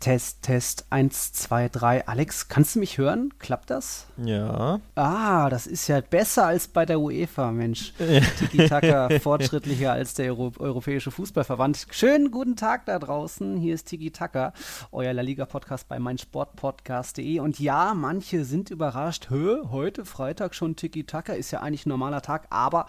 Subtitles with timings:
[0.00, 2.08] Test, Test, 1, 2, 3.
[2.08, 3.34] Alex, kannst du mich hören?
[3.38, 4.06] Klappt das?
[4.16, 4.80] Ja.
[4.94, 7.92] Ah, das ist ja besser als bei der UEFA, Mensch.
[8.38, 11.86] Tiki-Taka fortschrittlicher als der Euro Europäische Fußballverband.
[11.90, 13.58] Schönen guten Tag da draußen.
[13.58, 14.54] Hier ist Tiki-Taka,
[14.90, 17.40] euer La Liga-Podcast bei meinsportpodcast.de.
[17.40, 19.28] Und ja, manche sind überrascht.
[19.28, 22.46] Hö, heute Freitag schon Tiki-Taka, ist ja eigentlich ein normaler Tag.
[22.48, 22.86] Aber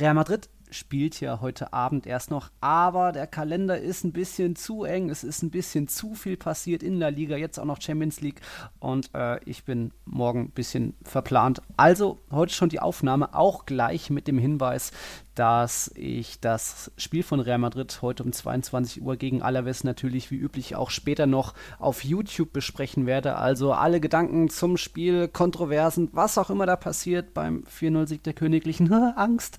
[0.00, 4.84] Real Madrid spielt ja heute Abend erst noch, aber der Kalender ist ein bisschen zu
[4.84, 8.20] eng, es ist ein bisschen zu viel passiert in der Liga, jetzt auch noch Champions
[8.20, 8.40] League
[8.80, 11.62] und äh, ich bin morgen ein bisschen verplant.
[11.76, 14.92] Also heute schon die Aufnahme, auch gleich mit dem Hinweis,
[15.34, 20.36] dass ich das Spiel von Real Madrid heute um 22 Uhr gegen Alaves natürlich wie
[20.36, 23.36] üblich auch später noch auf YouTube besprechen werde.
[23.36, 28.92] Also alle Gedanken zum Spiel, Kontroversen, was auch immer da passiert beim 4-0-Sieg der Königlichen,
[29.16, 29.58] Angst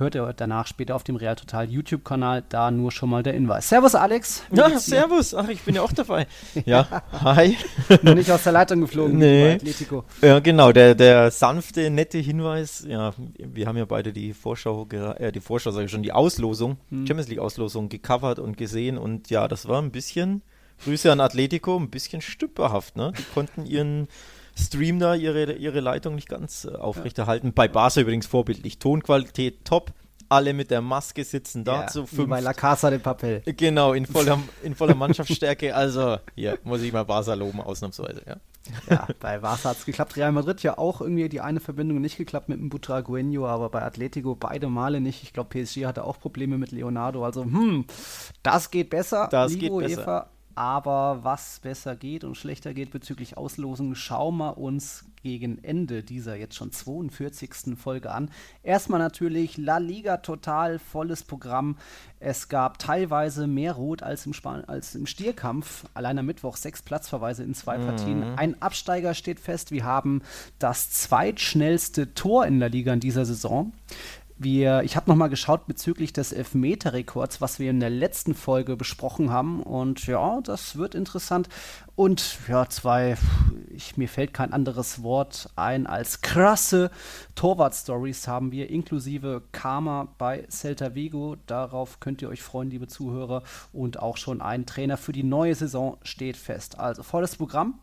[0.00, 2.42] hört ihr danach später auf dem Real Total YouTube-Kanal.
[2.48, 3.68] Da nur schon mal der Hinweis.
[3.68, 4.42] Servus, Alex.
[4.50, 5.34] Ja, servus.
[5.34, 6.26] Ach, ich bin ja auch dabei.
[6.64, 7.56] ja, hi.
[8.02, 9.18] Nur nicht aus der Leitung geflogen.
[9.18, 9.52] Nee.
[9.52, 10.04] Atletico.
[10.22, 10.72] Ja, genau.
[10.72, 12.84] Der, der sanfte, nette Hinweis.
[12.88, 16.78] Ja, wir haben ja beide die Vorschau, äh, die Vorschau, sage ich schon, die Auslosung,
[16.88, 17.06] hm.
[17.06, 18.98] Champions League-Auslosung gecovert und gesehen.
[18.98, 20.42] Und ja, das war ein bisschen,
[20.84, 22.96] Grüße an Atletico, ein bisschen stümperhaft.
[22.96, 23.12] Ne?
[23.18, 24.08] Die konnten ihren
[24.60, 27.48] Stream da ihre, ihre Leitung nicht ganz äh, aufrechterhalten.
[27.48, 27.52] Ja.
[27.54, 28.78] Bei Barca übrigens vorbildlich.
[28.78, 29.92] Tonqualität top.
[30.28, 32.28] Alle mit der Maske sitzen da ja, zu fünf.
[32.28, 33.42] Bei La Casa de Papel.
[33.44, 35.74] Genau, in voller, in voller Mannschaftsstärke.
[35.74, 38.22] Also, hier muss ich mal Barca loben, ausnahmsweise.
[38.24, 38.36] Ja,
[38.88, 40.16] ja bei Barca hat es geklappt.
[40.16, 43.82] Real Madrid ja auch irgendwie die eine Verbindung nicht geklappt mit dem Butragueño, aber bei
[43.82, 45.24] Atletico beide Male nicht.
[45.24, 47.24] Ich glaube, PSG hatte auch Probleme mit Leonardo.
[47.24, 47.86] Also, hm,
[48.44, 49.26] das geht besser.
[49.32, 50.02] Das Ligo, geht besser.
[50.02, 56.02] Eva, aber was besser geht und schlechter geht bezüglich Auslosung, schauen wir uns gegen Ende
[56.02, 57.76] dieser jetzt schon 42.
[57.76, 58.30] Folge an.
[58.62, 61.76] Erstmal natürlich La Liga total volles Programm.
[62.20, 65.84] Es gab teilweise mehr Rot als im, Span als im Stierkampf.
[65.94, 67.86] Allein am Mittwoch sechs Platzverweise in zwei mhm.
[67.86, 68.22] Partien.
[68.36, 69.72] Ein Absteiger steht fest.
[69.72, 70.22] Wir haben
[70.58, 73.72] das zweitschnellste Tor in der Liga in dieser Saison.
[74.42, 79.28] Wir, ich habe nochmal geschaut bezüglich des Elfmeter-Rekords, was wir in der letzten Folge besprochen
[79.28, 79.62] haben.
[79.62, 81.50] Und ja, das wird interessant.
[81.94, 83.18] Und ja, zwei,
[83.68, 86.90] ich, mir fällt kein anderes Wort ein als krasse
[87.34, 91.36] Torwart-Stories haben wir, inklusive Karma bei Celta Vigo.
[91.46, 93.42] Darauf könnt ihr euch freuen, liebe Zuhörer.
[93.74, 96.78] Und auch schon ein Trainer für die neue Saison steht fest.
[96.78, 97.78] Also volles Programm.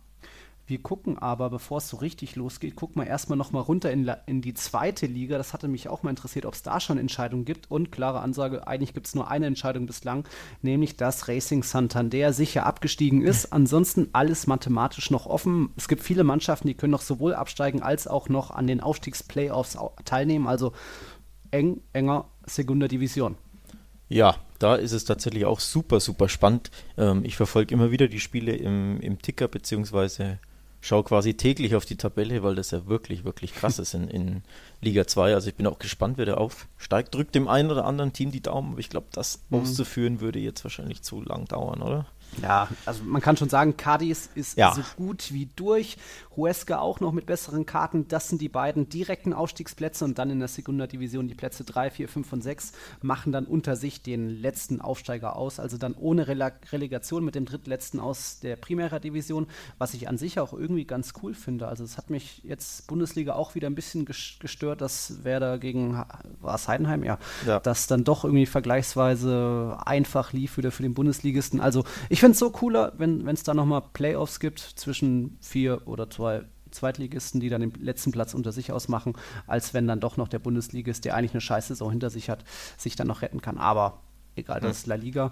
[0.69, 4.41] Wir gucken aber, bevor es so richtig losgeht, gucken wir erstmal nochmal runter in, in,
[4.41, 5.37] die zweite Liga.
[5.37, 7.71] Das hatte mich auch mal interessiert, ob es da schon Entscheidungen gibt.
[7.71, 10.27] Und klare Ansage, eigentlich gibt es nur eine Entscheidung bislang,
[10.61, 13.45] nämlich dass Racing Santander sicher abgestiegen ist.
[13.53, 15.69] Ansonsten alles mathematisch noch offen.
[15.77, 19.77] Es gibt viele Mannschaften, die können noch sowohl absteigen als auch noch an den Aufstiegsplayoffs
[20.03, 20.47] teilnehmen.
[20.47, 20.73] Also
[21.51, 23.37] eng, enger Segunda Division.
[24.09, 26.71] Ja, da ist es tatsächlich auch super, super spannend.
[26.97, 30.39] Ähm, ich verfolge immer wieder die Spiele im, im Ticker beziehungsweise
[30.87, 34.41] schaue quasi täglich auf die Tabelle, weil das ja wirklich, wirklich krass ist in, in
[34.81, 35.33] Liga 2.
[35.33, 37.13] Also ich bin auch gespannt, wer da aufsteigt.
[37.13, 39.59] Drückt dem einen oder anderen Team die Daumen, aber ich glaube, das mhm.
[39.59, 42.05] auszuführen würde jetzt wahrscheinlich zu lang dauern, oder?
[42.41, 44.73] Ja, also man kann schon sagen, Cadiz ist ja.
[44.73, 45.97] so gut wie durch.
[46.37, 48.07] Huesca auch noch mit besseren Karten.
[48.07, 51.89] Das sind die beiden direkten Aufstiegsplätze und dann in der Segunda Division die Plätze 3,
[51.89, 55.59] 4, 5 und 6 machen dann unter sich den letzten Aufsteiger aus.
[55.59, 59.47] Also dann ohne Rele Relegation mit dem drittletzten aus der Primera Division,
[59.79, 61.67] was ich an sich auch irgendwie ganz cool finde.
[61.67, 65.93] Also es hat mich jetzt Bundesliga auch wieder ein bisschen gestört, dass Werder gegen,
[66.39, 67.03] war es Heidenheim?
[67.03, 67.17] Ja,
[67.47, 67.59] ja.
[67.59, 71.59] das dann doch irgendwie vergleichsweise einfach lief wieder für den Bundesligisten.
[71.59, 76.09] Also ich finde es so cooler, wenn es da nochmal Playoffs gibt zwischen vier oder
[76.09, 79.13] zwei zwei Zweitligisten, die dann den letzten Platz unter sich ausmachen,
[79.45, 82.43] als wenn dann doch noch der Bundesligist, der eigentlich eine scheiße Saison hinter sich hat,
[82.77, 83.57] sich dann noch retten kann.
[83.57, 84.01] Aber
[84.35, 85.31] egal, das ist La Liga.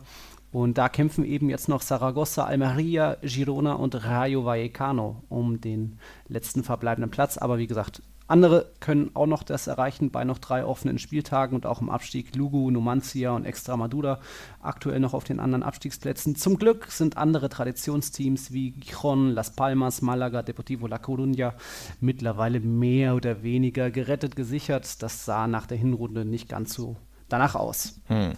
[0.51, 6.63] Und da kämpfen eben jetzt noch Saragossa, Almeria, Girona und Rayo Vallecano um den letzten
[6.63, 7.37] verbleibenden Platz.
[7.37, 11.65] Aber wie gesagt, andere können auch noch das erreichen bei noch drei offenen Spieltagen und
[11.65, 14.19] auch im Abstieg Lugu, Numancia und Extremadura
[14.61, 16.35] aktuell noch auf den anderen Abstiegsplätzen.
[16.35, 21.53] Zum Glück sind andere Traditionsteams wie Gijon, Las Palmas, Malaga, Deportivo La Coruña
[21.99, 25.03] mittlerweile mehr oder weniger gerettet, gesichert.
[25.03, 26.95] Das sah nach der Hinrunde nicht ganz so
[27.29, 27.99] danach aus.
[28.07, 28.33] Hm.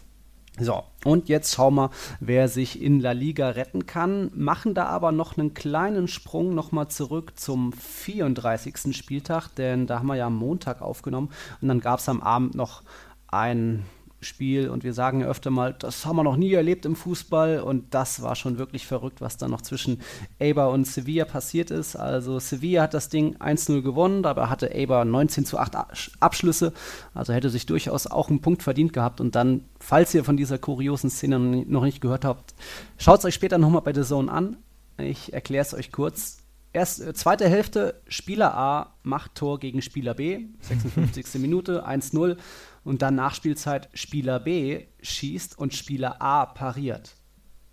[0.59, 4.31] So, und jetzt schauen wir, wer sich in La Liga retten kann.
[4.33, 8.95] Machen da aber noch einen kleinen Sprung nochmal zurück zum 34.
[8.95, 11.29] Spieltag, denn da haben wir ja am Montag aufgenommen
[11.61, 12.81] und dann gab es am Abend noch
[13.27, 13.85] ein
[14.19, 17.59] Spiel und wir sagen ja öfter mal, das haben wir noch nie erlebt im Fußball
[17.59, 20.01] und das war schon wirklich verrückt, was da noch zwischen
[20.39, 21.95] Eibar und Sevilla passiert ist.
[21.95, 25.75] Also Sevilla hat das Ding 1-0 gewonnen, dabei hatte Eibar 19 zu 8
[26.19, 26.73] Abschlüsse,
[27.13, 30.57] also hätte sich durchaus auch einen Punkt verdient gehabt und dann, falls ihr von dieser
[30.57, 32.55] kuriosen Szene noch nicht gehört habt,
[32.97, 34.57] schaut es euch später nochmal bei The Zone an.
[34.97, 36.39] Ich erkläre es euch kurz.
[36.73, 41.35] Erst äh, zweite Hälfte, Spieler A macht Tor gegen Spieler B, 56.
[41.41, 42.37] Minute, 1-0.
[42.83, 47.15] Und dann Nachspielzeit, Spieler B schießt und Spieler A pariert.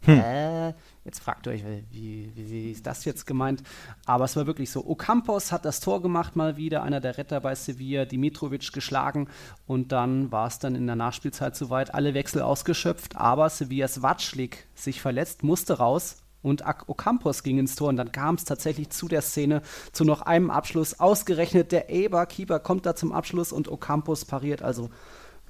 [0.06, 0.18] Hm.
[0.18, 0.74] Äh,
[1.04, 3.62] jetzt fragt ihr euch, wie, wie, wie, ist das jetzt gemeint?
[4.04, 4.86] Aber es war wirklich so.
[4.86, 9.28] Ocampos hat das Tor gemacht mal wieder, einer der Retter bei Sevilla, Dimitrovic geschlagen
[9.66, 14.66] und dann war es dann in der Nachspielzeit soweit, alle Wechsel ausgeschöpft, aber Sevillas Watschlik
[14.74, 19.08] sich verletzt, musste raus und Ocampos ging ins Tor und dann kam es tatsächlich zu
[19.08, 19.62] der Szene,
[19.92, 21.00] zu noch einem Abschluss.
[21.00, 24.62] Ausgerechnet der Eber-Keeper kommt da zum Abschluss und Ocampos pariert.
[24.62, 24.90] Also,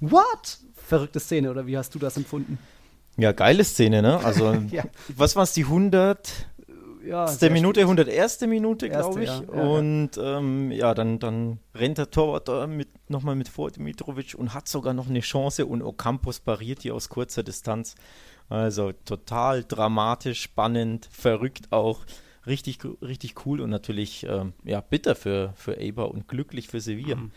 [0.00, 0.58] what?
[0.75, 2.58] Verrückte Szene, oder wie hast du das empfunden?
[3.17, 4.25] Ja, geile Szene, ne?
[4.25, 4.85] Also, ja.
[5.17, 6.46] was war es, die 100?
[7.05, 8.41] Ja, der Minute, 101.
[8.43, 9.29] Minute, glaube ich.
[9.29, 13.70] Ja, ja, und ähm, ja, dann, dann rennt der Torwart da mit, nochmal mit vor
[13.70, 17.94] Dimitrovic und hat sogar noch eine Chance und Ocampos pariert hier aus kurzer Distanz.
[18.49, 22.00] Also total dramatisch, spannend, verrückt auch.
[22.46, 27.17] Richtig, richtig cool und natürlich ähm, ja, bitter für, für Eber und glücklich für Sevilla.
[27.17, 27.31] Mhm.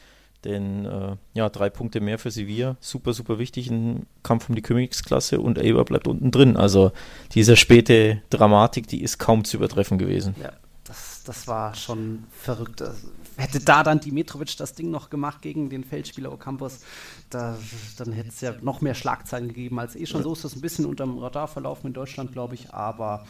[0.43, 4.61] Denn äh, ja, drei Punkte mehr für Sevilla, super, super wichtig im Kampf um die
[4.61, 6.57] Königsklasse und Eber bleibt unten drin.
[6.57, 6.91] Also
[7.33, 10.35] diese späte Dramatik, die ist kaum zu übertreffen gewesen.
[10.41, 10.51] Ja,
[10.83, 12.81] das, das war schon verrückt.
[12.81, 13.07] Also,
[13.37, 16.81] hätte da dann Dimitrovic das Ding noch gemacht gegen den Feldspieler Ocampos,
[17.29, 17.57] da,
[17.97, 20.23] dann hätte es ja noch mehr Schlagzeilen gegeben als eh schon.
[20.23, 23.25] So ist das ein bisschen unterm Radar verlaufen in Deutschland, glaube ich, aber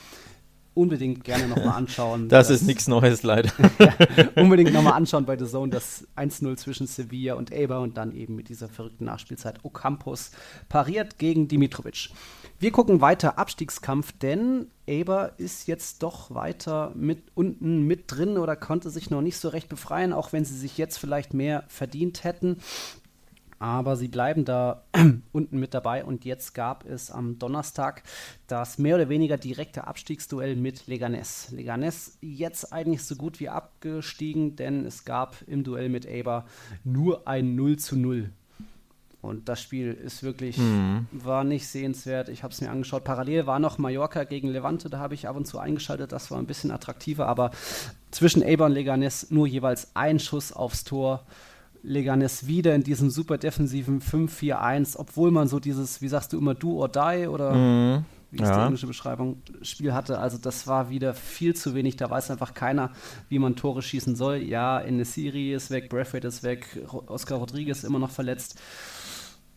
[0.77, 2.29] unbedingt gerne nochmal anschauen.
[2.29, 3.51] das, das, ist nichts Neues, leider.
[3.79, 3.93] ja,
[4.35, 8.35] unbedingt nochmal anschauen bei The Zone, das 1-0 zwischen Sevilla und Eber und dann eben
[8.35, 10.31] mit dieser verrückten Nachspielzeit Ocampos
[10.69, 12.09] pariert gegen Dimitrovic.
[12.59, 18.55] Wir gucken weiter Abstiegskampf, denn Eber ist jetzt doch weiter mit unten mit drin oder
[18.55, 22.23] konnte sich noch nicht so recht befreien, auch wenn sie sich jetzt vielleicht mehr verdient
[22.23, 22.57] hätten.
[23.59, 24.85] Aber sie bleiben da
[25.31, 28.01] unten mit dabei und jetzt gab es am Donnerstag
[28.47, 31.51] das mehr oder weniger direkte Abstiegsduell mit Leganes.
[31.51, 36.45] Leganes jetzt eigentlich so gut wie abgestiegen, denn es gab im Duell mit Eber
[36.83, 38.31] nur ein 0 zu 0.
[39.21, 41.07] Und das Spiel ist wirklich, mhm.
[41.11, 42.29] war nicht sehenswert.
[42.29, 43.03] Ich habe es mir angeschaut.
[43.03, 46.11] Parallel war noch Mallorca gegen Levante, da habe ich ab und zu eingeschaltet.
[46.11, 47.51] Das war ein bisschen attraktiver, aber
[48.11, 51.25] zwischen Eber und Leganes nur jeweils ein Schuss aufs Tor.
[51.83, 56.53] Leganes wieder in diesem super defensiven 5-4-1, obwohl man so dieses, wie sagst du immer,
[56.53, 58.05] Do or Die oder mhm.
[58.31, 58.57] wie ist ja.
[58.57, 60.19] die englische Beschreibung, Spiel hatte.
[60.19, 61.95] Also das war wieder viel zu wenig.
[61.95, 62.91] Da weiß einfach keiner,
[63.29, 64.37] wie man Tore schießen soll.
[64.37, 66.67] Ja, Serie ist weg, Braithwaite ist weg,
[67.07, 68.59] Oscar Rodriguez immer noch verletzt.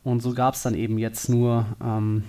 [0.03, 2.25] Und so gab es dann eben jetzt nur ähm,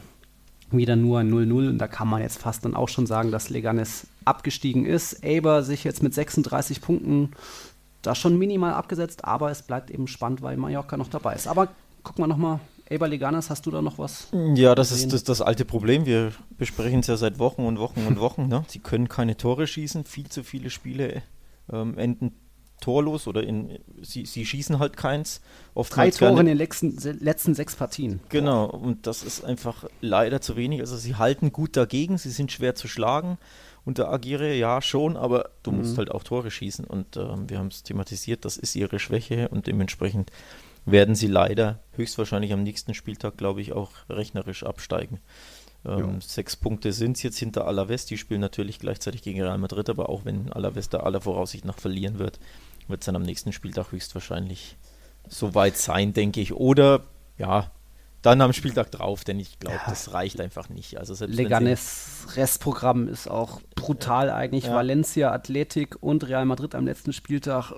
[0.71, 1.69] wieder nur ein 0-0.
[1.69, 5.23] Und da kann man jetzt fast dann auch schon sagen, dass Leganes abgestiegen ist.
[5.23, 7.31] Aber sich jetzt mit 36 Punkten
[8.01, 11.47] da schon minimal abgesetzt, aber es bleibt eben spannend, weil Mallorca noch dabei ist.
[11.47, 11.69] Aber
[12.03, 12.59] gucken wir nochmal.
[12.89, 14.27] Eber Leganes, hast du da noch was?
[14.55, 16.05] Ja, das ist das, das, alte Problem.
[16.05, 18.49] Wir besprechen es ja seit Wochen und Wochen und Wochen.
[18.49, 18.65] Ne?
[18.67, 20.03] Sie können keine Tore schießen.
[20.03, 21.21] Viel zu viele Spiele
[21.71, 22.33] ähm, enden
[22.81, 25.39] torlos oder in, sie, sie schießen halt keins.
[25.73, 28.19] Oftmals Drei Tore in den letzten, letzten sechs Partien.
[28.27, 30.81] Genau, und das ist einfach leider zu wenig.
[30.81, 33.37] Also sie halten gut dagegen, sie sind schwer zu schlagen.
[33.85, 35.77] Unter Agire ja schon, aber du mhm.
[35.79, 36.85] musst halt auch Tore schießen.
[36.85, 40.31] Und äh, wir haben es thematisiert, das ist ihre Schwäche und dementsprechend
[40.85, 45.19] werden sie leider höchstwahrscheinlich am nächsten Spieltag, glaube ich, auch rechnerisch absteigen.
[45.85, 48.05] Ähm, sechs Punkte sind es jetzt hinter Alaves.
[48.05, 51.79] Die spielen natürlich gleichzeitig gegen Real Madrid, aber auch wenn Alaves da aller Voraussicht nach
[51.79, 52.39] verlieren wird,
[52.89, 54.77] wird es dann am nächsten Spieltag höchstwahrscheinlich
[55.27, 56.53] soweit sein, denke ich.
[56.53, 57.03] Oder
[57.37, 57.71] ja,
[58.21, 59.89] dann am Spieltag drauf, denn ich glaube, ja.
[59.89, 60.99] das reicht einfach nicht.
[60.99, 64.65] Also Leganes Restprogramm ist auch brutal eigentlich.
[64.65, 64.75] Ja.
[64.75, 67.71] Valencia, Athletik und Real Madrid am letzten Spieltag.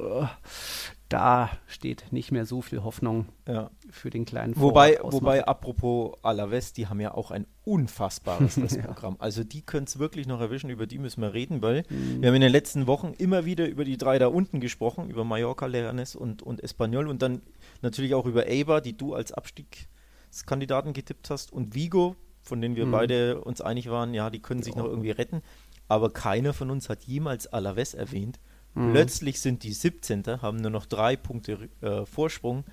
[1.14, 3.70] Da steht nicht mehr so viel Hoffnung ja.
[3.92, 9.14] für den kleinen Wobei, wobei, apropos Alaves, die haben ja auch ein unfassbares Restprogramm.
[9.14, 9.20] ja.
[9.20, 12.22] Also die können es wirklich noch erwischen, über die müssen wir reden, weil mhm.
[12.22, 15.24] wir haben in den letzten Wochen immer wieder über die drei da unten gesprochen, über
[15.24, 17.44] Mallorca, Leganes und, und Espanyol und dann
[17.84, 22.88] natürlich auch über Eibar, die du als Abstiegskandidaten getippt hast und Vigo, von denen wir
[22.88, 22.92] mhm.
[22.92, 25.44] beide uns einig waren, ja, die können sich noch irgendwie retten.
[25.88, 28.40] Aber keiner von uns hat jemals Alaves erwähnt.
[28.40, 28.53] Mhm.
[28.74, 30.24] Plötzlich sind die 17.
[30.42, 32.64] haben nur noch drei Punkte äh, Vorsprung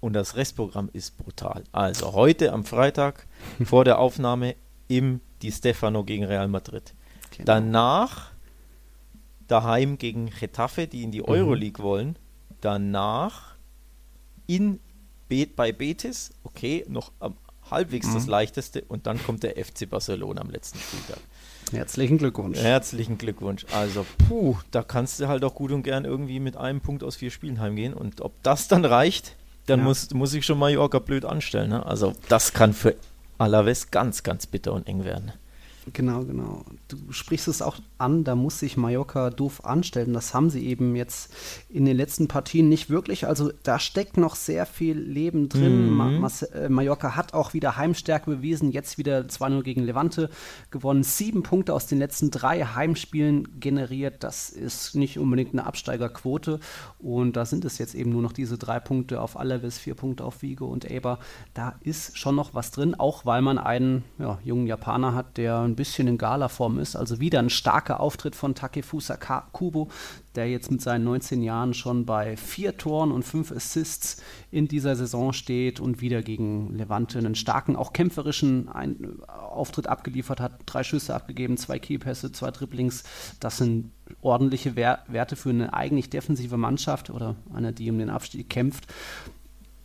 [0.00, 1.64] und das Restprogramm ist brutal.
[1.72, 3.26] Also heute am Freitag
[3.64, 4.56] vor der Aufnahme
[4.88, 6.94] im Di Stefano gegen Real Madrid.
[7.30, 7.44] Genau.
[7.44, 8.32] Danach
[9.46, 11.28] daheim gegen Getafe, die in die mhm.
[11.28, 12.16] Euroleague wollen.
[12.60, 13.56] Danach
[14.46, 14.80] in
[15.56, 17.36] bei Betis, okay, noch am
[17.70, 18.14] halbwegs mhm.
[18.14, 21.18] das leichteste und dann kommt der FC Barcelona am letzten Spieltag.
[21.72, 22.58] Herzlichen Glückwunsch.
[22.58, 23.66] Herzlichen Glückwunsch.
[23.72, 27.16] Also, puh, da kannst du halt auch gut und gern irgendwie mit einem Punkt aus
[27.16, 27.94] vier Spielen heimgehen.
[27.94, 29.84] Und ob das dann reicht, dann ja.
[29.84, 31.70] muss, muss ich schon Mallorca blöd anstellen.
[31.70, 31.84] Ne?
[31.84, 32.96] Also, das kann für
[33.38, 35.32] Alaves ganz, ganz bitter und eng werden.
[35.92, 36.64] Genau, genau.
[36.88, 40.12] Du sprichst es auch an, da muss sich Mallorca doof anstellen.
[40.12, 41.32] Das haben sie eben jetzt
[41.68, 43.26] in den letzten Partien nicht wirklich.
[43.26, 45.90] Also da steckt noch sehr viel Leben drin.
[45.90, 45.96] Mhm.
[45.96, 48.70] Ma äh, Mallorca hat auch wieder Heimstärke bewiesen.
[48.70, 50.30] Jetzt wieder 2-0 gegen Levante
[50.70, 51.02] gewonnen.
[51.02, 54.24] Sieben Punkte aus den letzten drei Heimspielen generiert.
[54.24, 56.60] Das ist nicht unbedingt eine Absteigerquote.
[56.98, 60.24] Und da sind es jetzt eben nur noch diese drei Punkte auf Alaves, vier Punkte
[60.24, 61.18] auf Vigo und Eber.
[61.54, 65.58] Da ist schon noch was drin, auch weil man einen ja, jungen Japaner hat, der
[65.60, 66.96] ein bisschen in Gala-Form ist.
[66.96, 69.16] Also wieder ein starker Auftritt von Takefusa
[69.52, 69.88] Kubo,
[70.34, 74.96] der jetzt mit seinen 19 Jahren schon bei vier Toren und fünf Assists in dieser
[74.96, 80.60] Saison steht und wieder gegen Levante einen starken, auch kämpferischen Ein Auftritt abgeliefert hat.
[80.66, 83.04] Drei Schüsse abgegeben, zwei Keypässe, zwei Dribblings.
[83.40, 88.10] Das sind ordentliche Wer Werte für eine eigentlich defensive Mannschaft oder eine, die um den
[88.10, 88.86] Abstieg kämpft.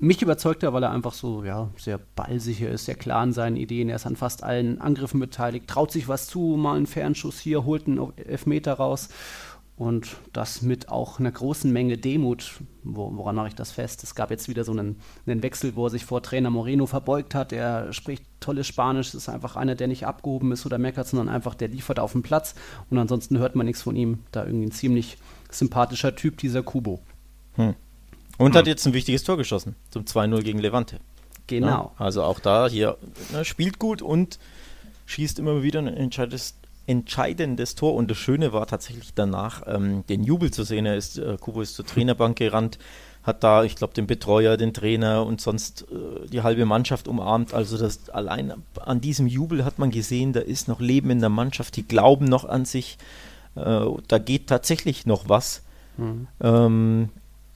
[0.03, 3.55] Mich überzeugt er, weil er einfach so ja, sehr ballsicher ist, sehr klar in seinen
[3.55, 3.87] Ideen.
[3.87, 7.63] Er ist an fast allen Angriffen beteiligt, traut sich was zu, mal einen Fernschuss hier,
[7.63, 9.07] holt einen Elfmeter raus.
[9.77, 12.59] Und das mit auch einer großen Menge Demut.
[12.83, 14.03] Wo, woran mache ich das fest?
[14.03, 17.33] Es gab jetzt wieder so einen, einen, Wechsel, wo er sich vor Trainer Moreno verbeugt
[17.33, 17.53] hat.
[17.53, 21.55] Er spricht tolles Spanisch, ist einfach einer, der nicht abgehoben ist oder meckert, sondern einfach,
[21.55, 22.55] der liefert auf dem Platz.
[22.89, 24.19] Und ansonsten hört man nichts von ihm.
[24.33, 25.17] Da irgendwie ein ziemlich
[25.49, 26.99] sympathischer Typ, dieser Kubo.
[27.53, 27.73] Hm.
[28.37, 28.59] Und hm.
[28.59, 30.99] hat jetzt ein wichtiges Tor geschossen zum 2-0 gegen Levante.
[31.47, 31.67] Genau.
[31.67, 32.97] Ja, also auch da hier
[33.31, 34.39] ne, spielt gut und
[35.05, 36.55] schießt immer wieder ein entscheidendes,
[36.87, 37.95] entscheidendes Tor.
[37.95, 40.85] Und das Schöne war tatsächlich danach, ähm, den Jubel zu sehen.
[40.85, 42.79] Er ist, äh, Kubo ist zur Trainerbank gerannt,
[43.23, 47.53] hat da, ich glaube, den Betreuer, den Trainer und sonst äh, die halbe Mannschaft umarmt.
[47.53, 51.29] Also das allein an diesem Jubel hat man gesehen, da ist noch Leben in der
[51.29, 52.97] Mannschaft, die glauben noch an sich.
[53.55, 55.63] Äh, da geht tatsächlich noch was.
[55.97, 56.27] Mhm.
[56.41, 57.09] Ähm,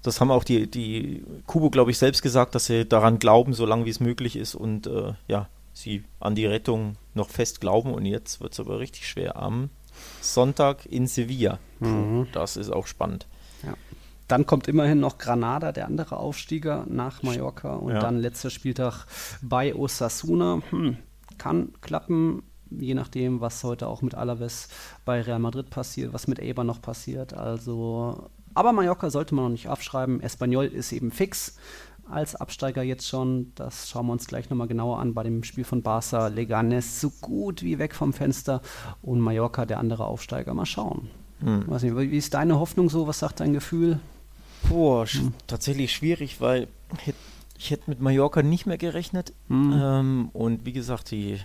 [0.08, 3.86] das haben auch die, die Kubo, glaube ich, selbst gesagt, dass sie daran glauben, solange
[3.86, 7.94] wie es möglich ist und äh, ja, sie an die Rettung noch fest glauben.
[7.94, 9.70] Und jetzt wird es aber richtig schwer am
[10.22, 11.60] Sonntag in Sevilla.
[11.80, 12.28] Mhm.
[12.32, 13.28] Das ist auch spannend.
[13.64, 13.74] Ja.
[14.28, 17.76] Dann kommt immerhin noch Granada, der andere Aufstieger nach Mallorca.
[17.76, 18.00] Und ja.
[18.00, 19.06] dann letzter Spieltag
[19.42, 20.62] bei Osasuna.
[20.70, 20.98] Hm,
[21.38, 24.70] kann klappen, je nachdem, was heute auch mit Alaves
[25.06, 27.34] bei Real Madrid passiert, was mit Eber noch passiert.
[27.34, 30.20] Also aber Mallorca sollte man noch nicht aufschreiben.
[30.20, 31.58] Espanyol ist eben fix
[32.10, 33.52] als Absteiger jetzt schon.
[33.54, 36.28] Das schauen wir uns gleich nochmal genauer an bei dem Spiel von Barca.
[36.28, 38.64] Leganes so gut wie weg vom Fenster
[39.04, 40.56] und Mallorca der andere Aufsteiger.
[40.56, 41.08] Mal schauen.
[41.42, 41.66] Hm.
[41.68, 43.06] Weiß nicht, wie ist deine Hoffnung so?
[43.06, 44.00] Was sagt dein Gefühl?
[44.68, 45.34] Boah, hm.
[45.46, 46.68] tatsächlich schwierig, weil
[47.60, 49.34] ich hätte mit Mallorca nicht mehr gerechnet.
[49.50, 49.80] Hm.
[49.80, 51.38] Ähm, und wie gesagt, die,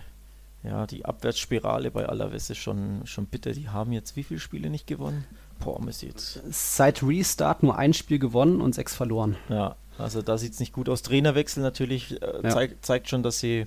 [0.62, 3.52] ja, die Abwärtsspirale bei Alaves ist schon, schon bitter.
[3.52, 5.26] Die haben jetzt wie viele Spiele nicht gewonnen?
[5.64, 6.40] Boah, jetzt.
[6.50, 9.36] Seit Restart nur ein Spiel gewonnen und sechs verloren.
[9.48, 11.02] Ja, also da sieht es nicht gut aus.
[11.02, 12.50] Trainerwechsel natürlich äh, ja.
[12.50, 13.66] zeig, zeigt schon, dass sie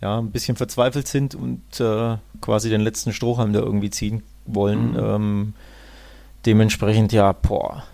[0.00, 4.92] ja, ein bisschen verzweifelt sind und äh, quasi den letzten Strohhalm da irgendwie ziehen wollen.
[4.92, 4.98] Mhm.
[4.98, 5.54] Ähm,
[6.46, 7.84] dementsprechend, ja, boah.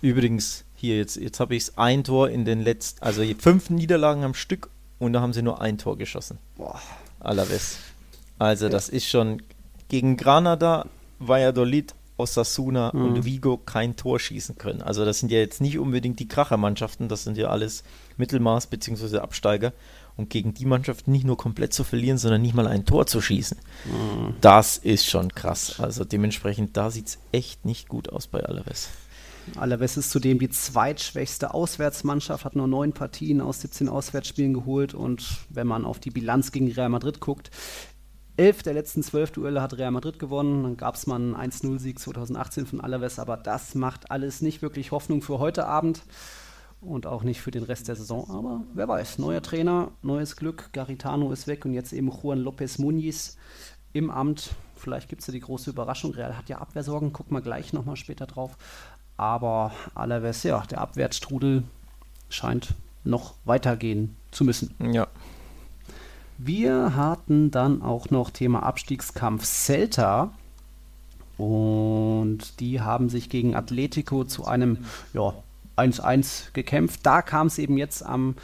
[0.00, 4.24] Übrigens, hier jetzt, jetzt habe ich es ein Tor in den letzten, also fünf Niederlagen
[4.24, 6.38] am Stück und da haben sie nur ein Tor geschossen.
[6.56, 6.80] Boah.
[7.18, 7.78] Alaves.
[8.38, 8.70] Also ja.
[8.70, 9.42] das ist schon
[9.88, 10.86] gegen Granada,
[11.18, 13.02] Valladolid, Osasuna mhm.
[13.02, 14.82] und Vigo kein Tor schießen können.
[14.82, 17.82] Also das sind ja jetzt nicht unbedingt die Krachermannschaften, das sind ja alles
[18.16, 19.18] Mittelmaß bzw.
[19.18, 19.72] Absteiger.
[20.16, 23.22] Und gegen die Mannschaft nicht nur komplett zu verlieren, sondern nicht mal ein Tor zu
[23.22, 23.56] schießen.
[23.86, 24.34] Mhm.
[24.42, 25.80] Das ist schon krass.
[25.80, 28.88] Also dementsprechend, da sieht es echt nicht gut aus bei Alaves.
[29.56, 34.94] Alaves ist zudem die zweitschwächste Auswärtsmannschaft, hat nur neun Partien aus 17 Auswärtsspielen geholt.
[34.94, 37.50] Und wenn man auf die Bilanz gegen Real Madrid guckt,
[38.40, 40.62] elf der letzten zwölf Duelle hat Real Madrid gewonnen.
[40.62, 44.92] Dann gab es mal einen 1-0-Sieg 2018 von Alaves, aber das macht alles nicht wirklich
[44.92, 46.02] Hoffnung für heute Abend
[46.80, 48.30] und auch nicht für den Rest der Saison.
[48.30, 50.70] Aber wer weiß, neuer Trainer, neues Glück.
[50.72, 53.36] Garitano ist weg und jetzt eben Juan López Muniz
[53.92, 54.52] im Amt.
[54.74, 56.12] Vielleicht gibt es ja die große Überraschung.
[56.12, 58.56] Real hat ja Abwehrsorgen, gucken wir gleich nochmal später drauf.
[59.18, 61.64] Aber Alaves, ja, der Abwärtsstrudel
[62.30, 64.74] scheint noch weitergehen zu müssen.
[64.92, 65.08] Ja,
[66.44, 70.32] wir hatten dann auch noch Thema Abstiegskampf Celta.
[71.36, 74.78] Und die haben sich gegen Atletico zu einem
[75.14, 75.32] ja,
[75.76, 77.00] 1-1 gekämpft.
[77.04, 78.34] Da kam es eben jetzt am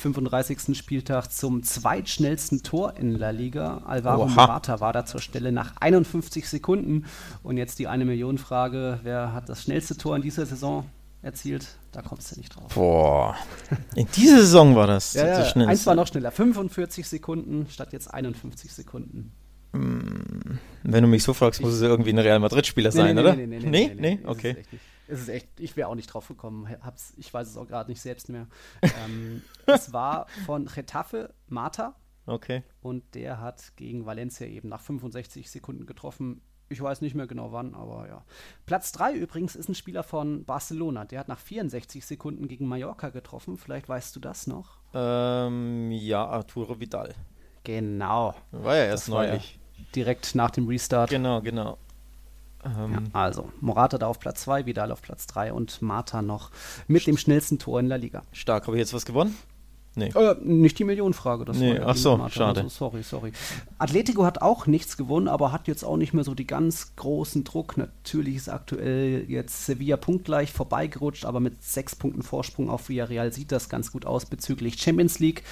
[0.00, 0.76] 35.
[0.76, 3.82] Spieltag zum zweitschnellsten Tor in La Liga.
[3.86, 4.34] Alvaro Oha.
[4.34, 7.04] Morata war da zur Stelle nach 51 Sekunden.
[7.42, 10.84] Und jetzt die eine Million Frage, wer hat das schnellste Tor in dieser Saison?
[11.24, 11.78] Erzielt.
[11.92, 12.74] Da kommst du nicht drauf.
[12.74, 13.36] Boah.
[13.94, 15.14] In dieser Saison war das.
[15.14, 15.44] ja, ja.
[15.44, 15.68] schnell.
[15.68, 16.30] Eins war noch schneller.
[16.30, 19.32] 45 Sekunden statt jetzt 51 Sekunden.
[19.72, 20.58] Hm.
[20.84, 23.34] Wenn du mich so fragst, muss es irgendwie ein Real Madrid-Spieler nee, sein, nee, oder?
[23.34, 23.68] Nee, nee, nee.
[23.68, 24.56] Nee, nee, nee okay.
[25.08, 26.68] Es ist echt, ich wäre auch nicht drauf gekommen.
[26.80, 28.46] Hab's, ich weiß es auch gerade nicht selbst mehr.
[28.82, 31.96] ähm, es war von Retafe Marta.
[32.26, 32.62] Okay.
[32.80, 36.40] Und der hat gegen Valencia eben nach 65 Sekunden getroffen.
[36.68, 38.24] Ich weiß nicht mehr genau wann, aber ja.
[38.66, 41.04] Platz 3 übrigens ist ein Spieler von Barcelona.
[41.04, 43.58] Der hat nach 64 Sekunden gegen Mallorca getroffen.
[43.58, 44.78] Vielleicht weißt du das noch?
[44.94, 47.14] Ähm, ja, Arturo Vidal.
[47.64, 48.34] Genau.
[48.50, 49.54] War ja erst neulich.
[49.54, 49.60] Ja
[49.94, 51.10] direkt nach dem Restart.
[51.10, 51.78] Genau, genau.
[52.64, 52.92] Ähm.
[52.92, 56.50] Ja, also, Morata da auf Platz 2, Vidal auf Platz 3 und Marta noch
[56.86, 58.22] mit dem schnellsten Tor in der Liga.
[58.32, 58.66] Stark.
[58.66, 59.36] Habe ich jetzt was gewonnen?
[59.96, 60.08] Nee.
[60.14, 61.44] Äh, nicht die Millionenfrage.
[61.44, 62.62] Das nee, ach so, schade.
[62.62, 63.32] Also, sorry, sorry.
[63.78, 67.44] Atletico hat auch nichts gewonnen, aber hat jetzt auch nicht mehr so die ganz großen
[67.44, 67.76] Druck.
[67.76, 73.52] Natürlich ist aktuell jetzt Sevilla punktgleich vorbeigerutscht, aber mit sechs Punkten Vorsprung auf Villarreal sieht
[73.52, 75.44] das ganz gut aus bezüglich Champions League.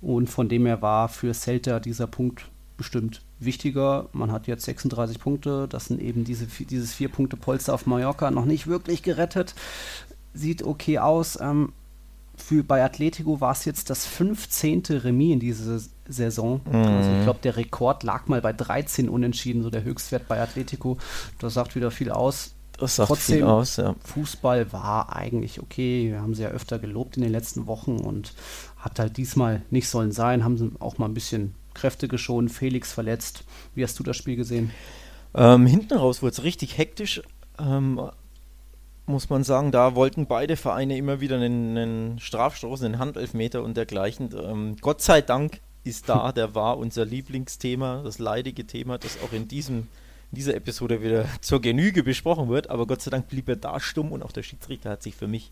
[0.00, 2.46] Und von dem her war für Celta dieser Punkt
[2.78, 4.08] bestimmt wichtiger.
[4.12, 5.68] Man hat jetzt 36 Punkte.
[5.68, 9.54] Das sind eben diese, dieses vier Punkte Polster auf Mallorca noch nicht wirklich gerettet.
[10.32, 11.38] Sieht okay aus.
[11.38, 11.74] Ähm,
[12.40, 14.82] für bei Atletico war es jetzt das 15.
[14.88, 16.60] Remis in dieser Saison.
[16.64, 16.74] Mhm.
[16.74, 20.98] Also ich glaube, der Rekord lag mal bei 13 Unentschieden, so der Höchstwert bei Atletico.
[21.38, 22.54] Das sagt wieder viel aus.
[22.78, 23.94] Das sagt Trotzdem, viel aus, ja.
[24.04, 26.08] Fußball war eigentlich okay.
[26.10, 28.32] Wir haben sie ja öfter gelobt in den letzten Wochen und
[28.78, 30.44] hat halt diesmal nicht sollen sein.
[30.44, 33.44] Haben sie auch mal ein bisschen Kräfte geschont, Felix verletzt.
[33.74, 34.70] Wie hast du das Spiel gesehen?
[35.34, 37.22] Ähm, hinten raus wurde es richtig hektisch.
[37.58, 38.00] Ähm,
[39.06, 43.76] muss man sagen, da wollten beide Vereine immer wieder einen, einen Strafstoß, einen Handelfmeter und
[43.76, 44.30] dergleichen.
[44.36, 49.32] Ähm, Gott sei Dank ist da, der war unser Lieblingsthema, das leidige Thema, das auch
[49.32, 49.88] in diesem
[50.32, 53.80] in dieser Episode wieder zur Genüge besprochen wird, aber Gott sei Dank blieb er da
[53.80, 55.50] stumm und auch der Schiedsrichter hat sich für mich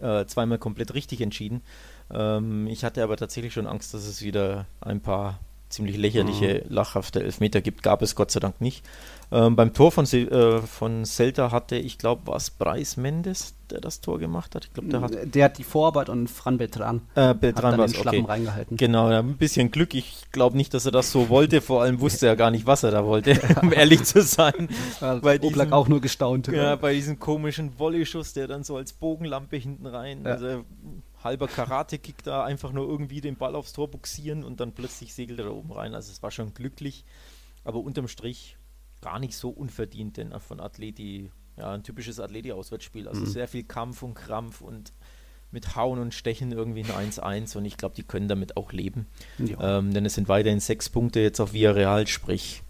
[0.00, 1.62] äh, zweimal komplett richtig entschieden.
[2.10, 6.74] Ähm, ich hatte aber tatsächlich schon Angst, dass es wieder ein paar ziemlich lächerliche, mhm.
[6.74, 7.82] lachhafte Elfmeter gibt.
[7.82, 8.84] Gab es Gott sei Dank nicht.
[9.32, 13.80] Ähm, beim Tor von, äh, von Celta hatte, ich glaube, war es Bryce Mendes, der
[13.80, 14.66] das Tor gemacht hat.
[14.66, 15.34] Ich glaube, der hat.
[15.34, 18.30] Der hat die Vorarbeit und Fran Beltran, äh, Beltran hat dann den Schlappen okay.
[18.30, 18.76] reingehalten.
[18.76, 19.94] Genau, ein bisschen Glück.
[19.94, 21.60] Ich glaube nicht, dass er das so wollte.
[21.60, 24.68] Vor allem wusste er gar nicht, was er da wollte, um ehrlich zu sein.
[25.00, 26.46] Ja, bei Oblak auch nur gestaunt.
[26.46, 30.22] Ja, bei diesem komischen Volley-Schuss, der dann so als Bogenlampe hinten rein.
[30.24, 30.32] Ja.
[30.32, 30.64] Also,
[31.26, 35.38] halber Karate-Kick da, einfach nur irgendwie den Ball aufs Tor buxieren und dann plötzlich segelt
[35.38, 35.94] er da oben rein.
[35.94, 37.04] Also es war schon glücklich,
[37.64, 38.56] aber unterm Strich
[39.02, 43.08] gar nicht so unverdient, denn von Athleti, ja, ein typisches Athleti-Auswärtsspiel.
[43.08, 43.26] Also mhm.
[43.26, 44.92] sehr viel Kampf und Krampf und
[45.50, 49.06] mit Hauen und Stechen irgendwie ein 1-1 und ich glaube, die können damit auch leben.
[49.38, 49.78] Ja.
[49.78, 52.62] Ähm, denn es sind weiterhin sechs Punkte jetzt auf Villarreal, sprich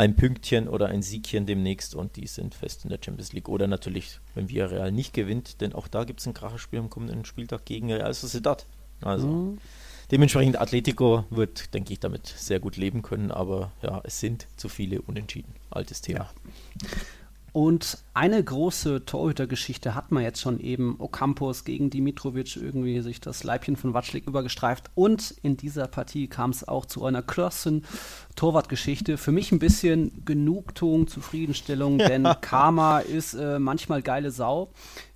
[0.00, 3.50] ein Pünktchen oder ein Siegchen demnächst und die sind fest in der Champions League.
[3.50, 7.26] Oder natürlich, wenn Villarreal nicht gewinnt, denn auch da gibt es ein Kracherspiel am kommenden
[7.26, 8.64] Spieltag gegen Real Sociedad.
[9.02, 9.58] Also mhm.
[10.10, 14.70] dementsprechend Atletico wird, denke ich, damit sehr gut leben können, aber ja, es sind zu
[14.70, 15.54] viele Unentschieden.
[15.68, 16.30] Altes Thema.
[16.82, 16.88] Ja.
[17.52, 20.96] Und eine große Torhütergeschichte hat man jetzt schon eben.
[20.98, 24.90] Ocampos gegen Dimitrovic irgendwie sich das Leibchen von Watschlik übergestreift.
[24.94, 27.84] Und in dieser Partie kam es auch zu einer kurzen
[28.36, 29.16] Torwartgeschichte.
[29.16, 34.72] Für mich ein bisschen Genugtuung, Zufriedenstellung, denn Karma ist äh, manchmal geile Sau.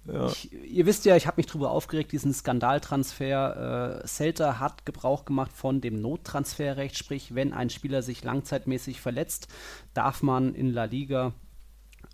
[0.07, 0.27] Ja.
[0.27, 4.03] Ich, ihr wisst ja, ich habe mich darüber aufgeregt, diesen Skandaltransfer.
[4.03, 9.49] Äh, Celta hat Gebrauch gemacht von dem Nottransferrecht, sprich, wenn ein Spieler sich langzeitmäßig verletzt,
[9.94, 11.33] darf man in La Liga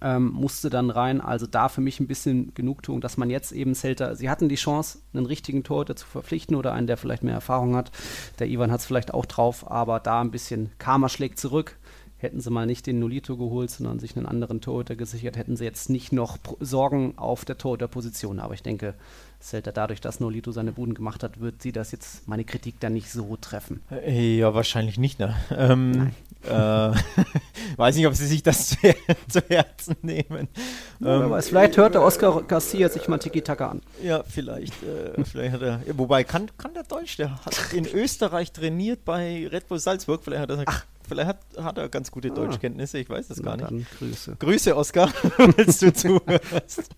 [0.00, 1.20] ähm, musste dann rein.
[1.20, 4.56] Also da für mich ein bisschen Genugtuung, dass man jetzt eben Celta, sie hatten die
[4.56, 7.90] Chance, einen richtigen Torhüter zu verpflichten oder einen, der vielleicht mehr Erfahrung hat.
[8.38, 11.76] Der Ivan hat es vielleicht auch drauf, aber da ein bisschen Karma schlägt zurück.
[12.18, 15.64] Hätten sie mal nicht den Nolito geholt, sondern sich einen anderen Torhüter gesichert, hätten sie
[15.64, 18.40] jetzt nicht noch Sorgen auf der Torhüterposition.
[18.40, 18.94] Aber ich denke,
[19.38, 22.94] Celta dadurch, dass Nolito seine Buden gemacht hat, wird sie das jetzt, meine Kritik, dann
[22.94, 23.82] nicht so treffen.
[24.08, 25.18] Ja, wahrscheinlich nicht.
[25.18, 25.36] Ne?
[25.50, 26.12] Ähm,
[26.46, 26.92] äh,
[27.76, 28.76] weiß nicht, ob sie sich das zu,
[29.28, 30.48] zu Herzen nehmen.
[31.00, 33.82] Ja, ähm, weiß, vielleicht hört der Oscar Garcia sich mal Tiki-Taka an.
[34.02, 34.74] Ja, vielleicht.
[34.82, 39.48] Äh, vielleicht hat er, wobei, kann, kann der Deutsch, der hat in Österreich trainiert bei
[39.50, 42.34] Red Bull Salzburg, vielleicht hat er Ach, Vielleicht hat, hat er ganz gute ah.
[42.34, 43.90] Deutschkenntnisse, ich weiß es gar nicht.
[43.98, 44.36] Grüße.
[44.38, 46.90] Grüße, Oskar, wenn du zuhörst.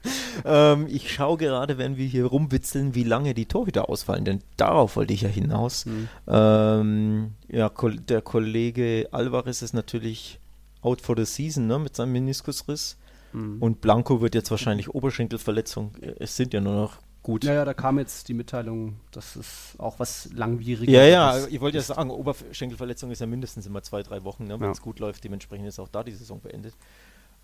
[0.45, 4.97] ähm, ich schaue gerade, wenn wir hier rumwitzeln, wie lange die Torhüter ausfallen, denn darauf
[4.97, 5.85] wollte ich ja hinaus.
[5.85, 6.09] Hm.
[6.27, 7.71] Ähm, ja,
[8.09, 10.41] der Kollege Alvarez ist natürlich
[10.83, 12.97] out for the season ne, mit seinem Meniskusriss.
[13.33, 13.61] Hm.
[13.61, 15.93] Und Blanco wird jetzt wahrscheinlich Oberschenkelverletzung.
[16.19, 17.45] Es sind ja nur noch gut.
[17.45, 21.53] Ja, ja, da kam jetzt die Mitteilung, dass es auch was langwieriges Ja, ja, ist.
[21.53, 24.79] ich wollte ja sagen, Oberschenkelverletzung ist ja mindestens immer zwei, drei Wochen, ne, wenn es
[24.79, 24.85] ja.
[24.85, 25.25] gut läuft.
[25.25, 26.75] Dementsprechend ist auch da die Saison beendet.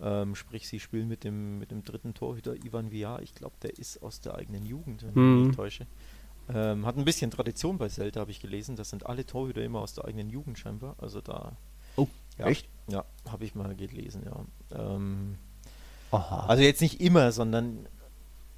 [0.01, 3.21] Ähm, sprich, sie spielen mit dem, mit dem dritten Torhüter Ivan Villar.
[3.21, 5.87] Ich glaube, der ist aus der eigenen Jugend, wenn ich mich nicht täusche.
[6.53, 8.77] Ähm, hat ein bisschen Tradition bei Celta, habe ich gelesen.
[8.77, 10.95] Das sind alle Torhüter immer aus der eigenen Jugend scheinbar.
[10.99, 11.57] Also da.
[11.97, 12.69] Oh, ja, echt?
[12.89, 14.45] Ja, habe ich mal gelesen, ja.
[14.79, 15.37] Ähm,
[16.11, 17.87] also jetzt nicht immer, sondern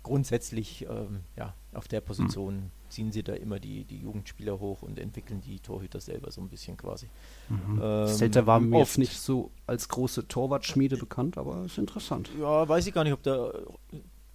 [0.07, 2.71] grundsätzlich ähm, ja, auf der Position mhm.
[2.89, 6.49] ziehen sie da immer die, die Jugendspieler hoch und entwickeln die Torhüter selber so ein
[6.49, 7.09] bisschen quasi.
[7.49, 7.81] Mhm.
[7.83, 12.31] Ähm, Celta war mir oft nicht so als große Torwartschmiede bekannt, aber ist interessant.
[12.39, 13.53] Ja, weiß ich gar nicht, ob der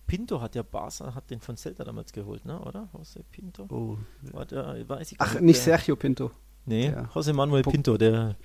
[0.07, 2.60] Pinto hat ja Barca, hat den von Celta damals geholt, ne?
[2.60, 2.89] oder?
[2.93, 3.65] José Pinto?
[3.69, 3.97] Oh.
[4.34, 6.31] War der, weiß ich Ach, nicht, nicht Sergio Pinto.
[6.65, 7.10] Nee, ja.
[7.13, 8.36] José Manuel Pinto, der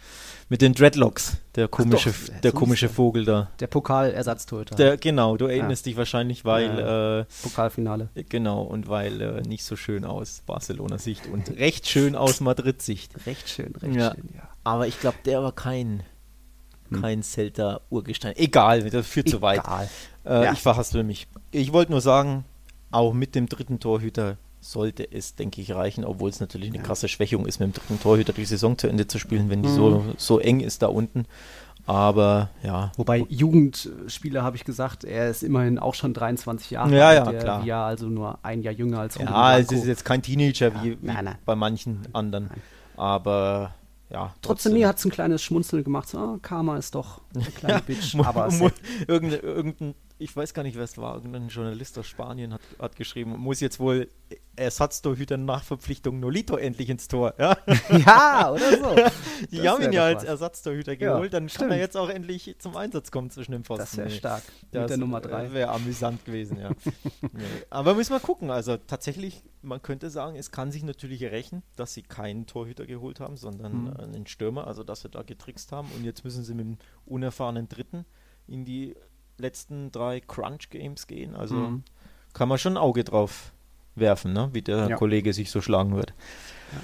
[0.49, 3.51] mit den Dreadlocks, der komische, doch, der komische Vogel da.
[3.61, 4.77] Der Pokalersatztorhüter.
[4.77, 5.91] Der, genau, du erinnerst ja.
[5.91, 8.09] dich wahrscheinlich, weil ja, äh, Pokalfinale.
[8.29, 13.27] Genau, und weil äh, nicht so schön aus Barcelona-Sicht und recht schön aus Madrid-Sicht.
[13.27, 14.49] Recht schön, recht schön, ja.
[14.65, 16.03] Aber ich glaube, der war kein,
[16.91, 17.03] hm.
[17.03, 18.37] kein Celta-Urgestein.
[18.37, 19.63] Egal, das führt zu weit.
[20.25, 21.27] Äh, ich verhaspel mich.
[21.51, 22.45] Ich wollte nur sagen,
[22.93, 24.39] auch mit dem dritten Torhüter
[24.71, 28.01] sollte es, denke ich, reichen, obwohl es natürlich eine krasse Schwächung ist, mit dem dritten
[28.01, 29.75] Torhüter die Saison zu Ende zu spielen, wenn die mhm.
[29.75, 31.27] so, so eng ist da unten.
[31.87, 32.91] Aber ja.
[32.97, 37.33] Wobei Jugendspieler habe ich gesagt, er ist immerhin auch schon 23 Jahre ja, alt.
[37.33, 37.65] Ja, klar.
[37.65, 40.99] Ja, also nur ein Jahr jünger als Ja, es ist jetzt kein Teenager ja, wie,
[41.01, 41.39] nein, nein.
[41.45, 42.49] bei manchen anderen.
[42.49, 42.63] Nein.
[42.97, 43.75] Aber
[44.11, 44.35] ja.
[44.43, 46.09] Trotzdem, mir hat es ein kleines Schmunzeln gemacht.
[46.09, 48.17] So, oh, Karma ist doch eine kleine Bitch.
[48.17, 48.49] aber
[49.07, 52.97] irgendein, irgendein ich weiß gar nicht, wer es war, irgendein Journalist aus Spanien hat, hat
[52.97, 54.09] geschrieben, muss jetzt wohl
[54.57, 57.35] Ersatztorhüter nach Verpflichtung Nolito endlich ins Tor.
[57.39, 57.59] Ja,
[57.91, 58.97] ja oder so.
[59.51, 61.65] Die haben ihn ja als Ersatztorhüter geholt, ja, dann stimmt.
[61.65, 63.83] kann er jetzt auch endlich zum Einsatz kommen zwischen den Pfosten.
[63.83, 64.43] Das wäre stark.
[64.71, 65.53] Das mit der Nummer 3.
[65.53, 66.71] Wäre amüsant gewesen, ja.
[67.21, 67.43] nee.
[67.69, 68.51] Aber müssen wir gucken.
[68.51, 73.21] Also tatsächlich, man könnte sagen, es kann sich natürlich rächen, dass sie keinen Torhüter geholt
[73.21, 73.97] haben, sondern mhm.
[73.97, 75.89] einen Stürmer, also dass sie da getrickst haben.
[75.95, 78.07] Und jetzt müssen sie mit dem unerfahrenen Dritten
[78.47, 78.95] in die
[79.39, 81.35] letzten drei Crunch-Games gehen.
[81.35, 81.83] Also mhm.
[82.33, 83.53] kann man schon ein Auge drauf
[83.95, 84.51] werfen, ne?
[84.53, 84.97] wie der ja.
[84.97, 86.13] Kollege sich so schlagen wird.
[86.73, 86.81] Ja.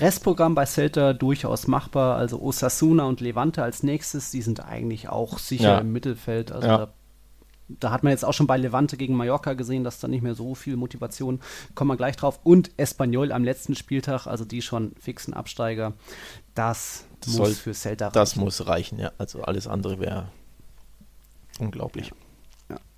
[0.00, 2.16] Restprogramm bei Celta durchaus machbar.
[2.16, 5.78] Also Osasuna und Levante als nächstes, die sind eigentlich auch sicher ja.
[5.78, 6.50] im Mittelfeld.
[6.50, 6.92] Also da,
[7.68, 10.34] da, hat man jetzt auch schon bei Levante gegen Mallorca gesehen, dass da nicht mehr
[10.34, 11.40] so viel Motivation,
[11.76, 12.40] kommen wir gleich drauf.
[12.42, 15.92] Und Espanyol am letzten Spieltag, also die schon fixen Absteiger.
[16.54, 18.14] Das, das muss für Celta reichen.
[18.14, 19.12] Das muss reichen, ja.
[19.18, 20.28] Also alles andere wäre
[21.58, 22.08] Unglaublich.
[22.08, 22.14] Ja.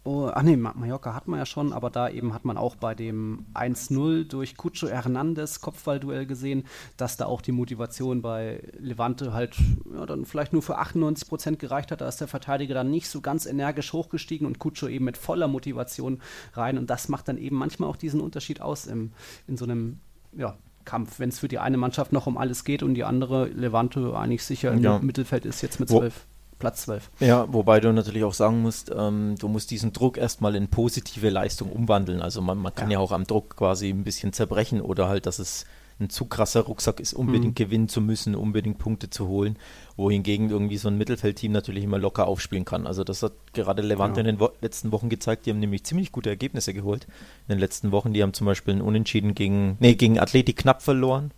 [0.07, 2.95] Oh, ach nee, Mallorca hat man ja schon, aber da eben hat man auch bei
[2.95, 6.62] dem 1-0 durch Cucho Hernandez Kopfballduell gesehen,
[6.97, 9.57] dass da auch die Motivation bei Levante halt
[9.92, 12.03] ja, dann vielleicht nur für 98 Prozent gereicht hat.
[12.03, 15.49] Da ist der Verteidiger dann nicht so ganz energisch hochgestiegen und Cucho eben mit voller
[15.49, 16.79] Motivation rein.
[16.79, 19.11] Und das macht dann eben manchmal auch diesen Unterschied aus im,
[19.49, 19.99] in so einem
[20.37, 23.47] ja, Kampf, wenn es für die eine Mannschaft noch um alles geht und die andere
[23.49, 24.99] Levante eigentlich sicher ja.
[24.99, 26.27] im Mittelfeld ist jetzt mit zwölf.
[26.59, 27.11] Platz 12.
[27.21, 31.29] Ja, wobei du natürlich auch sagen musst, ähm, du musst diesen Druck erstmal in positive
[31.29, 32.23] Leistung umwandeln.
[32.23, 32.99] Also man, man kann ja.
[32.99, 33.05] ja.
[33.05, 35.66] auch am Druck quasi ein bisschen zerbrechen oder halt, dass es
[35.99, 37.64] ein zu krasser Rucksack ist, unbedingt mhm.
[37.64, 39.59] gewinnen zu müssen, unbedingt Punkte zu holen,
[39.97, 42.87] wohingegen irgendwie so ein Mittelfeldteam natürlich immer locker aufspielen kann.
[42.87, 44.27] Also das hat gerade Levante ja.
[44.27, 47.07] in den wo letzten Wochen gezeigt, die haben nämlich ziemlich gute Ergebnisse geholt
[47.49, 48.12] in den letzten Wochen.
[48.12, 51.31] Die haben zum Beispiel ein Unentschieden gegen, nee, gegen Athletik knapp verloren,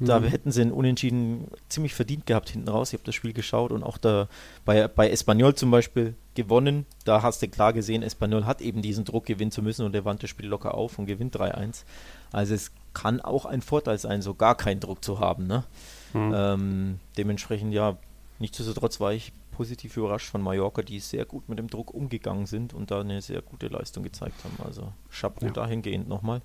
[0.00, 0.24] da mhm.
[0.24, 2.90] hätten sie einen Unentschieden ziemlich verdient gehabt hinten raus.
[2.90, 4.28] Ich habe das Spiel geschaut und auch da
[4.64, 6.86] bei, bei Espanyol zum Beispiel gewonnen.
[7.04, 10.04] Da hast du klar gesehen, Espanyol hat eben diesen Druck gewinnen zu müssen und der
[10.04, 11.84] wand das Spiel locker auf und gewinnt 3-1.
[12.32, 15.46] Also es kann auch ein Vorteil sein, so gar keinen Druck zu haben.
[15.46, 15.64] Ne?
[16.12, 16.32] Mhm.
[16.34, 17.96] Ähm, dementsprechend, ja,
[18.38, 22.74] nichtsdestotrotz war ich positiv überrascht von Mallorca, die sehr gut mit dem Druck umgegangen sind
[22.74, 24.56] und da eine sehr gute Leistung gezeigt haben.
[24.64, 25.52] Also Chapeau ja.
[25.52, 26.42] dahingehend nochmal.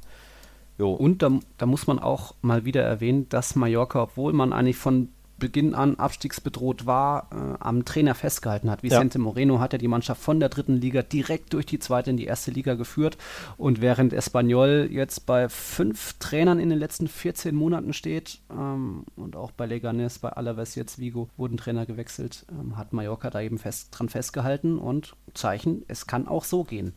[0.78, 0.94] Jo.
[0.94, 5.10] Und da, da muss man auch mal wieder erwähnen, dass Mallorca, obwohl man eigentlich von
[5.44, 8.82] Beginn an abstiegsbedroht war, äh, am Trainer festgehalten hat.
[8.82, 9.24] Vicente ja.
[9.24, 12.26] Moreno hat ja die Mannschaft von der dritten Liga direkt durch die zweite in die
[12.26, 13.18] erste Liga geführt.
[13.58, 19.36] Und während Espanyol jetzt bei fünf Trainern in den letzten 14 Monaten steht ähm, und
[19.36, 23.58] auch bei Leganes, bei Alaves jetzt Vigo wurden Trainer gewechselt, ähm, hat Mallorca da eben
[23.58, 26.94] fest, dran festgehalten und Zeichen, es kann auch so gehen.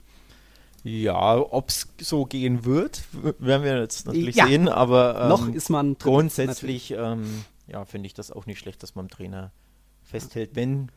[0.82, 3.02] Ja, ob es so gehen wird,
[3.38, 4.46] werden wir jetzt natürlich ja.
[4.46, 8.82] sehen, aber ähm, noch ist man grundsätzlich ähm, ja, finde ich das auch nicht schlecht,
[8.82, 9.52] dass man Trainer
[10.02, 10.90] festhält, wenn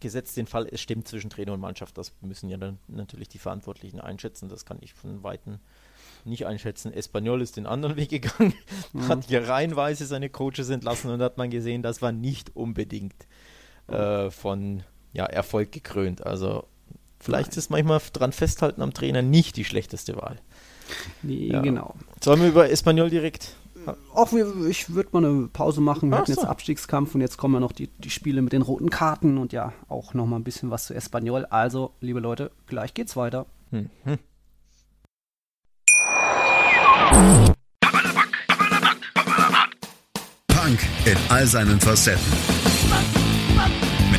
[0.00, 3.38] gesetzt den Fall, es stimmt zwischen Trainer und Mannschaft, das müssen ja dann natürlich die
[3.38, 5.58] Verantwortlichen einschätzen, das kann ich von Weitem
[6.24, 6.92] nicht einschätzen.
[6.92, 8.54] Espanyol ist den anderen Weg gegangen,
[8.92, 9.08] mhm.
[9.08, 13.26] hat hier reihenweise seine Coaches entlassen und hat man gesehen, das war nicht unbedingt
[13.88, 16.24] äh, von ja, Erfolg gekrönt.
[16.24, 16.66] Also
[17.20, 17.58] vielleicht Nein.
[17.58, 20.36] ist manchmal dran festhalten am Trainer nicht die schlechteste Wahl.
[21.22, 21.60] Nee, ja.
[21.60, 21.94] genau.
[22.22, 23.54] Sollen wir über Espanyol direkt
[24.14, 26.10] auch ich würde mal eine Pause machen.
[26.10, 28.62] Wir Ach hatten jetzt Abstiegskampf und jetzt kommen ja noch die, die Spiele mit den
[28.62, 31.46] roten Karten und ja, auch noch mal ein bisschen was zu Espanyol.
[31.46, 33.46] Also, liebe Leute, gleich geht's weiter.
[33.70, 33.90] Hm.
[34.04, 34.18] Hm.
[40.48, 42.69] Punk in all seinen Facetten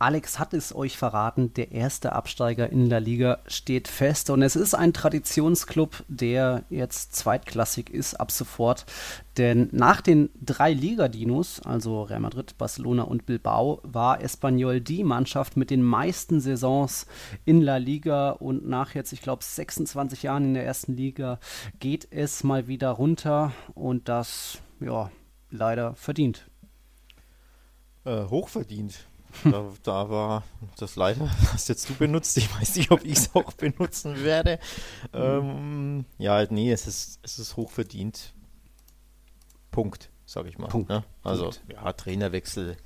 [0.00, 4.56] Alex hat es euch verraten, der erste Absteiger in der Liga steht fest und es
[4.56, 8.86] ist ein Traditionsclub, der jetzt zweitklassig ist ab sofort.
[9.36, 15.58] Denn nach den drei Ligadinos, also Real Madrid, Barcelona und Bilbao, war Espanyol die Mannschaft
[15.58, 17.06] mit den meisten Saisons
[17.44, 21.38] in La Liga und nach jetzt, ich glaube, 26 Jahren in der ersten Liga
[21.78, 25.10] geht es mal wieder runter und das, ja,
[25.50, 26.46] leider verdient.
[28.06, 29.09] Äh, hochverdient
[29.44, 30.44] da, da, war
[30.78, 32.36] das leider, hast jetzt du benutzt.
[32.36, 34.58] Ich weiß nicht, ob ich es auch benutzen werde.
[35.12, 38.32] Ähm, ja, nee, es ist, es ist hochverdient.
[39.70, 40.68] Punkt, sag ich mal.
[40.68, 40.88] Punkt.
[40.88, 41.04] Ne?
[41.22, 41.62] Also, Punkt.
[41.68, 42.76] ja, Trainerwechsel,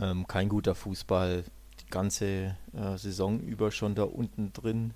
[0.00, 1.44] ähm, kein guter Fußball,
[1.80, 4.94] die ganze äh, Saison über schon da unten drin.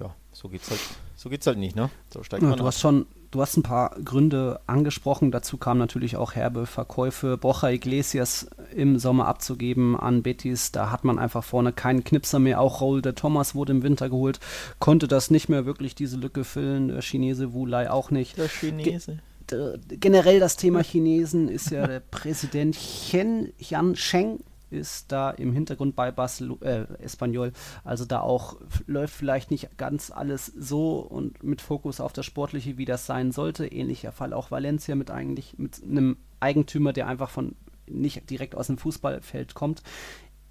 [0.00, 0.80] Ja, so geht's halt,
[1.14, 1.90] so geht's halt nicht, ne?
[2.12, 2.68] So steigt ja, man du ab.
[2.68, 5.32] hast schon Du hast ein paar Gründe angesprochen.
[5.32, 7.36] Dazu kamen natürlich auch herbe Verkäufe.
[7.36, 10.70] Borja Iglesias im Sommer abzugeben an Betis.
[10.70, 12.60] Da hat man einfach vorne keinen Knipser mehr.
[12.60, 14.38] Auch Raul de Thomas wurde im Winter geholt,
[14.78, 16.86] konnte das nicht mehr wirklich diese Lücke füllen.
[16.86, 18.38] Der Chinese Wulai auch nicht.
[18.38, 19.18] Der Chinese.
[19.48, 25.52] Ge generell das Thema Chinesen ist ja der Präsident Chen Yan Sheng ist da im
[25.52, 27.52] Hintergrund bei Barcelona, äh, Espanyol.
[27.84, 28.56] Also da auch
[28.86, 33.32] läuft vielleicht nicht ganz alles so und mit Fokus auf das Sportliche, wie das sein
[33.32, 33.66] sollte.
[33.66, 37.54] Ähnlicher Fall auch Valencia mit eigentlich mit einem Eigentümer, der einfach von
[37.86, 39.82] nicht direkt aus dem Fußballfeld kommt.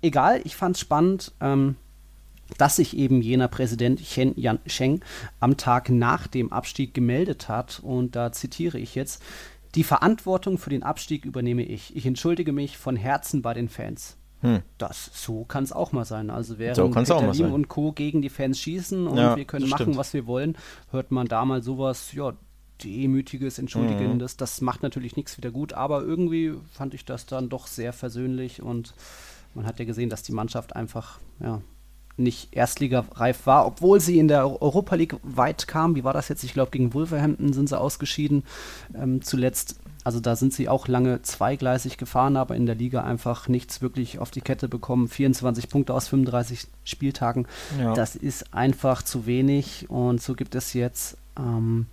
[0.01, 1.33] Egal, ich fand es spannend.
[1.39, 1.75] Ähm,
[2.57, 5.01] dass sich eben jener Präsident Chen Yan Sheng
[5.39, 7.79] am Tag nach dem Abstieg gemeldet hat.
[7.81, 9.23] Und da zitiere ich jetzt,
[9.75, 11.95] die Verantwortung für den Abstieg übernehme ich.
[11.95, 14.17] Ich entschuldige mich von Herzen bei den Fans.
[14.41, 14.62] Hm.
[14.77, 16.29] Das, so kann es auch mal sein.
[16.29, 17.93] Also während so Peter Lim und Co.
[17.93, 19.97] gegen die Fans schießen und ja, wir können machen, stimmt.
[19.97, 20.57] was wir wollen,
[20.91, 22.33] hört man da mal sowas, ja,
[22.83, 24.33] demütiges, entschuldigendes.
[24.33, 24.38] Mhm.
[24.38, 28.62] Das macht natürlich nichts wieder gut, aber irgendwie fand ich das dann doch sehr versöhnlich
[28.62, 28.93] und
[29.55, 31.62] man hat ja gesehen, dass die Mannschaft einfach, ja,
[32.17, 35.95] nicht erstligareif war, obwohl sie in der Europa League weit kam.
[35.95, 36.43] Wie war das jetzt?
[36.43, 38.43] Ich glaube, gegen Wolverhampton sind sie ausgeschieden
[38.95, 39.80] ähm, zuletzt.
[40.04, 44.19] Also da sind sie auch lange zweigleisig gefahren, aber in der Liga einfach nichts wirklich
[44.19, 45.08] auf die Kette bekommen.
[45.08, 47.47] 24 Punkte aus 35 Spieltagen.
[47.80, 47.93] Ja.
[47.93, 49.89] Das ist einfach zu wenig.
[49.89, 51.88] Und so gibt es jetzt ähm,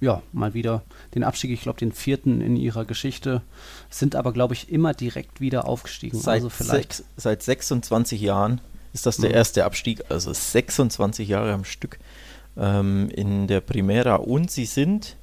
[0.00, 0.82] ja mal wieder
[1.14, 1.50] den Abstieg.
[1.50, 3.42] Ich glaube, den vierten in ihrer Geschichte.
[3.88, 6.18] Sind aber, glaube ich, immer direkt wieder aufgestiegen.
[6.18, 8.60] Seit, also vielleicht sech, seit 26 Jahren
[8.92, 9.36] ist das der mhm.
[9.36, 11.98] erste Abstieg, also 26 Jahre am Stück
[12.56, 14.16] ähm, in der Primera.
[14.16, 15.16] Und sie sind,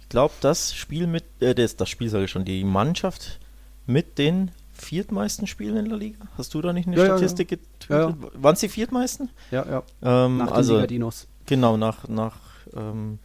[0.00, 3.40] ich glaube, das Spiel mit, äh, das, das Spiel sage ich schon, die Mannschaft
[3.86, 6.26] mit den viertmeisten Spielen in der Liga.
[6.36, 7.58] Hast du da nicht eine ja, Statistik ja,
[7.88, 8.08] ja.
[8.08, 9.30] ja Waren es die viertmeisten?
[9.50, 9.82] Ja, ja.
[10.02, 11.28] Ähm, nach also, den Dinos.
[11.46, 12.36] Genau, nach, nach
[12.74, 13.18] ähm,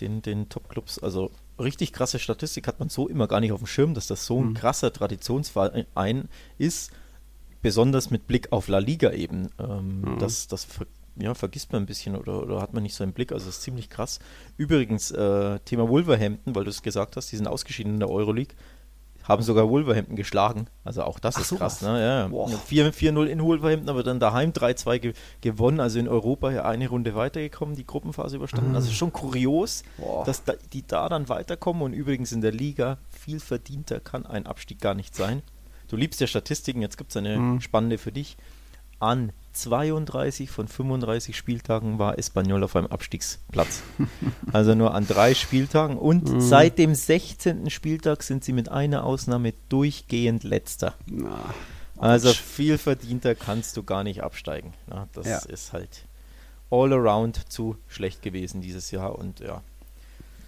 [0.00, 0.98] den, den Top-Clubs.
[0.98, 4.26] Also richtig krasse Statistik hat man so immer gar nicht auf dem Schirm, dass das
[4.26, 4.54] so ein mhm.
[4.54, 6.28] krasser Traditionsverein
[6.58, 6.92] ist
[7.62, 9.48] besonders mit Blick auf La Liga eben.
[9.58, 10.18] Ähm, mhm.
[10.18, 13.12] Das, das ver ja, vergisst man ein bisschen oder, oder hat man nicht so einen
[13.12, 13.32] Blick.
[13.32, 14.18] Also das ist ziemlich krass.
[14.56, 18.54] Übrigens, äh, Thema Wolverhampton, weil du es gesagt hast, die sind ausgeschieden in der Euroleague.
[19.24, 20.68] haben sogar Wolverhampton geschlagen.
[20.84, 21.82] Also auch das Ach, ist so krass.
[21.82, 22.00] Ne?
[22.00, 25.80] Ja, 4-0 in Wolverhampton, aber dann daheim 3-2 ge gewonnen.
[25.80, 28.70] Also in Europa ja eine Runde weitergekommen, die Gruppenphase überstanden.
[28.70, 28.76] Mhm.
[28.76, 30.24] Also schon kurios, Boah.
[30.24, 31.82] dass da, die da dann weiterkommen.
[31.82, 35.42] Und übrigens in der Liga viel verdienter kann ein Abstieg gar nicht sein.
[35.92, 37.60] Du liebst ja Statistiken, jetzt gibt es eine mhm.
[37.60, 38.38] spannende für dich.
[38.98, 43.82] An 32 von 35 Spieltagen war Espanyol auf einem Abstiegsplatz.
[44.54, 45.98] also nur an drei Spieltagen.
[45.98, 46.40] Und mhm.
[46.40, 47.68] seit dem 16.
[47.68, 50.94] Spieltag sind sie mit einer Ausnahme durchgehend letzter.
[51.04, 51.52] Na,
[51.98, 54.72] also viel verdienter kannst du gar nicht absteigen.
[54.86, 55.40] Na, das ja.
[55.40, 56.06] ist halt
[56.70, 59.18] all around zu schlecht gewesen dieses Jahr.
[59.18, 59.62] Und ja,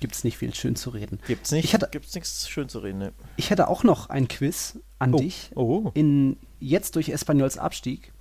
[0.01, 1.19] gibt es nicht viel schön zu reden.
[1.27, 1.91] Gibt's nicht?
[1.91, 2.99] Gibt's nichts schön zu reden.
[2.99, 3.13] Ne?
[3.37, 5.19] Ich hätte auch noch ein Quiz an oh.
[5.19, 5.51] dich.
[5.55, 5.91] Oh.
[5.95, 8.13] In, jetzt durch Espanyols Abstieg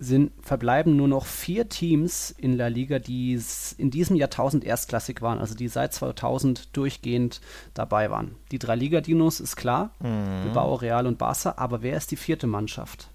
[0.00, 3.38] sind, verbleiben nur noch vier Teams in La Liga, die
[3.76, 7.40] in diesem Jahrtausend erstklassig waren, also die seit 2000 durchgehend
[7.74, 8.34] dabei waren.
[8.50, 10.44] Die drei Liga-Dinos ist klar, mhm.
[10.44, 13.10] Bilbao, Real und Barca, aber wer ist die vierte Mannschaft?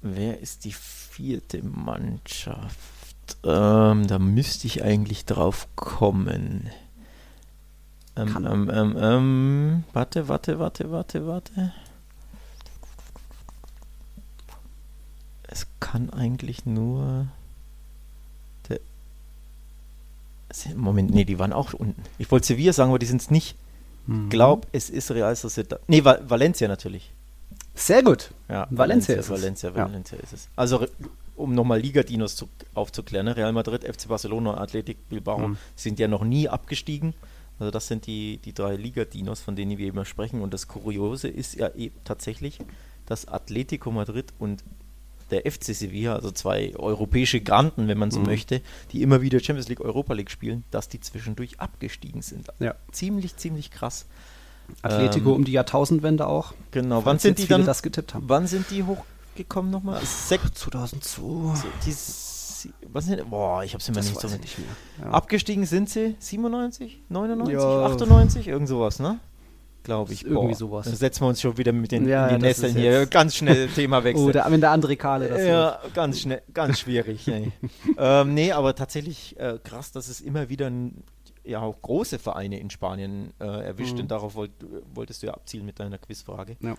[0.00, 2.95] Wer ist die vierte Mannschaft?
[3.44, 6.70] Ähm, da müsste ich eigentlich drauf kommen.
[8.16, 11.72] Ähm, ähm, ähm, ähm, warte, warte, warte, warte, warte.
[15.56, 17.26] es kann eigentlich nur
[18.68, 18.80] der
[20.74, 22.02] Moment, nee, die waren auch unten.
[22.18, 23.56] Ich wollte Sevilla sagen, aber die sind es nicht.
[24.06, 24.28] Mhm.
[24.28, 25.80] Glaub, es ist Real Sociedad.
[25.88, 27.12] Nee, Val Valencia natürlich.
[27.74, 28.30] Sehr gut.
[28.48, 29.76] Ja, Valencia, Valencia ist Valencia, es.
[29.76, 30.24] Valencia ja.
[30.24, 30.48] ist es.
[30.56, 30.86] Also
[31.36, 33.36] um nochmal Liga-Dinos aufzuklären, ne?
[33.36, 35.56] Real Madrid, FC Barcelona und Athletic Bilbao mhm.
[35.74, 37.14] sind ja noch nie abgestiegen.
[37.58, 40.42] Also das sind die, die drei Liga-Dinos, von denen wir immer sprechen.
[40.42, 42.58] Und das Kuriose ist ja eben tatsächlich,
[43.06, 44.62] dass Atletico Madrid und
[45.30, 48.26] der FC Sevilla, also zwei europäische Granten, wenn man so mhm.
[48.26, 48.60] möchte,
[48.92, 52.48] die immer wieder Champions League, Europa League spielen, dass die zwischendurch abgestiegen sind.
[52.60, 52.74] Ja.
[52.92, 54.06] Ziemlich, ziemlich krass.
[54.82, 56.52] Atletico ähm, um die Jahrtausendwende auch.
[56.70, 58.28] Genau, wann sind die dann das getippt haben?
[58.28, 58.84] Wann sind die
[59.36, 60.00] hochgekommen nochmal?
[60.02, 61.54] 2002.
[61.84, 61.94] Die,
[62.92, 64.66] was sind, boah, ich hab's immer das nicht so nicht mehr.
[65.02, 65.10] Ja.
[65.12, 67.86] Abgestiegen sind sie 97, 99, ja.
[67.86, 69.18] 98, irgend sowas, ne?
[69.84, 70.24] glaube ich.
[70.24, 70.86] Irgendwie Boah, sowas.
[70.86, 73.06] Dann setzen wir uns schon wieder mit den ja, Nesseln hier.
[73.06, 74.26] Ganz schnell Thema wechseln.
[74.26, 75.94] Oder wenn der andere Kale das Ja, wird.
[75.94, 77.30] ganz schnell, ganz schwierig.
[77.96, 81.04] ähm, nee, aber tatsächlich äh, krass, dass es immer wieder ein,
[81.44, 84.00] ja auch große Vereine in Spanien äh, erwischt mhm.
[84.00, 84.50] und darauf wollt,
[84.92, 86.56] wolltest du ja abzielen mit deiner Quizfrage.
[86.58, 86.74] Ja.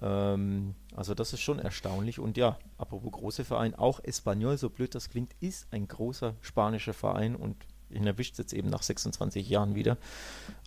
[0.00, 4.94] Ähm, also das ist schon erstaunlich und ja, apropos große Verein, auch Espanyol, so blöd
[4.94, 7.56] das klingt, ist ein großer spanischer Verein und
[7.90, 9.96] ihn erwischt jetzt eben nach 26 Jahren wieder.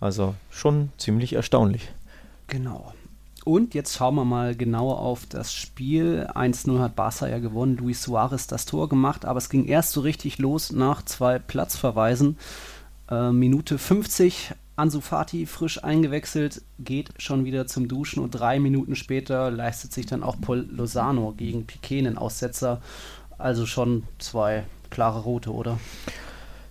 [0.00, 1.92] Also schon ziemlich erstaunlich.
[2.48, 2.92] Genau.
[3.44, 6.28] Und jetzt schauen wir mal genauer auf das Spiel.
[6.32, 10.00] 1-0 hat Barca ja gewonnen, Luis Suarez das Tor gemacht, aber es ging erst so
[10.00, 12.38] richtig los nach zwei Platzverweisen.
[13.10, 18.96] Äh, Minute 50, Ansu Fati frisch eingewechselt, geht schon wieder zum Duschen und drei Minuten
[18.96, 22.82] später leistet sich dann auch Paul Lozano gegen Piquet einen Aussetzer.
[23.38, 25.78] Also schon zwei klare Rote, oder?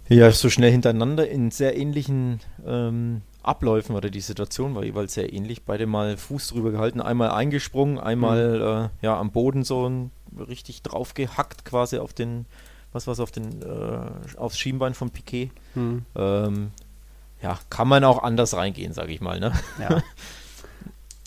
[0.09, 5.31] Ja, so schnell hintereinander in sehr ähnlichen ähm, Abläufen oder die Situation war jeweils sehr
[5.31, 5.63] ähnlich.
[5.63, 8.89] Beide mal Fuß drüber gehalten, einmal eingesprungen, einmal mhm.
[8.89, 10.11] äh, ja, am Boden so ein,
[10.49, 12.45] richtig drauf gehackt quasi auf den,
[12.91, 15.51] was war auf den, äh, aufs Schienbein von Piquet.
[15.75, 16.05] Mhm.
[16.13, 16.71] Ähm,
[17.41, 19.39] ja, kann man auch anders reingehen, sage ich mal.
[19.39, 19.51] Ne?
[19.79, 20.01] Ja.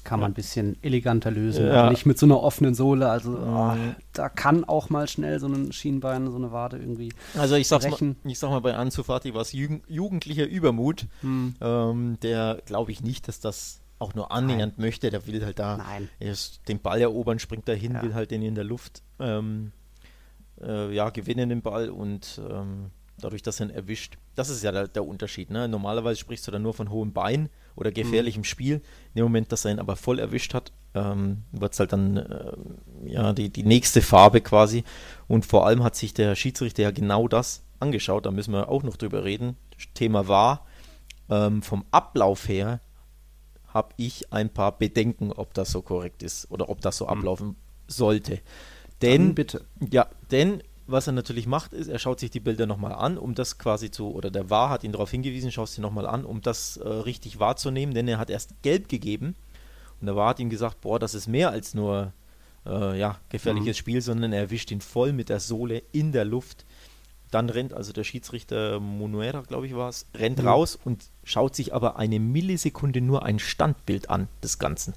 [0.05, 1.67] kann man ein bisschen eleganter lösen.
[1.67, 1.91] Ja.
[1.91, 3.09] Nicht mit so einer offenen Sohle.
[3.09, 3.73] Also oh,
[4.13, 7.13] da kann auch mal schnell so ein Schienbein, so eine Wade irgendwie.
[7.37, 11.07] Also ich sag's mal, ich sag mal, bei Ansu Fati war es jugendlicher Übermut.
[11.23, 11.55] Hm.
[11.61, 14.87] Ähm, der glaube ich nicht, dass das auch nur annähernd Nein.
[14.87, 15.11] möchte.
[15.11, 15.81] Der will halt da
[16.69, 18.03] den Ball erobern, springt dahin, ja.
[18.03, 19.73] will halt den in der Luft ähm,
[20.61, 24.19] äh, ja, gewinnen den Ball und ähm, dadurch, dass er ihn erwischt.
[24.35, 25.51] Das ist ja der, der Unterschied.
[25.51, 25.69] Ne?
[25.69, 28.45] Normalerweise sprichst du dann nur von hohem Bein oder gefährlichem mhm.
[28.45, 28.75] Spiel.
[29.15, 32.17] In dem Moment, dass er ihn aber voll erwischt hat, ähm, wird es halt dann
[32.17, 32.53] äh,
[33.05, 34.85] ja, die, die nächste Farbe quasi.
[35.29, 38.27] Und vor allem hat sich der Schiedsrichter ja genau das angeschaut.
[38.27, 39.57] Da müssen wir auch noch drüber reden.
[39.95, 40.67] Thema war,
[41.29, 42.81] ähm, vom Ablauf her
[43.67, 47.11] habe ich ein paar Bedenken, ob das so korrekt ist oder ob das so mhm.
[47.11, 47.57] ablaufen
[47.89, 48.41] sollte.
[49.03, 49.65] Denn, dann bitte.
[49.91, 53.35] Ja, denn was er natürlich macht, ist, er schaut sich die Bilder nochmal an, um
[53.35, 56.43] das quasi zu, oder der War hat ihn darauf hingewiesen, schaut sie nochmal an, um
[56.43, 59.35] das äh, richtig wahrzunehmen, denn er hat erst gelb gegeben
[60.01, 62.13] und der War hat ihm gesagt, boah, das ist mehr als nur
[62.67, 63.81] äh, ja, gefährliches mhm.
[63.81, 66.65] Spiel, sondern er erwischt ihn voll mit der Sohle in der Luft.
[67.31, 70.49] Dann rennt also der Schiedsrichter Monuera, glaube ich war es, rennt mhm.
[70.49, 74.95] raus und schaut sich aber eine Millisekunde nur ein Standbild an des Ganzen.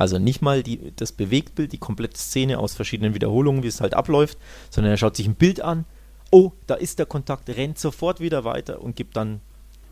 [0.00, 3.92] Also nicht mal die, das Bewegtbild, die komplette Szene aus verschiedenen Wiederholungen, wie es halt
[3.92, 4.38] abläuft,
[4.70, 5.84] sondern er schaut sich ein Bild an.
[6.30, 9.42] Oh, da ist der Kontakt, rennt sofort wieder weiter und gibt dann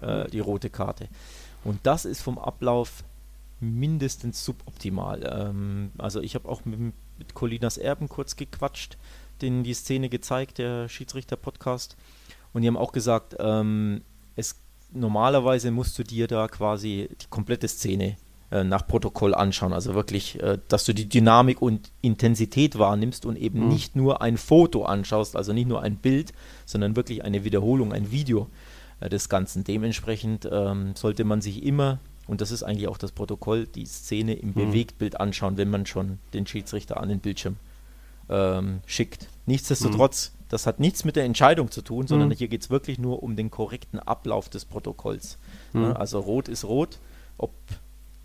[0.00, 1.08] äh, die rote Karte.
[1.62, 3.04] Und das ist vom Ablauf
[3.60, 5.30] mindestens suboptimal.
[5.30, 8.96] Ähm, also ich habe auch mit, mit Colinas Erben kurz gequatscht,
[9.42, 11.98] denen die Szene gezeigt, der Schiedsrichter-Podcast.
[12.54, 14.00] Und die haben auch gesagt, ähm,
[14.36, 14.56] es
[14.90, 18.16] normalerweise musst du dir da quasi die komplette Szene
[18.50, 19.72] nach Protokoll anschauen.
[19.72, 23.68] Also wirklich, äh, dass du die Dynamik und Intensität wahrnimmst und eben mhm.
[23.68, 26.32] nicht nur ein Foto anschaust, also nicht nur ein Bild,
[26.64, 28.48] sondern wirklich eine Wiederholung, ein Video
[29.00, 29.64] äh, des Ganzen.
[29.64, 34.34] Dementsprechend ähm, sollte man sich immer, und das ist eigentlich auch das Protokoll, die Szene
[34.34, 34.54] im mhm.
[34.54, 37.56] Bewegtbild anschauen, wenn man schon den Schiedsrichter an den Bildschirm
[38.30, 39.28] ähm, schickt.
[39.44, 40.44] Nichtsdestotrotz, mhm.
[40.48, 42.32] das hat nichts mit der Entscheidung zu tun, sondern mhm.
[42.32, 45.36] hier geht es wirklich nur um den korrekten Ablauf des Protokolls.
[45.74, 45.92] Mhm.
[45.92, 46.98] Also rot ist rot,
[47.36, 47.52] ob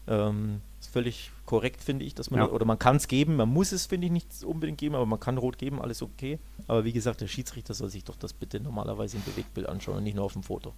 [0.07, 2.49] ähm, ist völlig korrekt, finde ich, dass man, ja.
[2.49, 5.19] oder man kann es geben, man muss es, finde ich, nicht unbedingt geben, aber man
[5.19, 6.39] kann rot geben, alles okay.
[6.67, 10.03] Aber wie gesagt, der Schiedsrichter soll sich doch das bitte normalerweise im Bewegtbild anschauen und
[10.03, 10.73] nicht nur auf dem Foto.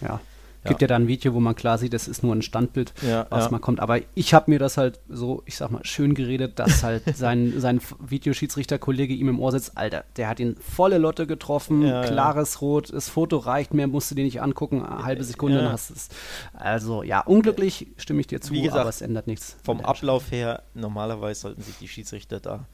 [0.00, 0.20] Ja.
[0.64, 0.88] Gibt ja.
[0.88, 3.50] da ein Video, wo man klar sieht, das ist nur ein Standbild, ja, was ja.
[3.50, 3.80] mal kommt.
[3.80, 7.54] Aber ich habe mir das halt so, ich sag mal, schön geredet, dass halt sein,
[7.56, 12.92] sein Videoschiedsrichterkollege ihm im Ohr sitzt, Alter, der hat ihn volle Lotte getroffen, klares Rot,
[12.92, 15.94] das Foto reicht, mehr musst du dir nicht angucken, eine halbe Sekunde, dann hast du
[15.94, 16.08] es.
[16.52, 19.56] Also ja, unglücklich stimme ich dir zu, gesagt, aber es ändert nichts.
[19.62, 22.66] Vom Ablauf her, normalerweise sollten sich die Schiedsrichter da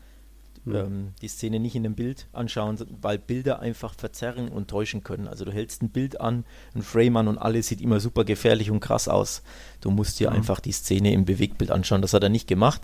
[0.66, 0.74] mhm.
[0.74, 5.28] ähm, die Szene nicht in dem Bild anschauen, weil Bilder einfach verzerren und täuschen können.
[5.28, 6.44] Also du hältst ein Bild an,
[6.74, 9.42] ein Frame an und alles sieht immer super gefährlich und krass aus.
[9.80, 10.36] Du musst dir mhm.
[10.36, 12.02] einfach die Szene im Bewegtbild anschauen.
[12.02, 12.82] Das hat er nicht gemacht.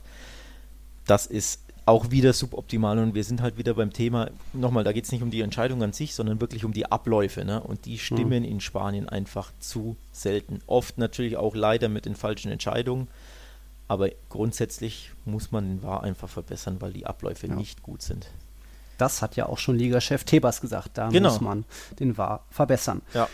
[1.06, 5.04] Das ist auch wieder suboptimal und wir sind halt wieder beim Thema, nochmal, da geht
[5.04, 7.44] es nicht um die Entscheidung an sich, sondern wirklich um die Abläufe.
[7.44, 7.60] Ne?
[7.60, 8.48] Und die stimmen mhm.
[8.48, 10.60] in Spanien einfach zu selten.
[10.66, 13.08] Oft natürlich auch leider mit den falschen Entscheidungen.
[13.88, 17.54] Aber grundsätzlich muss man den VAR einfach verbessern, weil die Abläufe ja.
[17.54, 18.30] nicht gut sind.
[18.98, 20.90] Das hat ja auch schon Ligachef Tebas gesagt.
[20.94, 21.30] Da genau.
[21.30, 21.64] muss man
[21.98, 23.02] den VAR verbessern.
[23.14, 23.28] Ja.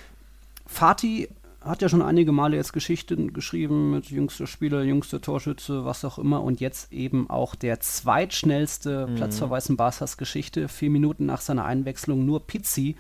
[0.67, 1.29] Fatih
[1.61, 6.19] hat ja schon einige Male jetzt Geschichten geschrieben mit jüngster Spieler, jüngster Torschütze, was auch
[6.19, 6.43] immer.
[6.43, 9.17] Und jetzt eben auch der zweitschnellste mhm.
[9.17, 10.69] Platzverweis in Barsas Geschichte.
[10.69, 12.97] Vier Minuten nach seiner Einwechslung nur Pizzi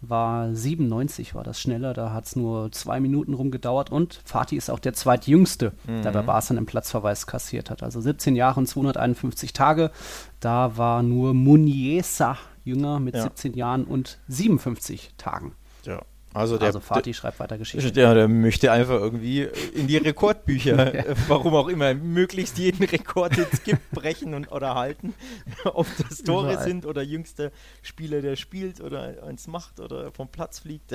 [0.00, 1.94] war 97, war das schneller.
[1.94, 3.90] Da hat es nur zwei Minuten rumgedauert.
[3.90, 6.02] Und Fatih ist auch der zweitjüngste, mhm.
[6.02, 7.82] der bei Barca einen Platzverweis kassiert hat.
[7.82, 9.92] Also 17 Jahre und 251 Tage.
[10.40, 13.22] Da war nur Muniesa jünger mit ja.
[13.22, 15.54] 17 Jahren und 57 Tagen.
[15.84, 16.02] Ja.
[16.32, 17.92] Also, der, also Fatih schreibt weiter Geschichten.
[17.92, 21.14] Der, der möchte einfach irgendwie in die Rekordbücher, ja.
[21.26, 25.14] warum auch immer, möglichst jeden Rekord, den es gibt, brechen und, oder halten.
[25.64, 26.64] Ob das Tore Überall.
[26.64, 27.50] sind oder jüngster
[27.82, 30.92] Spieler, der spielt oder eins macht oder vom Platz fliegt.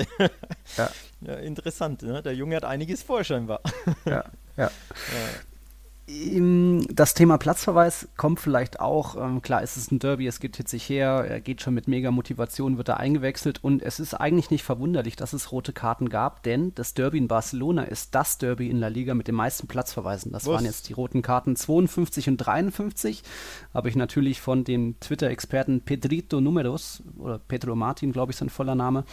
[0.76, 0.90] ja.
[1.20, 2.22] ja interessant, ne?
[2.22, 3.60] Der Junge hat einiges vor scheinbar.
[4.06, 4.24] Ja,
[4.56, 4.70] ja.
[6.08, 9.16] Das Thema Platzverweis kommt vielleicht auch.
[9.16, 12.12] Ähm, klar, es ist ein Derby, es geht hitzig her, er geht schon mit mega
[12.12, 16.44] Motivation, wird er eingewechselt und es ist eigentlich nicht verwunderlich, dass es rote Karten gab,
[16.44, 20.30] denn das Derby in Barcelona ist das Derby in La Liga mit den meisten Platzverweisen.
[20.30, 20.54] Das Was?
[20.54, 23.24] waren jetzt die roten Karten 52 und 53.
[23.74, 28.76] Habe ich natürlich von dem Twitter-Experten Pedrito Numeros oder Pedro Martin, glaube ich, sein voller
[28.76, 29.04] Name.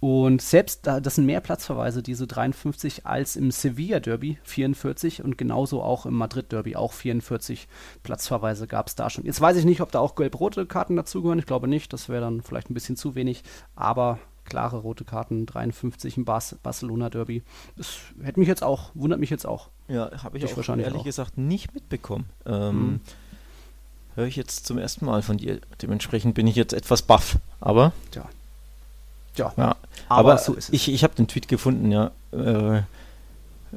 [0.00, 5.36] Und selbst da, das sind mehr Platzverweise, diese 53, als im Sevilla Derby 44 und
[5.36, 7.68] genauso auch im Madrid-Derby auch 44
[8.02, 9.24] Platzverweise gab es da schon.
[9.24, 11.38] Jetzt weiß ich nicht, ob da auch gelb-rote Karten dazugehören.
[11.38, 11.92] Ich glaube nicht.
[11.92, 13.42] Das wäre dann vielleicht ein bisschen zu wenig.
[13.74, 17.42] Aber klare rote Karten, 53 im Bas Barcelona-Derby.
[17.76, 19.68] Das hätte mich jetzt auch, wundert mich jetzt auch.
[19.88, 21.04] Ja, habe ich, ich auch ehrlich auch.
[21.04, 22.26] gesagt nicht mitbekommen.
[22.46, 23.00] Ähm, mhm.
[24.14, 25.60] Höre ich jetzt zum ersten Mal von dir.
[25.80, 27.38] Dementsprechend bin ich jetzt etwas baff.
[27.60, 27.92] Aber.
[28.14, 28.28] Ja.
[29.36, 29.76] Ja, ja.
[30.08, 32.10] aber, aber so ich, ich habe den Tweet gefunden, ja.
[32.32, 32.82] Äh,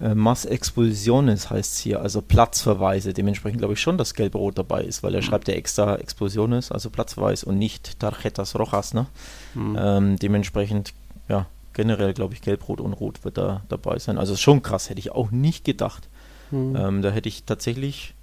[0.02, 3.14] äh, Mass Expulsiones heißt es hier, also Platzverweise.
[3.14, 5.26] Dementsprechend glaube ich schon, dass Gelb-Rot dabei ist, weil er mhm.
[5.26, 8.94] schreibt ja extra Expulsiones, also Platzverweis und nicht Tarjetas Rojas.
[8.94, 9.08] Ne?
[9.54, 9.78] Mhm.
[9.80, 10.94] Ähm, dementsprechend,
[11.30, 14.18] ja, generell glaube ich, Gelb-Rot und Rot wird da dabei sein.
[14.18, 16.10] Also schon krass, hätte ich auch nicht gedacht.
[16.52, 16.76] Mhm.
[16.76, 18.14] Ähm, da hätte ich tatsächlich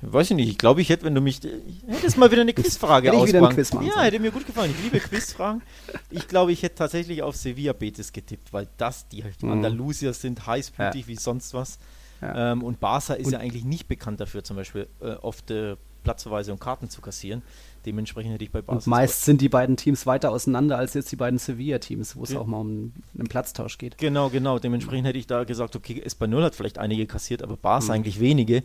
[0.00, 1.40] Weiß ich nicht, ich glaube, ich hätte, wenn du mich.
[1.86, 4.72] Hättest mal wieder eine Quizfrage hätte wieder ein Quiz machen Ja, hätte mir gut gefallen.
[4.76, 5.62] Ich liebe Quizfragen.
[6.10, 9.50] Ich glaube, ich hätte tatsächlich auf Sevilla Betis getippt, weil das die mhm.
[9.50, 11.08] Andalusier sind, heißblütig ja.
[11.08, 11.78] wie sonst was.
[12.20, 12.52] Ja.
[12.52, 15.76] Ähm, und Barca ist und ja eigentlich nicht bekannt dafür, zum Beispiel äh, oft äh,
[16.04, 17.42] Platzverweise und Karten zu kassieren.
[17.86, 18.88] Dementsprechend hätte ich bei Barca.
[18.88, 22.40] meist sind die beiden Teams weiter auseinander als jetzt die beiden Sevilla-Teams, wo es ja.
[22.40, 23.98] auch mal um einen Platztausch geht.
[23.98, 24.58] Genau, genau.
[24.58, 27.90] Dementsprechend hätte ich da gesagt, okay, Espanyol hat vielleicht einige kassiert, aber Barca mhm.
[27.92, 28.62] eigentlich wenige.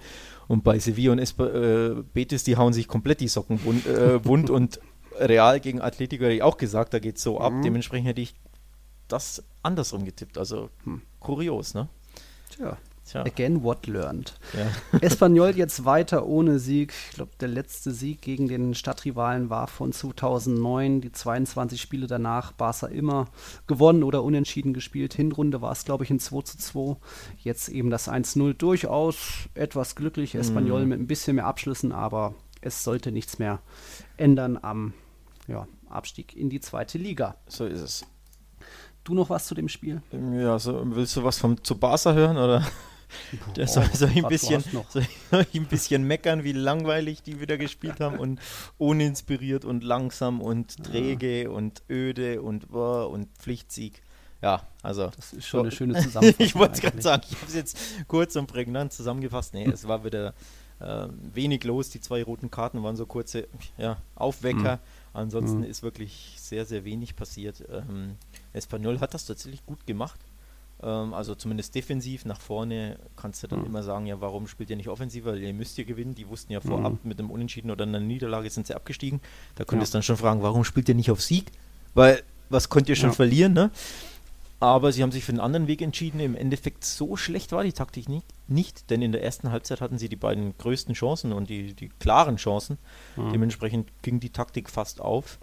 [0.47, 4.23] Und bei Sevilla und Espa äh, Betis, die hauen sich komplett die Socken wund, äh,
[4.25, 4.79] wund und
[5.15, 7.53] Real gegen Atletico hätte ich auch gesagt, da geht es so ab.
[7.53, 7.61] Mhm.
[7.61, 8.35] Dementsprechend hätte ich
[9.07, 10.37] das andersrum getippt.
[10.37, 11.01] Also hm.
[11.19, 11.87] kurios, ne?
[12.49, 12.77] Tja.
[13.05, 13.21] Tja.
[13.25, 14.33] Again what learned.
[14.53, 14.99] Ja.
[15.01, 16.93] Espanyol jetzt weiter ohne Sieg.
[17.09, 21.01] Ich glaube, der letzte Sieg gegen den Stadtrivalen war von 2009.
[21.01, 23.27] Die 22 Spiele danach Barca immer
[23.67, 25.13] gewonnen oder unentschieden gespielt.
[25.13, 26.95] Hinrunde war es, glaube ich, ein 2 zu 2.
[27.39, 28.53] Jetzt eben das 1-0.
[28.53, 30.35] Durchaus etwas glücklich.
[30.35, 30.89] Espanyol mm.
[30.89, 33.59] mit ein bisschen mehr Abschlüssen, aber es sollte nichts mehr
[34.15, 34.93] ändern am
[35.47, 37.35] ja, Abstieg in die zweite Liga.
[37.47, 38.05] So ist es.
[39.03, 40.01] Du noch was zu dem Spiel?
[40.11, 42.65] Ja, so, willst du was vom, zu Barca hören oder?
[43.55, 47.57] Der soll, soll, ich ein bisschen, soll ich ein bisschen meckern, wie langweilig die wieder
[47.57, 48.39] gespielt haben und
[48.77, 51.49] uninspiriert und langsam und träge ja.
[51.49, 54.01] und öde und und Pflichtsieg.
[54.43, 55.09] Ja, also.
[55.15, 56.45] Das ist schon so, eine schöne Zusammenfassung.
[56.45, 59.53] ich wollte es gerade sagen, ich habe es jetzt kurz und prägnant zusammengefasst.
[59.53, 60.33] Nee, es war wieder
[60.79, 61.89] äh, wenig los.
[61.89, 63.47] Die zwei roten Karten waren so kurze
[63.77, 64.75] ja, Aufwecker.
[64.75, 64.79] Mhm.
[65.13, 65.63] Ansonsten mhm.
[65.63, 67.63] ist wirklich sehr, sehr wenig passiert.
[67.71, 68.17] Ähm,
[68.51, 70.19] Espanyol hat das tatsächlich gut gemacht.
[70.83, 73.67] Ähm, also zumindest defensiv nach vorne kannst du dann mhm.
[73.67, 75.25] immer sagen, ja, warum spielt ihr nicht offensiv?
[75.25, 76.15] Weil ihr müsst ihr gewinnen.
[76.15, 76.99] Die wussten ja vorab, mhm.
[77.03, 79.21] mit einem Unentschieden oder einer Niederlage sind sie abgestiegen.
[79.55, 79.99] Da könntest du ja.
[79.99, 81.51] dann schon fragen, warum spielt ihr nicht auf Sieg?
[81.93, 83.15] Weil was könnt ihr schon ja.
[83.15, 83.71] verlieren, ne?
[84.59, 86.21] Aber sie haben sich für einen anderen Weg entschieden.
[86.21, 89.97] Im Endeffekt so schlecht war die Taktik nicht, nicht denn in der ersten Halbzeit hatten
[89.97, 92.77] sie die beiden größten Chancen und die, die klaren Chancen.
[93.17, 93.33] Mhm.
[93.33, 95.39] Dementsprechend ging die Taktik fast auf.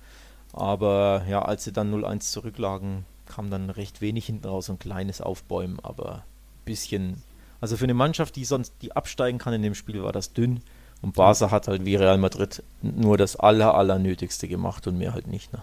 [0.52, 5.20] Aber ja, als sie dann 0-1 zurücklagen, kam dann recht wenig hinten raus, ein kleines
[5.20, 7.22] Aufbäumen, aber ein bisschen.
[7.60, 10.60] Also für eine Mannschaft, die sonst die absteigen kann in dem Spiel, war das dünn.
[11.02, 15.14] Und Barca hat halt wie Real Madrid nur das aller, aller Nötigste gemacht und mehr
[15.14, 15.52] halt nicht.
[15.52, 15.60] Ne?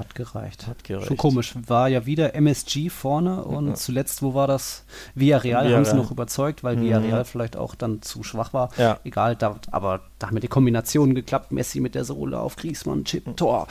[0.00, 0.66] Hat gereicht.
[0.66, 1.08] Hat gereicht.
[1.08, 1.54] Schon komisch.
[1.66, 3.74] War ja wieder MSG vorne und ja.
[3.74, 4.84] zuletzt, wo war das?
[5.14, 5.76] Villarreal, Villarreal.
[5.76, 6.82] haben sie noch überzeugt, weil mhm.
[6.82, 8.70] Villarreal vielleicht auch dann zu schwach war.
[8.78, 8.98] Ja.
[9.04, 11.52] Egal, da, aber da haben wir die Kombinationen geklappt.
[11.52, 13.36] Messi mit der Sohle auf Griezmann, Chip, mhm.
[13.36, 13.66] Tor.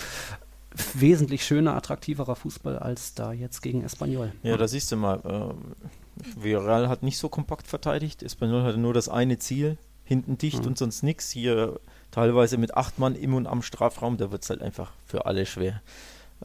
[0.93, 4.31] Wesentlich schöner, attraktiverer Fußball als da jetzt gegen Espanyol.
[4.43, 5.19] Ja, da siehst du mal.
[5.25, 8.21] Äh, Villarreal hat nicht so kompakt verteidigt.
[8.21, 10.67] Espanyol hatte nur das eine Ziel, hinten dicht mhm.
[10.67, 11.31] und sonst nichts.
[11.31, 11.79] Hier
[12.11, 15.45] teilweise mit acht Mann im und am Strafraum, da wird es halt einfach für alle
[15.45, 15.81] schwer.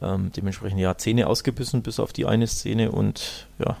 [0.01, 3.77] Ähm, dementsprechend ja, Zähne ausgebissen bis auf die eine Szene und ja.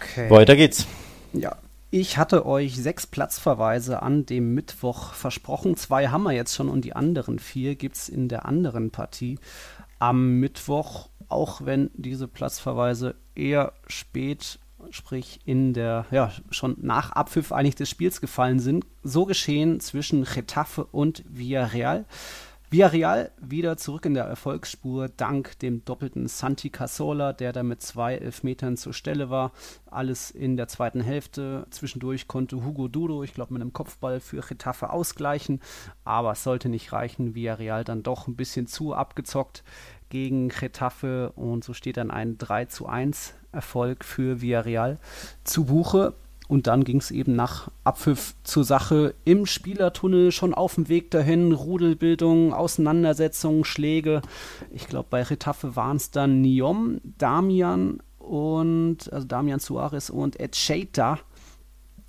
[0.00, 0.30] Okay.
[0.30, 0.86] Weiter geht's.
[1.32, 1.56] Ja,
[1.90, 5.76] ich hatte euch sechs Platzverweise an dem Mittwoch versprochen.
[5.76, 9.38] Zwei haben wir jetzt schon und die anderen vier gibt es in der anderen Partie
[9.98, 14.58] am Mittwoch, auch wenn diese Platzverweise eher spät,
[14.90, 18.84] sprich in der, ja, schon nach Abpfiff eigentlich des Spiels gefallen sind.
[19.02, 22.04] So geschehen zwischen Getafe und Villarreal.
[22.70, 28.16] Villarreal wieder zurück in der Erfolgsspur, dank dem doppelten Santi Casola, der da mit zwei
[28.16, 29.52] Elfmetern zur Stelle war.
[29.86, 31.66] Alles in der zweiten Hälfte.
[31.70, 35.60] Zwischendurch konnte Hugo Duro, ich glaube, mit einem Kopfball für Getafe ausgleichen,
[36.04, 37.34] aber es sollte nicht reichen.
[37.34, 39.64] Villarreal dann doch ein bisschen zu abgezockt
[40.10, 44.98] gegen Getafe und so steht dann ein 3 zu 1 Erfolg für Villarreal
[45.42, 46.12] zu Buche.
[46.48, 51.10] Und dann ging es eben nach Abpfiff zur Sache im Spielertunnel schon auf dem Weg
[51.10, 51.52] dahin.
[51.52, 54.22] Rudelbildung, Auseinandersetzungen, Schläge.
[54.72, 60.56] Ich glaube, bei Retafe waren es dann Niom, Damian und also Damian Suarez und Ed
[60.56, 61.18] Sheita,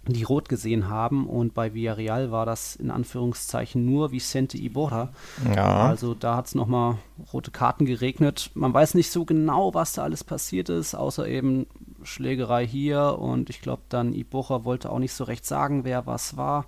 [0.07, 1.27] die rot gesehen haben.
[1.27, 5.09] Und bei Villarreal war das in Anführungszeichen nur Vicente Iborra.
[5.53, 5.87] Ja.
[5.87, 6.97] Also da hat es nochmal
[7.33, 8.51] rote Karten geregnet.
[8.53, 11.67] Man weiß nicht so genau, was da alles passiert ist, außer eben
[12.03, 13.17] Schlägerei hier.
[13.19, 16.65] Und ich glaube, dann Iborra wollte auch nicht so recht sagen, wer was war.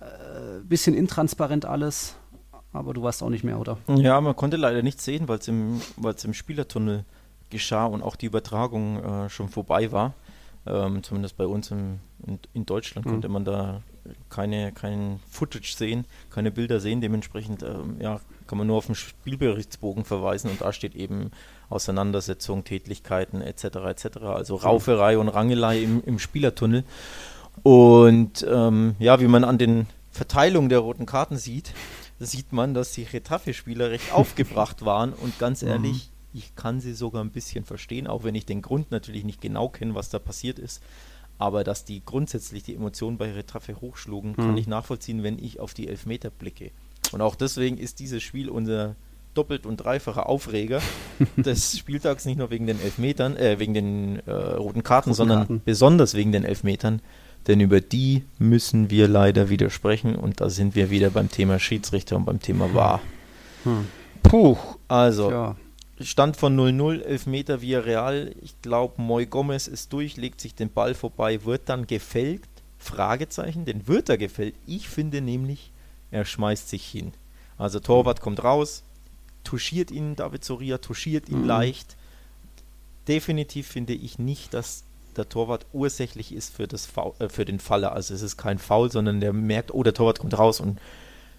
[0.00, 2.16] Äh, bisschen intransparent alles.
[2.72, 3.78] Aber du weißt auch nicht mehr, oder?
[3.88, 7.04] Ja, man konnte leider nicht sehen, weil es im, im Spielertunnel
[7.48, 10.14] geschah und auch die Übertragung äh, schon vorbei war.
[10.66, 13.10] Ähm, zumindest bei uns im, in, in Deutschland mhm.
[13.10, 13.82] konnte man da
[14.28, 17.00] keine, kein Footage sehen, keine Bilder sehen.
[17.00, 21.30] Dementsprechend ähm, ja, kann man nur auf den Spielberichtsbogen verweisen und da steht eben
[21.68, 23.64] Auseinandersetzung, Tätlichkeiten etc.
[23.64, 24.18] etc.
[24.22, 26.84] Also Rauferei und Rangelei im, im Spielertunnel.
[27.62, 31.72] Und ähm, ja, wie man an den Verteilungen der roten Karten sieht,
[32.18, 35.68] sieht man, dass die Retafe-Spieler recht aufgebracht waren und ganz mhm.
[35.68, 39.40] ehrlich, ich kann sie sogar ein bisschen verstehen, auch wenn ich den Grund natürlich nicht
[39.40, 40.82] genau kenne, was da passiert ist.
[41.38, 44.36] Aber dass die grundsätzlich die Emotionen bei Retraffe hochschlugen, mhm.
[44.36, 46.70] kann ich nachvollziehen, wenn ich auf die Elfmeter blicke.
[47.12, 48.96] Und auch deswegen ist dieses Spiel unser
[49.36, 50.80] doppelt und dreifacher Aufreger
[51.36, 55.38] des Spieltags, nicht nur wegen den Elfmetern, äh, wegen den äh, roten Karten, roten sondern
[55.38, 55.62] Karten.
[55.64, 57.00] besonders wegen den Elfmetern.
[57.46, 62.16] Denn über die müssen wir leider widersprechen und da sind wir wieder beim Thema Schiedsrichter
[62.16, 63.00] und beim Thema Wahr.
[63.62, 63.86] Hm.
[64.24, 64.56] Puh,
[64.88, 65.56] also ja.
[66.00, 68.34] Stand von 0-0, Elfmeter via Real.
[68.42, 72.42] Ich glaube, Moy Gomez ist durch, legt sich den Ball vorbei, wird dann gefällt.
[72.78, 74.54] Fragezeichen, denn wird er gefällt?
[74.66, 75.72] Ich finde nämlich,
[76.10, 77.12] er schmeißt sich hin.
[77.56, 78.82] Also Torwart kommt raus,
[79.46, 81.46] touchiert ihn, David Soria touchiert ihn mhm.
[81.46, 81.96] leicht.
[83.08, 84.82] Definitiv finde ich nicht, dass
[85.16, 87.92] der Torwart ursächlich ist für, das Foul, äh, für den Faller.
[87.92, 90.78] Also es ist kein Foul, sondern der merkt, oh, der Torwart kommt raus und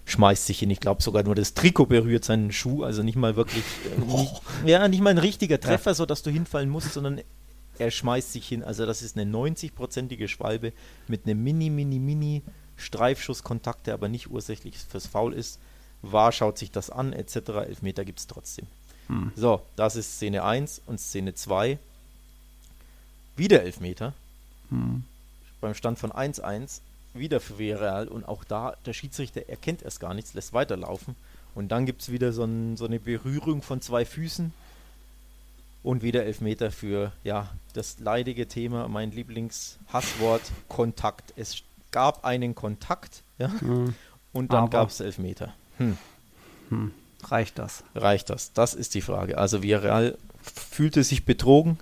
[0.06, 0.70] schmeißt sich hin.
[0.70, 3.64] Ich glaube sogar nur das Trikot berührt seinen Schuh, also nicht mal wirklich,
[3.96, 5.94] äh, nicht, ja, nicht mal ein richtiger Treffer, ja.
[5.94, 7.20] so dass du hinfallen musst, sondern
[7.78, 8.62] er schmeißt sich hin.
[8.62, 10.72] Also das ist eine 90-prozentige Schwalbe
[11.06, 12.42] mit einem mini, mini, mini
[12.76, 15.60] Streifschusskontakt, der aber nicht ursächlich fürs Foul ist.
[16.02, 17.36] War schaut sich das an, etc.
[17.66, 18.66] Elfmeter gibt es trotzdem.
[19.08, 19.32] Hm.
[19.34, 21.78] So, das ist Szene 1 und Szene 2.
[23.36, 24.12] Wieder Elfmeter.
[24.70, 25.04] Hm.
[25.60, 26.80] Beim Stand von 1-1
[27.14, 31.16] wieder für Villarreal und auch da, der Schiedsrichter erkennt erst gar nichts, lässt weiterlaufen.
[31.54, 34.52] Und dann gibt es wieder so, ein, so, eine Berührung von zwei Füßen
[35.82, 41.32] und wieder Elfmeter für ja, das leidige Thema, mein Lieblingshasswort, Kontakt.
[41.36, 43.94] Es gab einen Kontakt ja, mhm.
[44.32, 45.54] und dann gab es Elfmeter.
[45.78, 45.96] Hm.
[46.68, 46.92] Hm.
[47.24, 47.82] Reicht das?
[47.94, 48.52] Reicht das?
[48.52, 49.38] Das ist die Frage.
[49.38, 51.78] Also Villarreal fühlte sich betrogen,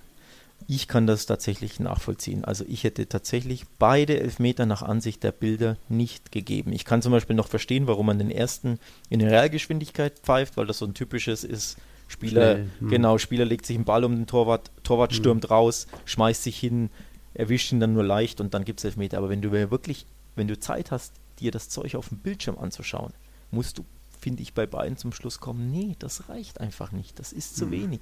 [0.67, 2.43] ich kann das tatsächlich nachvollziehen.
[2.43, 6.73] Also ich hätte tatsächlich beide Elfmeter nach Ansicht der Bilder nicht gegeben.
[6.73, 8.79] Ich kann zum Beispiel noch verstehen, warum man den ersten
[9.09, 11.77] in Realgeschwindigkeit pfeift, weil das so ein typisches ist.
[12.09, 12.89] Spieler, hm.
[12.89, 15.17] genau, Spieler legt sich einen Ball um den Torwart, Torwart hm.
[15.17, 16.89] stürmt raus, schmeißt sich hin,
[17.33, 19.17] erwischt ihn dann nur leicht und dann gibt es Elfmeter.
[19.17, 23.13] Aber wenn du wirklich, wenn du Zeit hast, dir das Zeug auf dem Bildschirm anzuschauen,
[23.51, 23.85] musst du,
[24.19, 27.65] finde ich, bei beiden zum Schluss kommen, nee, das reicht einfach nicht, das ist zu
[27.65, 27.71] hm.
[27.71, 28.01] wenig.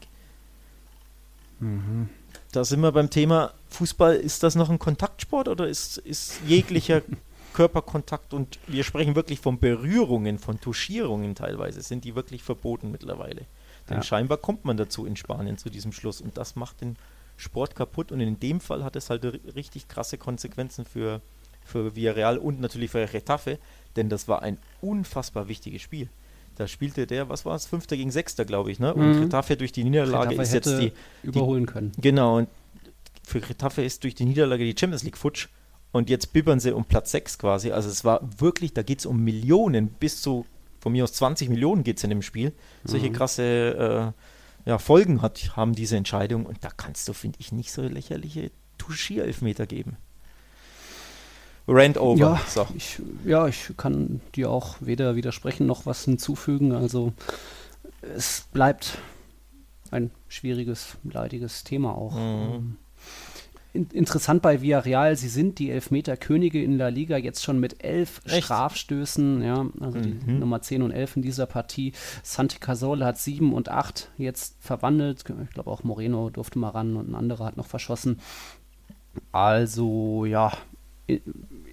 [1.60, 2.10] Mhm
[2.56, 4.16] da sind wir beim Thema Fußball.
[4.16, 7.02] Ist das noch ein Kontaktsport oder ist, ist jeglicher
[7.54, 13.46] Körperkontakt und wir sprechen wirklich von Berührungen, von Touchierungen teilweise, sind die wirklich verboten mittlerweile.
[13.90, 14.04] Denn ja.
[14.04, 16.98] scheinbar kommt man dazu in Spanien zu diesem Schluss und das macht den
[17.38, 19.26] Sport kaputt und in dem Fall hat es halt
[19.56, 21.22] richtig krasse Konsequenzen für,
[21.64, 23.60] für Villarreal und natürlich für Retafe,
[23.96, 26.10] denn das war ein unfassbar wichtiges Spiel.
[26.56, 28.94] Da spielte der, was war es, Fünfter gegen Sechster, glaube ich, ne?
[28.94, 29.24] Und mhm.
[29.24, 30.94] Retafe durch die Niederlage Retafe ist jetzt die.
[31.24, 31.92] Überholen können.
[32.00, 32.50] Genau, und
[33.24, 35.50] für Retafe ist durch die Niederlage die Champions League futsch.
[35.92, 37.72] Und jetzt bibbern sie um Platz 6 quasi.
[37.72, 40.46] Also es war wirklich, da geht es um Millionen, bis zu
[40.86, 42.54] von mir aus 20 Millionen geht es in dem Spiel.
[42.84, 43.14] Solche mhm.
[43.14, 44.14] krasse
[44.66, 46.46] äh, ja, Folgen hat, haben diese Entscheidung.
[46.46, 49.98] Und da kannst du, finde ich, nicht so lächerliche Tuschierelfmeter geben.
[51.68, 52.20] Rand over.
[52.20, 52.68] Ja, so.
[52.76, 56.72] ich, ja, ich kann dir auch weder widersprechen noch was hinzufügen.
[56.72, 57.14] Also
[58.16, 59.00] es bleibt
[59.92, 62.16] ein schwieriges, leidiges Thema auch.
[62.16, 62.78] Mhm.
[63.74, 68.22] In, interessant bei Villarreal, sie sind die Elfmeter-Könige in der Liga jetzt schon mit elf
[68.26, 68.46] Echt?
[68.46, 70.20] Strafstößen, ja, also mhm.
[70.26, 71.92] die Nummer 10 und 11 in dieser Partie.
[72.24, 75.26] Santi Cazorla hat 7 und 8 jetzt verwandelt.
[75.44, 78.22] Ich glaube auch Moreno durfte mal ran und ein anderer hat noch verschossen.
[79.34, 80.54] Also ja,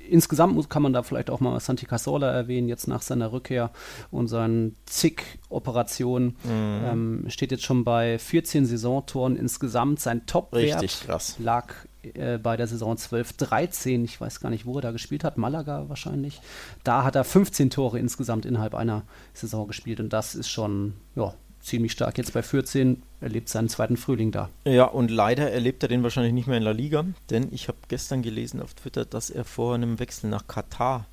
[0.08, 3.70] insgesamt kann man da vielleicht auch mal Santi Casola erwähnen, jetzt nach seiner Rückkehr
[4.10, 6.36] und seinen zig Operationen.
[6.44, 6.80] Mhm.
[6.84, 10.00] Ähm, steht jetzt schon bei 14 Saisontoren insgesamt.
[10.00, 11.06] Sein Topwert
[11.38, 14.04] lag äh, bei der Saison 12, 13.
[14.04, 15.38] Ich weiß gar nicht, wo er da gespielt hat.
[15.38, 16.40] Malaga wahrscheinlich.
[16.84, 19.02] Da hat er 15 Tore insgesamt innerhalb einer
[19.32, 23.96] Saison gespielt und das ist schon, ja, ziemlich stark jetzt bei 14, erlebt seinen zweiten
[23.96, 24.50] Frühling da.
[24.64, 27.78] Ja, und leider erlebt er den wahrscheinlich nicht mehr in La Liga, denn ich habe
[27.88, 31.06] gestern gelesen auf Twitter, dass er vor einem Wechsel nach Katar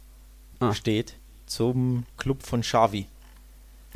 [0.60, 0.74] ah.
[0.74, 3.08] steht, zum Club von Xavi.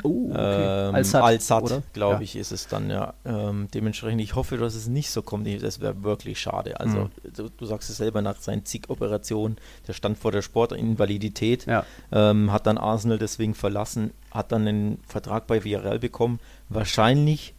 [0.01, 0.89] Oh, okay.
[0.89, 2.21] ähm, Al-Sad, glaube ja.
[2.21, 3.13] ich, ist es dann, ja.
[3.25, 5.47] Ähm, dementsprechend, ich hoffe, dass es nicht so kommt.
[5.61, 6.79] Das wäre wirklich schade.
[6.79, 7.09] Also, mhm.
[7.35, 11.85] du, du, sagst es selber, nach seinen zig Operationen, der stand vor der Sportinvalidität, ja.
[12.11, 16.39] ähm, hat dann Arsenal deswegen verlassen, hat dann einen Vertrag bei Villarreal bekommen.
[16.69, 17.53] Wahrscheinlich,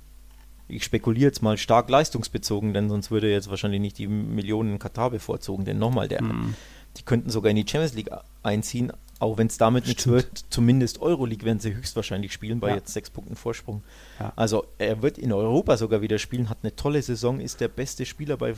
[0.67, 4.73] ich spekuliere jetzt mal stark leistungsbezogen, denn sonst würde er jetzt wahrscheinlich nicht die Millionen
[4.73, 5.65] in Katar bevorzugen.
[5.65, 6.55] Denn nochmal, der, mhm.
[6.97, 8.11] die könnten sogar in die Champions League
[8.43, 8.93] einziehen,
[9.25, 12.77] auch wenn es damit nichts wird, zumindest Euroleague werden sie höchstwahrscheinlich spielen, bei ja.
[12.77, 13.83] jetzt sechs Punkten Vorsprung.
[14.21, 14.33] Ja.
[14.37, 18.05] Also er wird in Europa sogar wieder spielen, hat eine tolle Saison, ist der beste
[18.05, 18.57] Spieler bei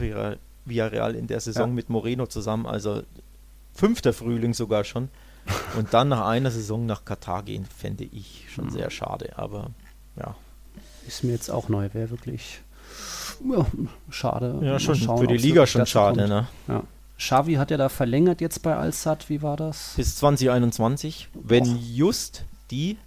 [0.64, 1.75] Villarreal in der Saison ja.
[1.75, 3.03] mit Moreno zusammen, also
[3.73, 5.09] fünfter Frühling sogar schon.
[5.79, 8.71] Und dann nach einer Saison nach Katar gehen, fände ich schon mhm.
[8.71, 9.71] sehr schade, aber
[10.17, 10.35] ja.
[11.07, 12.61] Ist mir jetzt auch neu, wäre wirklich
[13.49, 13.67] ja,
[14.11, 14.59] schade.
[14.62, 16.49] Ja, schon schauen, für die Liga schon schade, ne?
[16.67, 16.83] Ja.
[17.19, 19.29] Xavi hat ja da verlängert jetzt bei Al-Sad.
[19.31, 19.95] Wie war das?
[19.97, 21.81] Bis 2021, wenn Och.
[21.81, 22.99] just die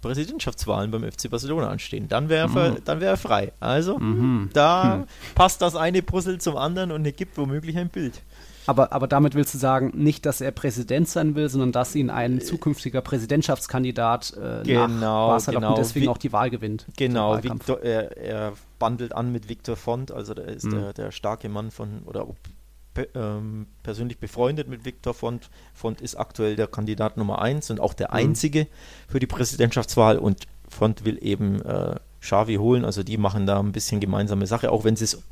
[0.00, 2.08] Präsidentschaftswahlen beim FC Barcelona anstehen.
[2.08, 2.78] Dann wäre mhm.
[2.84, 3.52] er, wär er frei.
[3.60, 4.50] Also, mhm.
[4.52, 5.04] da hm.
[5.34, 8.22] passt das eine Puzzle zum anderen und ergibt womöglich ein Bild.
[8.66, 12.10] Aber, aber damit willst du sagen, nicht, dass er Präsident sein will, sondern dass ihn
[12.10, 15.70] ein zukünftiger Präsidentschaftskandidat äh, genau, nach Barcelona genau.
[15.70, 16.84] und deswegen auch die Wahl gewinnt.
[16.96, 20.72] Genau, Victor, er, er, bandelt an mit Victor Font, also der ist mhm.
[20.72, 22.26] der, der starke Mann von, oder
[23.14, 25.50] ähm, persönlich befreundet mit Viktor Font.
[25.74, 28.16] Font ist aktuell der Kandidat Nummer 1 und auch der mhm.
[28.16, 28.66] einzige
[29.08, 33.72] für die Präsidentschaftswahl und Font will eben äh, Xavi holen, also die machen da ein
[33.72, 35.22] bisschen gemeinsame Sache, auch wenn sie es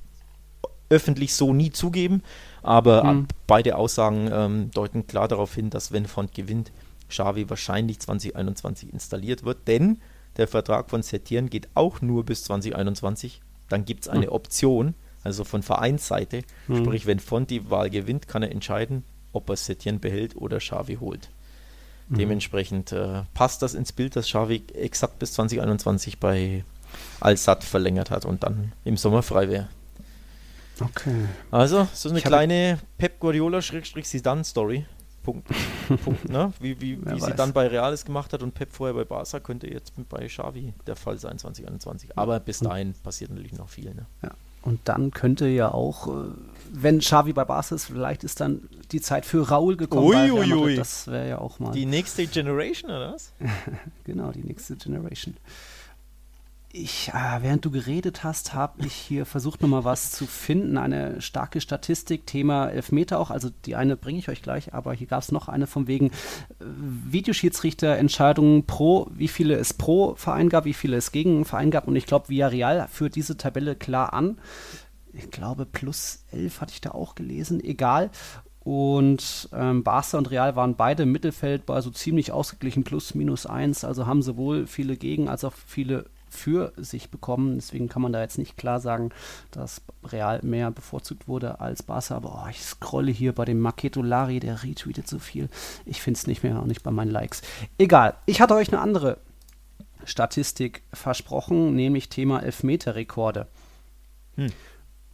[0.90, 2.22] öffentlich so nie zugeben,
[2.62, 3.28] aber hm.
[3.46, 6.72] beide Aussagen ähm, deuten klar darauf hin, dass wenn Font gewinnt,
[7.08, 10.00] Xavi wahrscheinlich 2021 installiert wird, denn
[10.36, 13.40] der Vertrag von Setien geht auch nur bis 2021.
[13.68, 14.32] Dann gibt es eine hm.
[14.32, 14.94] Option,
[15.24, 16.84] also von Vereinsseite, hm.
[16.84, 20.96] sprich, wenn Font die Wahl gewinnt, kann er entscheiden, ob er Setien behält oder Xavi
[20.96, 21.30] holt.
[22.08, 22.18] Mhm.
[22.18, 26.64] Dementsprechend äh, passt das ins Bild, dass Xavi exakt bis 2021 bei
[27.20, 29.68] Al-Sad verlängert hat und dann im Sommer frei wäre.
[30.80, 31.28] Okay.
[31.50, 34.86] Also, so eine ich kleine Pep Guardiola-Sidan-Story.
[35.22, 35.48] Punkt.
[36.04, 36.52] Punkt ne?
[36.60, 39.40] Wie, wie, wie sie dann bei Real es gemacht hat und Pep vorher bei Barca,
[39.40, 42.18] könnte jetzt bei Xavi der Fall sein, 2021.
[42.18, 43.94] Aber bis dahin passiert natürlich noch viel.
[43.94, 44.06] Ne?
[44.22, 44.32] Ja.
[44.64, 46.30] Und dann könnte ja auch, äh,
[46.72, 50.06] wenn Xavi bei Barca ist, vielleicht ist dann die Zeit für Raul gekommen.
[50.06, 50.76] Ui, ui, ui.
[50.76, 51.72] Das wäre ja auch mal.
[51.72, 53.32] Die nächste Generation, oder was?
[54.04, 55.36] genau, die nächste Generation
[56.74, 60.76] ich, äh, während du geredet hast, habe ich hier versucht, nochmal was zu finden.
[60.76, 63.30] Eine starke Statistik, Thema Elfmeter auch.
[63.30, 66.08] Also die eine bringe ich euch gleich, aber hier gab es noch eine von wegen
[66.08, 66.10] äh,
[66.60, 71.86] Videoschiedsrichterentscheidungen pro, wie viele es pro Verein gab, wie viele es gegen Verein gab.
[71.86, 74.38] Und ich glaube, Villarreal führt diese Tabelle klar an.
[75.12, 77.62] Ich glaube, plus elf hatte ich da auch gelesen.
[77.62, 78.10] Egal.
[78.64, 83.46] Und ähm, Barca und Real waren beide im Mittelfeld bei so ziemlich ausgeglichen plus minus
[83.46, 83.84] eins.
[83.84, 87.56] Also haben sowohl viele gegen als auch viele für sich bekommen.
[87.56, 89.10] Deswegen kann man da jetzt nicht klar sagen,
[89.50, 92.16] dass Real mehr bevorzugt wurde als Barca.
[92.16, 95.48] Aber oh, ich scrolle hier bei dem Marketo Lari, der retweetet so viel.
[95.84, 97.42] Ich finde es nicht mehr, auch nicht bei meinen Likes.
[97.78, 99.18] Egal, ich hatte euch eine andere
[100.04, 103.46] Statistik versprochen, nämlich Thema Elfmeter-Rekorde.
[104.36, 104.50] Hm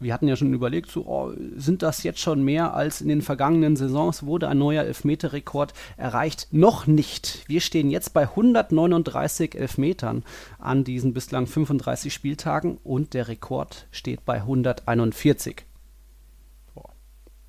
[0.01, 3.23] wir hatten ja schon überlegt, so, oh, sind das jetzt schon mehr als in den
[3.23, 4.25] vergangenen Saisons?
[4.25, 6.49] Wurde ein neuer Elfmeterrekord erreicht?
[6.51, 7.45] Noch nicht.
[7.47, 10.25] Wir stehen jetzt bei 139 Elfmetern
[10.59, 15.65] an diesen bislang 35 Spieltagen und der Rekord steht bei 141.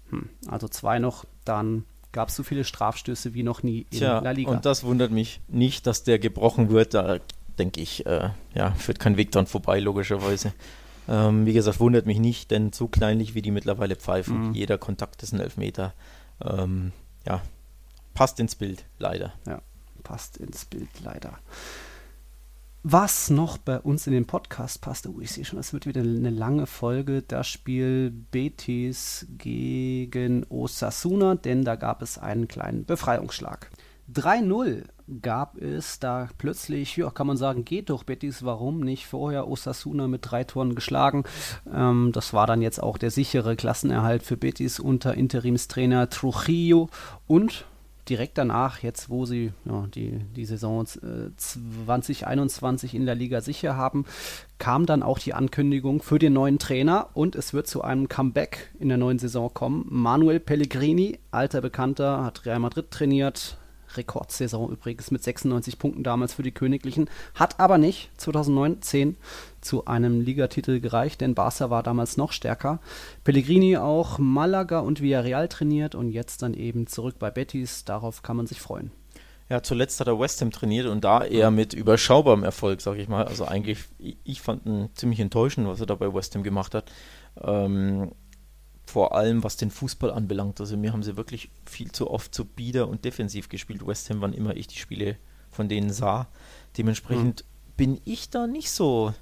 [0.09, 4.19] Hm, also zwei noch, dann gab es so viele Strafstöße wie noch nie in Tja,
[4.19, 4.51] La Liga.
[4.51, 6.93] Und das wundert mich nicht, dass der gebrochen wird.
[6.93, 7.19] Da
[7.57, 10.53] denke ich, äh, ja, führt kein Weg dran vorbei, logischerweise.
[11.07, 14.53] Ähm, wie gesagt, wundert mich nicht, denn so kleinlich wie die mittlerweile pfeifen, mhm.
[14.53, 15.93] jeder Kontakt ist ein Elfmeter.
[16.43, 16.91] Ähm,
[17.25, 17.41] ja,
[18.13, 19.33] passt ins Bild, leider.
[19.47, 19.61] Ja,
[20.03, 21.39] passt ins Bild, leider.
[22.83, 26.01] Was noch bei uns in den Podcast passt, oh, ich sehe schon, es wird wieder
[26.01, 33.69] eine lange Folge, das Spiel Betis gegen Osasuna, denn da gab es einen kleinen Befreiungsschlag.
[34.11, 34.85] 3-0
[35.21, 40.07] gab es da plötzlich, ja, kann man sagen, geht doch Betis, warum nicht vorher Osasuna
[40.07, 41.23] mit drei Toren geschlagen.
[41.73, 46.89] Ähm, das war dann jetzt auch der sichere Klassenerhalt für Betis unter Interimstrainer Trujillo
[47.27, 47.65] und
[48.09, 53.77] direkt danach, jetzt wo sie ja, die, die Saison äh, 2021 in der Liga sicher
[53.77, 54.05] haben,
[54.57, 58.71] kam dann auch die Ankündigung für den neuen Trainer und es wird zu einem Comeback
[58.79, 59.85] in der neuen Saison kommen.
[59.89, 63.57] Manuel Pellegrini, alter Bekannter, hat Real Madrid trainiert,
[63.97, 69.15] Rekordsaison übrigens mit 96 Punkten damals für die Königlichen, hat aber nicht 2009-10
[69.61, 72.79] zu einem Ligatitel gereicht, denn Barca war damals noch stärker.
[73.23, 78.37] Pellegrini auch Malaga und Villarreal trainiert und jetzt dann eben zurück bei Betis, darauf kann
[78.37, 78.91] man sich freuen.
[79.51, 83.09] Ja, zuletzt hat er West Ham trainiert und da eher mit überschaubarem Erfolg, sag ich
[83.09, 83.25] mal.
[83.25, 86.89] Also eigentlich, ich fand ihn ziemlich enttäuschend, was er da bei West Ham gemacht hat.
[87.41, 88.13] Ähm,
[88.91, 90.59] vor allem was den Fußball anbelangt.
[90.59, 93.87] Also mir haben sie wirklich viel zu oft zu bieder und defensiv gespielt.
[93.87, 95.15] West Ham, wann immer ich die Spiele
[95.49, 96.27] von denen sah.
[96.77, 97.73] Dementsprechend mhm.
[97.77, 99.13] bin ich da nicht so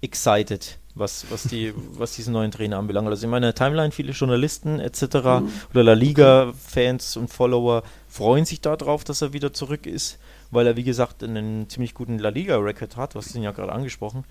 [0.00, 3.06] excited, was, was, die, was diesen neuen Trainer anbelangt.
[3.06, 5.02] Also in meiner Timeline viele Journalisten etc.
[5.02, 5.52] Mhm.
[5.70, 10.18] oder La Liga-Fans und Follower freuen sich darauf, dass er wieder zurück ist,
[10.50, 14.24] weil er wie gesagt einen ziemlich guten La Liga-Record hat, was du ja gerade angesprochen.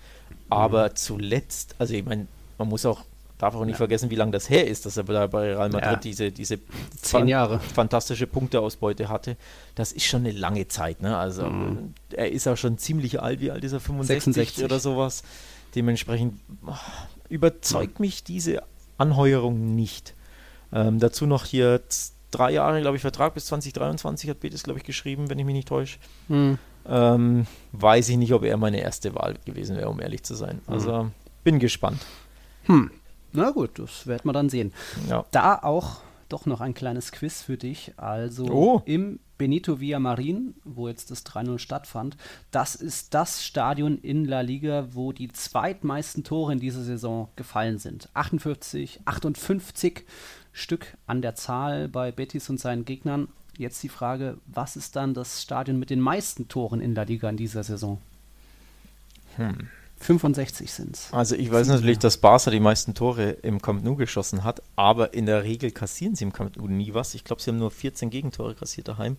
[0.50, 0.96] Aber mhm.
[0.96, 2.26] zuletzt, also ich meine,
[2.58, 3.04] man muss auch
[3.38, 3.78] darf auch nicht ja.
[3.78, 5.96] vergessen, wie lange das her ist, dass er bei Real Madrid ja.
[5.96, 6.58] diese, diese
[7.00, 7.60] Zehn Jahre.
[7.60, 9.36] fantastische Punkteausbeute hatte.
[9.74, 11.02] Das ist schon eine lange Zeit.
[11.02, 11.16] Ne?
[11.16, 11.94] Also mhm.
[12.12, 13.80] er ist auch schon ziemlich alt, wie alt ist er?
[13.80, 14.64] 65 66.
[14.64, 15.22] oder sowas.
[15.74, 16.74] Dementsprechend oh,
[17.28, 18.06] überzeugt mhm.
[18.06, 18.62] mich diese
[18.98, 20.14] Anheuerung nicht.
[20.72, 21.82] Ähm, dazu noch hier
[22.30, 25.54] drei Jahre, glaube ich, Vertrag bis 2023 hat Betis, glaube ich, geschrieben, wenn ich mich
[25.54, 25.98] nicht täusche.
[26.28, 26.58] Mhm.
[26.86, 30.60] Ähm, weiß ich nicht, ob er meine erste Wahl gewesen wäre, um ehrlich zu sein.
[30.66, 31.10] Also
[31.42, 32.00] bin gespannt.
[32.64, 32.90] Hm.
[33.34, 34.72] Na gut, das werden wir dann sehen.
[35.08, 35.24] Ja.
[35.30, 37.92] Da auch doch noch ein kleines Quiz für dich.
[37.96, 38.82] Also oh.
[38.86, 42.16] im Benito Villamarin, wo jetzt das 3-0 stattfand,
[42.50, 47.78] das ist das Stadion in La Liga, wo die zweitmeisten Tore in dieser Saison gefallen
[47.78, 48.08] sind.
[48.14, 50.04] 48, 58
[50.52, 53.28] Stück an der Zahl bei Betis und seinen Gegnern.
[53.58, 57.28] Jetzt die Frage, was ist dann das Stadion mit den meisten Toren in La Liga
[57.28, 58.00] in dieser Saison?
[59.36, 59.68] Hm.
[60.00, 61.12] 65 sind es.
[61.12, 65.14] Also ich weiß natürlich, dass Barca die meisten Tore im Camp Nou geschossen hat, aber
[65.14, 67.14] in der Regel kassieren sie im Camp Nou nie was.
[67.14, 69.16] Ich glaube, sie haben nur 14 Gegentore kassiert daheim.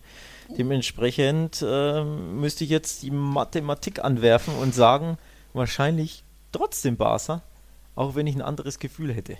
[0.56, 5.18] Dementsprechend äh, müsste ich jetzt die Mathematik anwerfen und sagen,
[5.52, 6.22] wahrscheinlich
[6.52, 7.42] trotzdem Barca,
[7.94, 9.36] auch wenn ich ein anderes Gefühl hätte.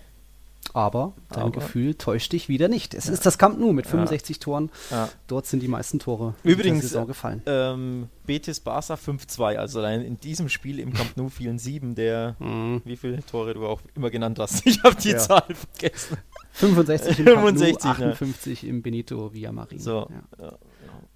[0.73, 1.53] Aber dein Aber.
[1.53, 2.93] Gefühl täuscht dich wieder nicht.
[2.93, 3.13] Es ja.
[3.13, 4.41] ist das Camp Nou mit 65 ja.
[4.41, 4.71] Toren.
[4.91, 5.09] Ja.
[5.27, 7.43] Dort sind die meisten Tore Übrigens, der Saison gefallen.
[7.47, 9.57] Ähm, Betis Barca 5-2.
[9.57, 12.83] Also in diesem Spiel im Camp Nou fielen sieben der, mhm.
[12.85, 14.67] wie viele Tore du auch immer genannt hast.
[14.67, 16.19] Ich habe die Zahl vergessen.
[16.53, 18.69] 65 im Camp 65, Nou, 58 ne?
[18.69, 19.79] im Benito Villamarin.
[19.79, 20.11] So,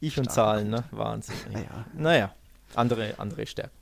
[0.01, 0.85] ich und Zahlen, ne?
[0.91, 1.35] Wahnsinn.
[1.95, 2.35] Naja,
[2.75, 3.77] andere, andere Stärken.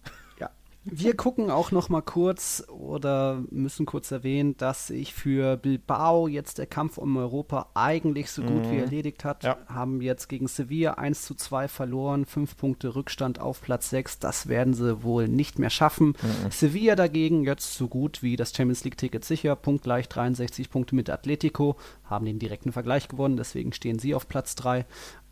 [0.91, 6.59] Wir gucken auch noch mal kurz oder müssen kurz erwähnen, dass sich für Bilbao jetzt
[6.59, 8.71] der Kampf um Europa eigentlich so gut mhm.
[8.71, 9.45] wie erledigt hat.
[9.45, 9.59] Ja.
[9.67, 14.19] Haben jetzt gegen Sevilla 1 zu 2 verloren, 5 Punkte Rückstand auf Platz 6.
[14.19, 16.09] Das werden sie wohl nicht mehr schaffen.
[16.09, 16.51] Mhm.
[16.51, 21.77] Sevilla dagegen jetzt so gut wie das Champions League-Ticket sicher, punktgleich 63 Punkte mit Atletico,
[22.05, 24.87] haben den direkten Vergleich gewonnen, deswegen stehen sie auf Platz 3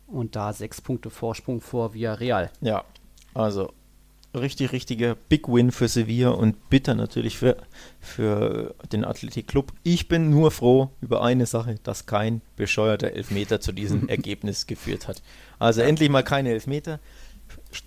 [0.07, 2.51] und da 6 Punkte Vorsprung vor Villarreal.
[2.61, 2.83] Ja,
[3.33, 3.71] also
[4.41, 7.57] richtig, richtiger Big Win für Sevilla und bitter natürlich für,
[7.99, 9.71] für den Athletic Club.
[9.83, 15.07] Ich bin nur froh über eine Sache, dass kein bescheuerter Elfmeter zu diesem Ergebnis geführt
[15.07, 15.21] hat.
[15.59, 15.87] Also ja.
[15.87, 16.99] endlich mal keine Elfmeter.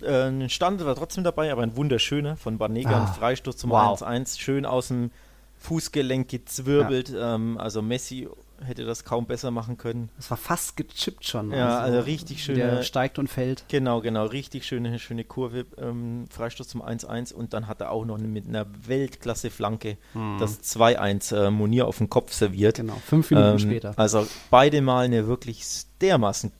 [0.05, 3.71] Ein äh, Stand war trotzdem dabei, aber ein wunderschöner von Banega, ah, ein Freistoß zum
[3.71, 5.11] 1-1, schön aus dem
[5.59, 7.09] Fußgelenk gezwirbelt.
[7.09, 7.35] Ja.
[7.35, 8.27] Ähm, also Messi
[8.63, 10.09] hätte das kaum besser machen können.
[10.17, 11.51] Es war fast gechippt schon.
[11.51, 12.55] Ja, also, also richtig schön.
[12.55, 13.65] Der steigt und fällt.
[13.67, 14.25] Genau, genau.
[14.25, 15.65] Richtig schöne, schöne Kurve.
[15.77, 20.37] Ähm, Freistoß zum 1-1 und dann hat er auch noch mit einer Weltklasse-Flanke hm.
[20.39, 22.77] das 2-1 äh, Monier auf den Kopf serviert.
[22.77, 23.93] Genau, fünf Minuten ähm, später.
[23.97, 25.65] Also beide Mal eine wirklich
[26.01, 26.51] dermaßen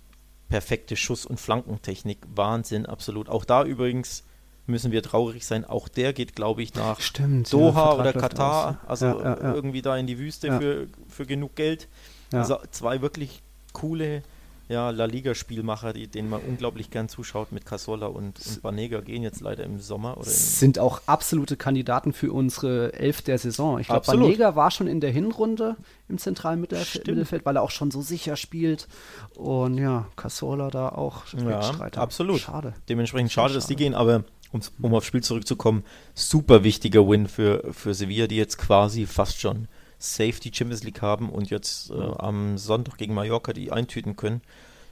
[0.50, 2.20] perfekte Schuss- und Flankentechnik.
[2.36, 3.30] Wahnsinn, absolut.
[3.30, 4.24] Auch da übrigens
[4.72, 5.66] müssen wir traurig sein.
[5.66, 8.90] Auch der geht, glaube ich, nach Stimmt, Doha ja, oder Katar, aus.
[8.90, 11.88] also ja, ja, irgendwie da in die Wüste für, für genug Geld.
[12.34, 13.42] Also zwei wirklich
[13.74, 14.24] coole
[14.72, 19.42] ja, La Liga-Spielmacher, denen man unglaublich gern zuschaut mit Casola und, und Banega, gehen jetzt
[19.42, 20.18] leider im Sommer.
[20.18, 23.80] Oder sind auch absolute Kandidaten für unsere Elf der Saison.
[23.80, 25.76] Ich glaube, Banega war schon in der Hinrunde
[26.08, 28.88] im zentralen Mittelfeld, Mittelfeld, weil er auch schon so sicher spielt.
[29.36, 31.60] Und ja, Casola da auch ja,
[31.98, 32.40] Absolut.
[32.40, 32.74] Schade.
[32.88, 35.84] Dementsprechend schade, schade, dass die gehen, aber um aufs Spiel zurückzukommen,
[36.14, 41.02] super wichtiger Win für, für Sevilla, die jetzt quasi fast schon safe die Champions League
[41.02, 44.42] haben und jetzt äh, am Sonntag gegen Mallorca die eintüten können.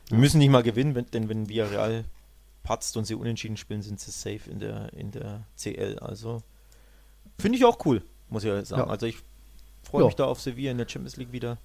[0.09, 2.05] Wir müssen nicht mal gewinnen, wenn, denn wenn Villarreal
[2.63, 5.99] patzt und sie unentschieden spielen, sind sie safe in der, in der CL.
[5.99, 6.43] Also
[7.37, 8.83] finde ich auch cool, muss ich sagen.
[8.83, 8.87] Ja.
[8.87, 9.17] Also ich
[9.83, 11.57] freue mich da auf Sevilla in der Champions League wieder.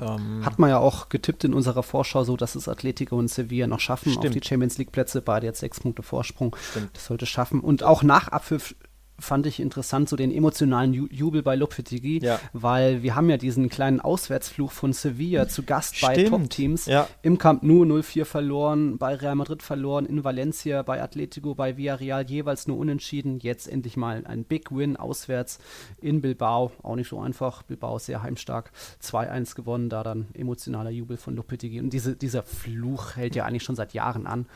[0.00, 3.66] Ähm, Hat man ja auch getippt in unserer Vorschau, so dass es Atletico und Sevilla
[3.66, 4.26] noch schaffen stimmt.
[4.26, 5.22] auf die Champions League Plätze.
[5.22, 6.56] Beide jetzt sechs Punkte Vorsprung.
[6.70, 6.90] Stimmt.
[6.94, 7.60] Das sollte schaffen.
[7.60, 8.74] Und auch nach Abpfiff
[9.18, 12.38] fand ich interessant, so den emotionalen Jubel bei Lopetegui, ja.
[12.52, 16.14] weil wir haben ja diesen kleinen Auswärtsfluch von Sevilla zu Gast Stimmt.
[16.14, 16.86] bei Top-Teams.
[16.86, 17.08] Ja.
[17.22, 22.28] Im Camp Nou 0-4 verloren, bei Real Madrid verloren, in Valencia, bei Atletico, bei Villarreal
[22.30, 23.40] jeweils nur unentschieden.
[23.40, 25.58] Jetzt endlich mal ein Big Win auswärts
[26.00, 26.70] in Bilbao.
[26.82, 27.62] Auch nicht so einfach.
[27.64, 28.70] Bilbao sehr heimstark.
[29.02, 31.80] 2-1 gewonnen, da dann emotionaler Jubel von Lopetegui.
[31.80, 34.46] Und diese, dieser Fluch hält ja eigentlich schon seit Jahren an,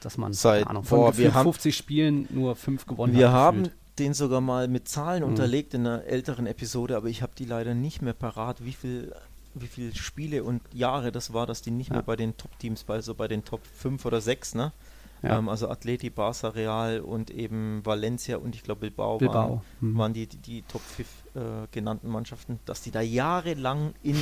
[0.00, 3.54] dass man seit, Ahnung, von boah, 50 Spielen nur fünf gewonnen wir hat.
[3.54, 5.30] Wir haben den sogar mal mit Zahlen mhm.
[5.30, 9.12] unterlegt in einer älteren Episode, aber ich habe die leider nicht mehr parat, wie viel
[9.58, 11.94] wie viele Spiele und Jahre das war, dass die nicht ja.
[11.94, 14.72] mehr bei den Top-Teams, also bei den Top 5 oder 6, ne?
[15.22, 15.38] Ja.
[15.38, 19.34] Ähm, also Atleti, Barça, Real und eben Valencia und ich glaube Bilbao, Bilbao.
[19.34, 19.98] Waren, mhm.
[19.98, 21.40] waren, die, die, die Top 5 äh,
[21.70, 24.16] genannten Mannschaften, dass die da jahrelang in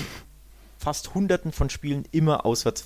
[0.79, 2.85] fast hunderten von Spielen immer auswärts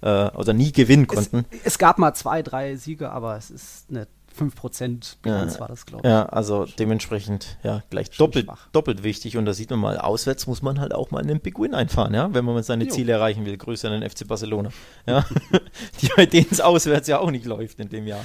[0.00, 1.44] äh, oder nie gewinnen konnten.
[1.50, 4.06] Es, es, gab mal zwei, drei Siege, aber es ist eine
[4.38, 6.10] 5% Bilanz ja, war das, glaube ich.
[6.10, 10.62] Ja, also dementsprechend ja gleich doppelt, doppelt wichtig und da sieht man mal, auswärts muss
[10.62, 12.90] man halt auch mal einen Big Win einfahren, ja, wenn man seine jo.
[12.90, 13.56] Ziele erreichen will.
[13.56, 14.70] Grüße an den FC Barcelona.
[15.06, 15.24] Ja,
[16.00, 18.24] die bei denen es auswärts ja auch nicht läuft in dem Jahr.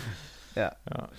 [0.56, 0.76] Ja.
[0.90, 1.10] ja.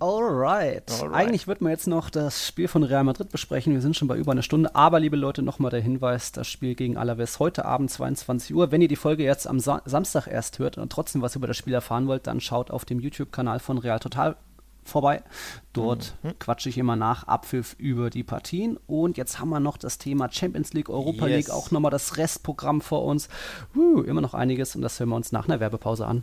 [0.00, 0.90] Alright.
[0.90, 1.14] Alright.
[1.14, 3.74] Eigentlich wird man jetzt noch das Spiel von Real Madrid besprechen.
[3.74, 4.74] Wir sind schon bei über einer Stunde.
[4.74, 8.70] Aber, liebe Leute, nochmal der Hinweis: Das Spiel gegen Alaves heute Abend 22 Uhr.
[8.70, 11.56] Wenn ihr die Folge jetzt am Sa Samstag erst hört und trotzdem was über das
[11.56, 14.36] Spiel erfahren wollt, dann schaut auf dem YouTube-Kanal von Real Total
[14.84, 15.22] vorbei.
[15.72, 16.38] Dort mhm.
[16.38, 18.78] quatsche ich immer nach Abpfiff über die Partien.
[18.86, 21.36] Und jetzt haben wir noch das Thema Champions League, Europa yes.
[21.36, 23.28] League, auch nochmal das Restprogramm vor uns.
[23.76, 26.22] Uh, immer noch einiges und das hören wir uns nach einer Werbepause an.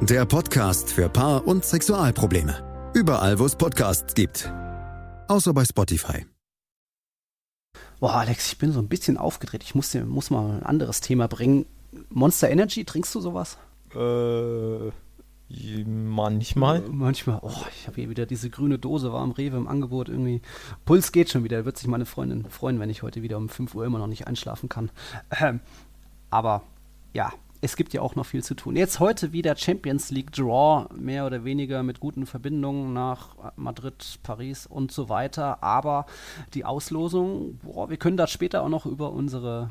[0.00, 2.92] Der Podcast für Paar- und Sexualprobleme.
[2.94, 4.48] Überall, wo es Podcasts gibt.
[5.26, 6.24] Außer bei Spotify.
[7.98, 9.64] Boah, Alex, ich bin so ein bisschen aufgedreht.
[9.64, 11.66] Ich muss, muss mal ein anderes Thema bringen.
[12.10, 13.58] Monster Energy, trinkst du sowas?
[13.92, 14.92] Äh,
[15.84, 16.84] manchmal.
[16.84, 17.40] Äh, manchmal.
[17.42, 20.42] Oh, ich habe hier wieder diese grüne Dose, war am Rewe im Angebot irgendwie.
[20.84, 21.64] Puls geht schon wieder.
[21.64, 24.28] Wird sich meine Freundin freuen, wenn ich heute wieder um 5 Uhr immer noch nicht
[24.28, 24.92] einschlafen kann.
[25.40, 25.58] Ähm,
[26.30, 26.62] aber
[27.14, 28.76] ja, es gibt ja auch noch viel zu tun.
[28.76, 34.66] Jetzt heute wieder Champions League Draw, mehr oder weniger mit guten Verbindungen nach Madrid, Paris
[34.66, 35.62] und so weiter.
[35.62, 36.06] Aber
[36.54, 39.70] die Auslosung, boah, wir können da später auch noch über unsere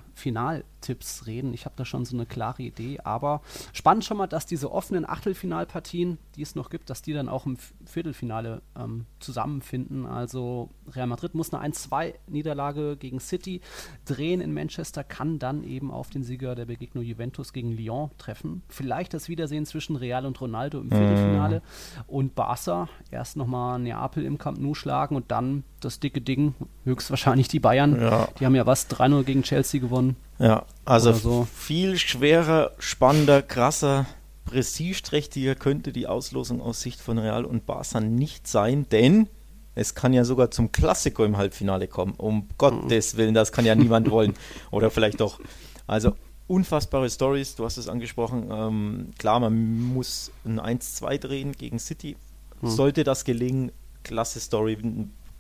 [0.78, 1.54] Finaltipps reden.
[1.54, 3.00] Ich habe da schon so eine klare Idee.
[3.04, 3.42] Aber
[3.74, 7.46] spannend schon mal, dass diese offenen Achtelfinalpartien, die es noch gibt, dass die dann auch
[7.46, 10.06] im Viertelfinale ähm, zusammenfinden.
[10.06, 13.62] Also Real Madrid muss eine 1-2-Niederlage gegen City
[14.06, 18.64] drehen in Manchester, kann dann eben auf den Sieger der Begegnung Juventus gegen Lyon treffen.
[18.70, 22.02] Vielleicht das Wiedersehen zwischen Real und Ronaldo im Viertelfinale mm.
[22.08, 26.56] und Barca erst nochmal Neapel im Camp Nou schlagen und dann das dicke Ding,
[26.86, 28.00] höchstwahrscheinlich die Bayern.
[28.00, 28.28] Ja.
[28.40, 30.16] Die haben ja was, 3-0 gegen Chelsea gewonnen.
[30.40, 31.48] Ja, also so.
[31.52, 34.06] viel schwerer, spannender, krasser,
[34.46, 39.28] prestigeträchtiger könnte die Auslosung aus Sicht von Real und Barca nicht sein, denn
[39.76, 42.16] es kann ja sogar zum Klassiko im Halbfinale kommen.
[42.18, 44.34] Um Gottes Willen, das kann ja niemand wollen.
[44.72, 45.40] Oder vielleicht doch.
[45.86, 46.14] Also
[46.48, 48.48] unfassbare Stories, du hast es angesprochen.
[48.52, 52.16] Ähm, klar, man muss ein 1-2 drehen gegen City.
[52.62, 52.70] Hm.
[52.70, 53.72] Sollte das gelingen,
[54.04, 54.78] klasse Story,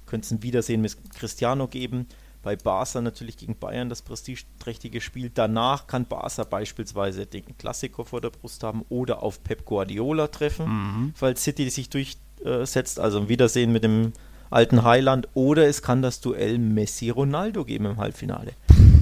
[0.06, 2.08] könnte es ein Wiedersehen mit Cristiano geben.
[2.48, 5.30] Bei Barca natürlich gegen Bayern das prestigeträchtige Spiel.
[5.34, 10.66] Danach kann Barca beispielsweise den Klassiker vor der Brust haben oder auf Pep Guardiola treffen,
[10.66, 11.14] mhm.
[11.14, 13.02] falls City sich durchsetzt.
[13.02, 14.14] Also ein Wiedersehen mit dem
[14.50, 15.28] alten Highland.
[15.34, 18.54] Oder es kann das Duell Messi-Ronaldo geben im Halbfinale.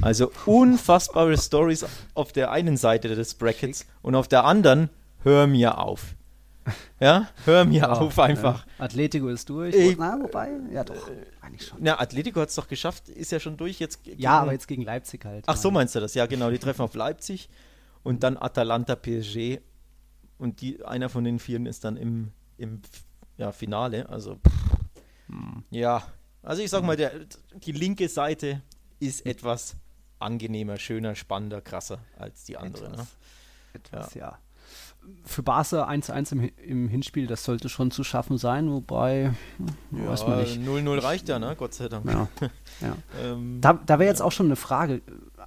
[0.02, 1.86] Also unfassbare Stories
[2.16, 4.90] auf der einen Seite des Brackets und auf der anderen,
[5.22, 6.16] hör mir auf.
[7.00, 8.66] Ja, hör mir ja, auf einfach.
[8.66, 8.86] Ja.
[8.86, 9.76] Atletico ist durch.
[9.76, 11.10] Ich, na, wobei, ja doch,
[11.42, 11.86] eigentlich schon.
[11.86, 14.04] Ja, Atletico hat es doch geschafft, ist ja schon durch jetzt.
[14.04, 15.44] Gegen, ja, aber jetzt gegen Leipzig halt.
[15.48, 16.14] Ach so meinst du das?
[16.16, 17.50] Ja, genau, die treffen auf Leipzig
[18.04, 19.60] und dann Atalanta PSG
[20.38, 22.82] und die, einer von den vieren ist dann im, im
[23.38, 24.10] ja, Finale.
[24.10, 24.40] Also,
[25.28, 25.64] hm.
[25.70, 26.04] ja,
[26.42, 27.12] also ich sag mal, der,
[27.56, 28.62] die linke Seite
[29.00, 29.76] ist etwas
[30.20, 32.86] angenehmer, schöner, spannender, krasser als die andere.
[32.86, 33.08] Etwas, ne?
[33.74, 34.22] etwas ja.
[34.22, 34.40] ja.
[35.24, 40.10] Für Barca 1-1 im, im, Hinspiel, das sollte schon zu schaffen sein, wobei, hm, ja,
[40.10, 40.60] weiß man nicht.
[40.60, 41.56] 0-0 reicht ja, ne?
[41.58, 42.06] Gott sei Dank.
[42.06, 42.28] Ja,
[42.82, 42.96] ja.
[43.24, 45.02] ähm, da da wäre jetzt auch schon eine Frage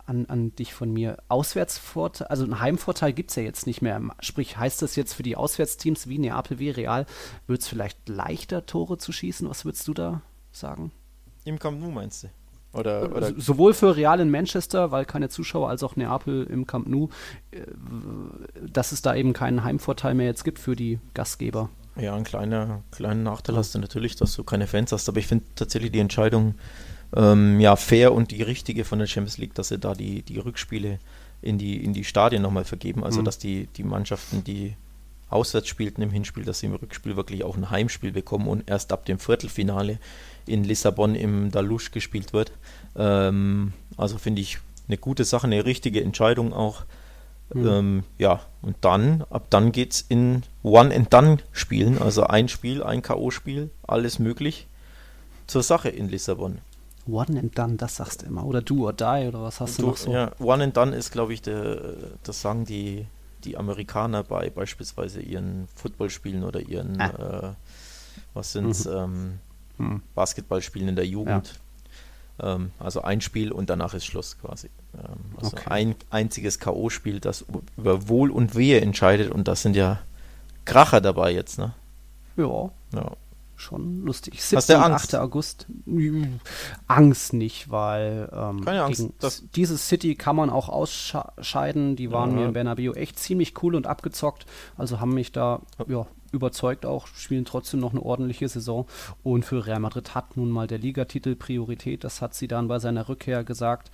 [0.06, 1.18] an, an dich von mir.
[1.28, 4.00] Auswärtsvorteil, also ein Heimvorteil gibt es ja jetzt nicht mehr.
[4.20, 7.06] Sprich, heißt das jetzt für die Auswärtsteams wie Neapel, wie Real,
[7.46, 9.48] wird es vielleicht leichter, Tore zu schießen?
[9.48, 10.92] Was würdest du da sagen?
[11.44, 12.28] Im Camp Nou meinst du?
[12.72, 16.66] Oder, äh, oder Sowohl für Real in Manchester, weil keine Zuschauer, als auch Neapel im
[16.66, 17.08] Camp Nou,
[17.50, 17.60] äh,
[18.66, 21.70] dass es da eben keinen Heimvorteil mehr jetzt gibt für die Gastgeber.
[21.96, 25.26] Ja, ein kleiner, kleiner Nachteil hast du natürlich, dass du keine Fans hast, aber ich
[25.26, 26.54] finde tatsächlich die Entscheidung
[27.16, 30.38] ähm, ja, fair und die richtige von der Champions League, dass sie da die, die
[30.38, 30.98] Rückspiele
[31.40, 33.04] in die, in die Stadien nochmal vergeben.
[33.04, 33.24] Also, mhm.
[33.24, 34.76] dass die, die Mannschaften, die
[35.30, 38.92] auswärts spielten im Hinspiel, dass sie im Rückspiel wirklich auch ein Heimspiel bekommen und erst
[38.92, 39.98] ab dem Viertelfinale
[40.48, 42.52] in Lissabon im Dalusch gespielt wird.
[42.96, 46.84] Ähm, also finde ich eine gute Sache, eine richtige Entscheidung auch.
[47.54, 47.66] Mhm.
[47.66, 53.70] Ähm, ja, und dann, ab dann geht es in One-and-Done-Spielen, also ein Spiel, ein K.O.-Spiel,
[53.86, 54.66] alles möglich
[55.46, 56.58] zur Sache in Lissabon.
[57.10, 58.44] One and Done, das sagst du immer.
[58.44, 60.12] Oder Do or Die oder was hast du, du noch so?
[60.12, 63.06] Ja, One and Done ist, glaube ich, der, das sagen die,
[63.44, 67.48] die Amerikaner bei beispielsweise ihren Footballspielen oder ihren, ah.
[67.50, 67.54] äh,
[68.34, 68.92] was sind mhm.
[68.92, 69.38] ähm,
[69.78, 70.02] hm.
[70.14, 71.60] Basketballspielen in der Jugend.
[72.40, 72.54] Ja.
[72.54, 74.68] Ähm, also ein Spiel und danach ist Schluss quasi.
[74.94, 75.70] Ähm, also okay.
[75.70, 77.44] ein einziges K.O.-Spiel, das
[77.76, 80.00] über Wohl und Wehe entscheidet und das sind ja
[80.64, 81.72] Kracher dabei jetzt, ne?
[82.36, 82.70] Ja.
[82.94, 83.12] ja.
[83.56, 84.40] Schon lustig.
[84.40, 84.76] 7.
[84.76, 85.16] und 8.
[85.16, 85.66] August.
[86.86, 89.08] Angst nicht, weil ähm, Keine Angst.
[89.18, 91.96] Das dieses City kann man auch ausscheiden.
[91.96, 92.36] Die waren ja.
[92.36, 94.46] mir in Bernabeu echt ziemlich cool und abgezockt.
[94.76, 98.86] Also haben mich da ja, überzeugt auch, spielen trotzdem noch eine ordentliche Saison.
[99.22, 102.04] Und für Real Madrid hat nun mal der Ligatitel Priorität.
[102.04, 103.90] Das hat sie dann bei seiner Rückkehr gesagt.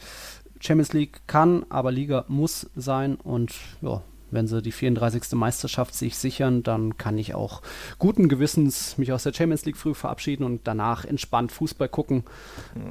[0.60, 3.16] Champions League kann, aber Liga muss sein.
[3.16, 4.02] Und ja,
[4.34, 5.32] wenn sie die 34.
[5.32, 7.62] Meisterschaft sich sichern, dann kann ich auch
[7.98, 12.24] guten Gewissens mich aus der Champions League früh verabschieden und danach entspannt Fußball gucken.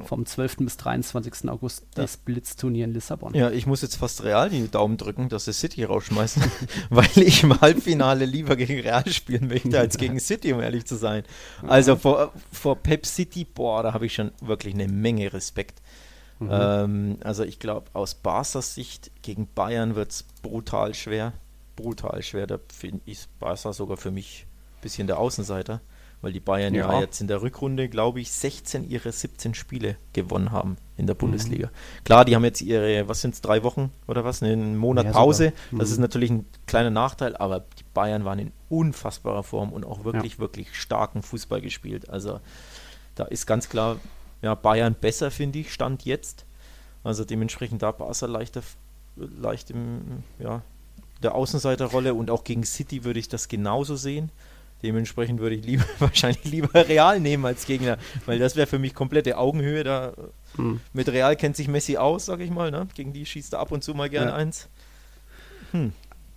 [0.04, 0.56] Vom 12.
[0.58, 1.48] bis 23.
[1.48, 2.02] August ja.
[2.02, 3.34] das Blitzturnier in Lissabon.
[3.34, 6.42] Ja, ich muss jetzt fast Real die Daumen drücken, dass sie City rausschmeißen,
[6.90, 10.96] weil ich im Halbfinale lieber gegen Real spielen möchte als gegen City, um ehrlich zu
[10.96, 11.24] sein.
[11.66, 15.82] Also vor, vor Pep City, boah, da habe ich schon wirklich eine Menge Respekt.
[16.38, 16.48] Mhm.
[16.50, 21.32] Ähm, also ich glaube, aus Barca's Sicht gegen Bayern wird es brutal schwer.
[21.76, 22.46] Brutal schwer.
[22.46, 22.58] Da
[23.06, 24.46] ist Barca sogar für mich
[24.78, 25.80] ein bisschen der Außenseiter,
[26.20, 29.96] weil die Bayern ja, ja jetzt in der Rückrunde, glaube ich, 16 ihre 17 Spiele
[30.12, 31.20] gewonnen haben in der mhm.
[31.20, 31.68] Bundesliga.
[31.68, 32.04] Mhm.
[32.04, 35.12] Klar, die haben jetzt ihre, was sind es, drei Wochen oder was, einen Monat ja,
[35.12, 35.52] Pause.
[35.70, 35.78] Mhm.
[35.78, 40.04] Das ist natürlich ein kleiner Nachteil, aber die Bayern waren in unfassbarer Form und auch
[40.04, 40.38] wirklich, ja.
[40.38, 42.08] wirklich starken Fußball gespielt.
[42.08, 42.40] Also
[43.14, 43.96] da ist ganz klar,
[44.44, 46.44] ja, Bayern besser, finde ich, stand jetzt.
[47.02, 48.62] Also dementsprechend da Barca leichter,
[49.16, 50.60] leicht im, ja,
[51.22, 54.30] der Außenseiterrolle und auch gegen City würde ich das genauso sehen.
[54.82, 58.94] Dementsprechend würde ich lieber, wahrscheinlich lieber Real nehmen als Gegner, weil das wäre für mich
[58.94, 59.82] komplette Augenhöhe.
[59.82, 60.12] Da
[60.56, 60.80] hm.
[60.92, 62.70] mit Real kennt sich Messi aus, sag ich mal.
[62.70, 62.86] Ne?
[62.94, 64.36] Gegen die schießt er ab und zu mal gerne ja.
[64.36, 64.68] eins.
[65.72, 65.94] Hm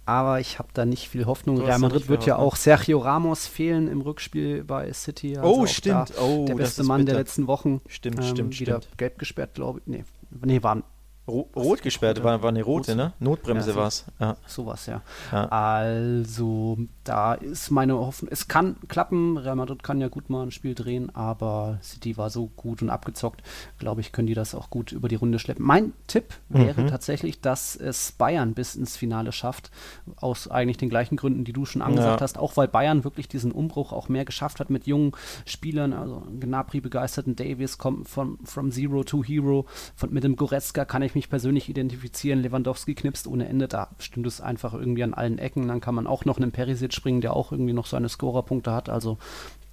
[0.07, 1.61] aber ich habe da nicht viel Hoffnung.
[1.61, 5.37] Real Madrid wird ja auch Sergio Ramos fehlen im Rückspiel bei City.
[5.37, 6.13] Also oh, stimmt.
[6.17, 7.11] Oh, der beste Mann bitter.
[7.11, 7.81] der letzten Wochen.
[7.87, 8.97] Stimmt, ähm, stimmt, wieder stimmt.
[8.97, 9.87] gelb gesperrt, glaube ich.
[9.87, 10.05] Nee,
[10.45, 10.81] nee, war
[11.27, 13.13] rot gesperrt, war, war eine rote, ne?
[13.19, 14.05] Notbremse ja, war es.
[14.19, 14.37] Ja.
[14.45, 15.01] Sowas, ja.
[15.31, 15.45] ja.
[15.47, 18.31] Also, da ist meine Hoffnung.
[18.31, 19.37] Es kann klappen.
[19.37, 22.89] Real Madrid kann ja gut mal ein Spiel drehen, aber City war so gut und
[22.89, 23.43] abgezockt.
[23.77, 25.65] Glaube ich, können die das auch gut über die Runde schleppen.
[25.65, 26.87] Mein Tipp wäre mhm.
[26.87, 29.69] tatsächlich, dass es Bayern bis ins Finale schafft.
[30.15, 32.23] Aus eigentlich den gleichen Gründen, die du schon angesagt ja.
[32.23, 32.37] hast.
[32.37, 35.11] Auch weil Bayern wirklich diesen Umbruch auch mehr geschafft hat mit jungen
[35.45, 35.91] Spielern.
[35.91, 39.65] Also, Gnabry begeisterten Davies kommt von From Zero to Hero.
[39.95, 42.41] Von, mit dem Goretzka kann ich mich persönlich identifizieren.
[42.41, 45.67] Lewandowski knipst ohne Ende, da stimmt es einfach irgendwie an allen Ecken.
[45.67, 48.87] Dann kann man auch noch einen Perisic springen, der auch irgendwie noch seine Scorerpunkte hat.
[48.87, 49.17] Also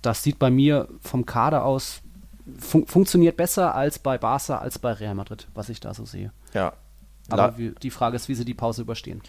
[0.03, 2.03] das sieht bei mir vom Kader aus
[2.59, 6.32] fun funktioniert besser als bei Barca, als bei Real Madrid, was ich da so sehe.
[6.53, 6.74] Ja.
[7.30, 9.22] Aber wie, die Frage ist, wie sie die Pause überstehen.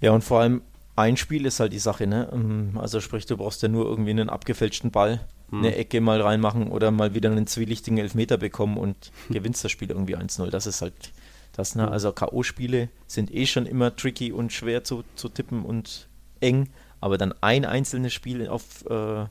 [0.00, 0.62] Ja, und vor allem
[0.94, 2.28] ein Spiel ist halt die Sache, ne?
[2.32, 5.58] Ähm, also sprich, du brauchst ja nur irgendwie einen abgefälschten Ball, hm.
[5.58, 9.90] eine Ecke mal reinmachen oder mal wieder einen zwielichtigen Elfmeter bekommen und gewinnst das Spiel
[9.90, 10.50] irgendwie 1-0.
[10.50, 11.12] Das ist halt
[11.52, 11.90] das, ne?
[11.90, 16.08] Also K.O.-Spiele sind eh schon immer tricky und schwer zu, zu tippen und
[16.40, 19.26] eng, aber dann ein einzelnes Spiel auf äh,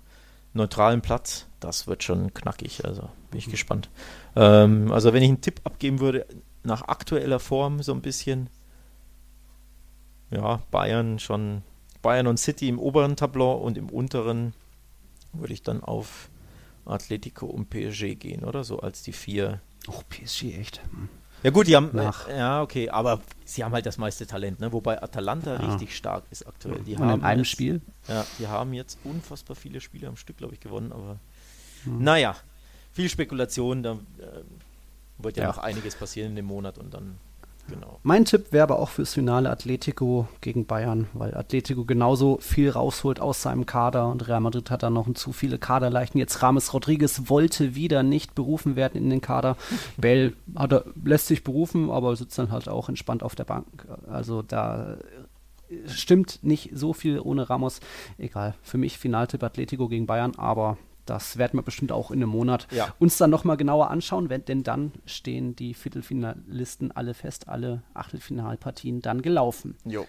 [0.54, 2.86] neutralem Platz, das wird schon knackig.
[2.86, 3.52] Also bin ich mhm.
[3.52, 3.90] gespannt.
[4.36, 6.26] Ähm, also wenn ich einen Tipp abgeben würde,
[6.64, 8.50] nach aktueller Form so ein bisschen,
[10.30, 11.64] ja, Bayern schon,
[12.02, 14.54] Bayern und City im oberen Tableau und im unteren
[15.34, 16.30] würde ich dann auf
[16.86, 19.62] Atletico und PSG gehen, oder so, als die vier.
[19.88, 20.82] Oh, PSG, echt.
[20.92, 21.10] Hm.
[21.44, 22.28] Ja gut, die haben nach.
[22.30, 24.72] ja okay, aber sie haben halt das meiste Talent, ne?
[24.72, 25.70] Wobei Atalanta ja.
[25.72, 26.80] richtig stark ist aktuell.
[26.82, 27.82] Die Und haben in einem jetzt, Spiel?
[28.08, 31.20] Ja, die haben jetzt unfassbar viele Spiele am Stück, glaube ich, gewonnen, aber
[31.84, 32.04] hm.
[32.04, 32.36] naja,
[32.92, 34.44] viel Spekulation, da äh,
[35.18, 37.18] wird ja, ja noch einiges passieren in dem Monat und dann
[37.72, 38.00] Genau.
[38.04, 43.20] Mein Tipp wäre aber auch fürs Finale Atletico gegen Bayern, weil Atletico genauso viel rausholt
[43.20, 46.20] aus seinem Kader und Real Madrid hat da noch zu viele Kaderleichen.
[46.20, 49.56] Jetzt Rames Rodriguez wollte wieder nicht berufen werden in den Kader.
[49.98, 53.66] Bell er, lässt sich berufen, aber sitzt dann halt auch entspannt auf der Bank.
[54.08, 54.98] Also da
[55.88, 57.80] stimmt nicht so viel ohne Ramos.
[58.18, 62.30] Egal, für mich Finaltipp Atletico gegen Bayern, aber das werden wir bestimmt auch in einem
[62.30, 62.94] Monat ja.
[63.00, 69.02] uns dann nochmal genauer anschauen, wenn, denn dann stehen die Viertelfinalisten alle fest, alle Achtelfinalpartien
[69.02, 69.76] dann gelaufen.
[69.86, 70.06] Jo.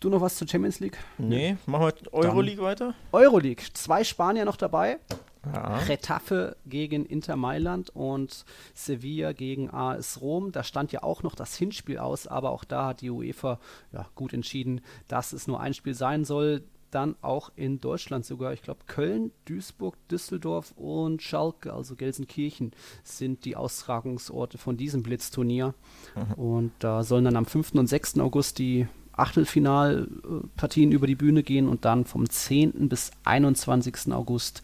[0.00, 0.98] Du noch was zur Champions League?
[1.16, 2.94] Nee, machen wir Euroleague dann weiter.
[3.12, 4.98] Euroleague, zwei Spanier noch dabei.
[5.46, 5.76] Ja.
[5.78, 10.52] Retafe gegen Inter Mailand und Sevilla gegen AS Rom.
[10.52, 13.58] Da stand ja auch noch das Hinspiel aus, aber auch da hat die UEFA
[13.92, 16.62] ja, gut entschieden, dass es nur ein Spiel sein soll
[16.94, 22.72] dann auch in Deutschland sogar, ich glaube Köln, Duisburg, Düsseldorf und Schalke, also Gelsenkirchen,
[23.02, 25.74] sind die Austragungsorte von diesem Blitzturnier.
[26.14, 26.34] Mhm.
[26.34, 27.72] Und da sollen dann am 5.
[27.74, 28.18] und 6.
[28.20, 32.88] August die Achtelfinalpartien über die Bühne gehen und dann vom 10.
[32.88, 34.12] bis 21.
[34.12, 34.62] August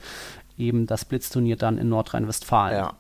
[0.57, 2.77] eben das Blitzturnier dann in Nordrhein-Westfalen.
[2.77, 2.95] Ja.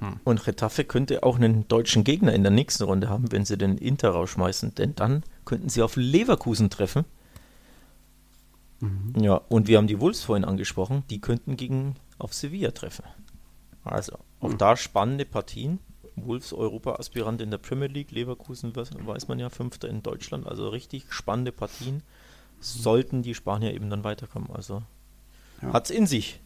[0.00, 0.20] Hm.
[0.24, 3.78] Und Retafe könnte auch einen deutschen Gegner in der nächsten Runde haben, wenn sie den
[3.78, 7.04] Inter rausschmeißen, denn dann könnten sie auf Leverkusen treffen
[8.84, 9.22] Mhm.
[9.22, 13.04] Ja, und wir haben die Wolves vorhin angesprochen, die könnten gegen auf Sevilla treffen.
[13.84, 14.58] Also, auch mhm.
[14.58, 15.78] da spannende Partien.
[16.16, 21.06] Wolves Europa-Aspirant in der Premier League, Leverkusen weiß man ja, Fünfter in Deutschland, also richtig
[21.12, 22.02] spannende Partien.
[22.60, 24.48] sollten die Spanier eben dann weiterkommen.
[24.52, 24.82] Also
[25.60, 25.72] ja.
[25.72, 26.40] hat es in sich.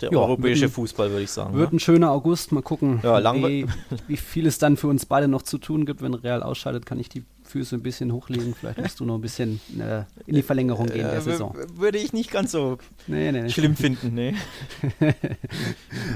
[0.00, 1.54] Der ja, europäische ein, Fußball, würde ich sagen.
[1.54, 1.76] Wird ja.
[1.76, 2.52] ein schöner August.
[2.52, 3.66] Mal gucken, ja, wie,
[4.08, 6.00] wie, viel es dann für uns beide noch zu tun gibt.
[6.00, 8.54] Wenn Real ausscheidet, kann ich die Füße ein bisschen hochlegen.
[8.54, 11.54] Vielleicht musst du noch ein bisschen äh, in die Verlängerung gehen der äh, Saison.
[11.74, 13.50] Würde ich nicht ganz so nee, nee, nee.
[13.50, 14.14] schlimm finden.
[14.14, 14.34] Nee.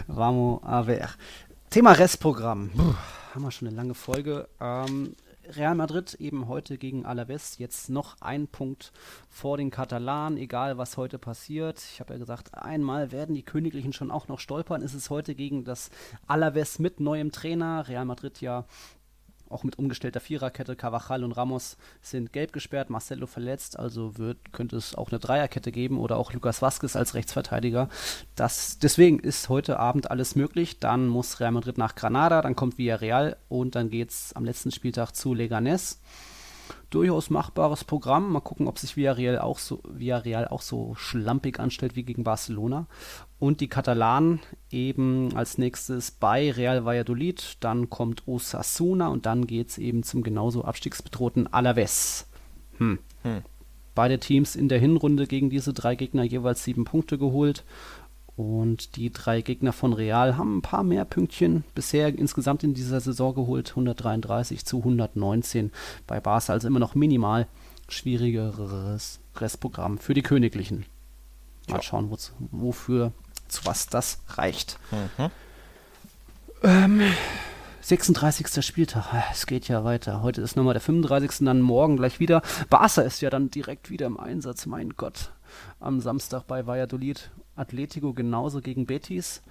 [0.06, 1.10] Vamos a ver.
[1.70, 2.70] Thema Restprogramm.
[2.70, 2.94] Puh,
[3.34, 4.48] haben wir schon eine lange Folge.
[4.60, 5.14] Ähm,
[5.50, 8.92] Real Madrid eben heute gegen Alaves jetzt noch ein Punkt
[9.28, 11.82] vor den Katalanen, egal was heute passiert.
[11.92, 14.82] Ich habe ja gesagt, einmal werden die Königlichen schon auch noch stolpern.
[14.82, 15.90] Ist es heute gegen das
[16.26, 17.86] Alaves mit neuem Trainer.
[17.88, 18.64] Real Madrid ja
[19.54, 20.76] auch mit umgestellter Viererkette.
[20.76, 25.72] Cavachal und Ramos sind gelb gesperrt, Marcelo verletzt, also wird, könnte es auch eine Dreierkette
[25.72, 27.88] geben oder auch Lucas Vazquez als Rechtsverteidiger.
[28.34, 30.80] Das, deswegen ist heute Abend alles möglich.
[30.80, 34.72] Dann muss Real Madrid nach Granada, dann kommt Villarreal und dann geht es am letzten
[34.72, 35.98] Spieltag zu Leganés
[36.94, 38.32] durchaus machbares Programm.
[38.32, 42.86] Mal gucken, ob sich Villarreal auch so, Villarreal auch so schlampig anstellt wie gegen Barcelona.
[43.38, 44.40] Und die Katalanen
[44.70, 47.56] eben als nächstes bei Real Valladolid.
[47.60, 52.28] Dann kommt Osasuna und dann geht es eben zum genauso abstiegsbedrohten Alaves.
[52.78, 52.98] Hm.
[53.22, 53.42] Hm.
[53.94, 57.64] Beide Teams in der Hinrunde gegen diese drei Gegner jeweils sieben Punkte geholt.
[58.36, 63.00] Und die drei Gegner von Real haben ein paar mehr Pünktchen bisher insgesamt in dieser
[63.00, 63.70] Saison geholt.
[63.70, 65.70] 133 zu 119
[66.06, 67.46] bei Barca, also immer noch minimal
[67.88, 70.86] schwierigeres Restprogramm für die Königlichen.
[71.68, 71.82] Mal ja.
[71.82, 72.10] schauen,
[72.50, 73.12] wofür,
[73.48, 74.78] zu was das reicht.
[74.90, 75.30] Mhm.
[76.62, 77.02] Ähm,
[77.84, 78.64] 36.
[78.64, 80.22] Spieltag, es geht ja weiter.
[80.22, 81.44] Heute ist nochmal der 35.
[81.44, 82.40] Dann morgen gleich wieder.
[82.70, 85.32] Barca ist ja dann direkt wieder im Einsatz, mein Gott.
[85.80, 89.42] Am Samstag bei Valladolid Atletico genauso gegen Betis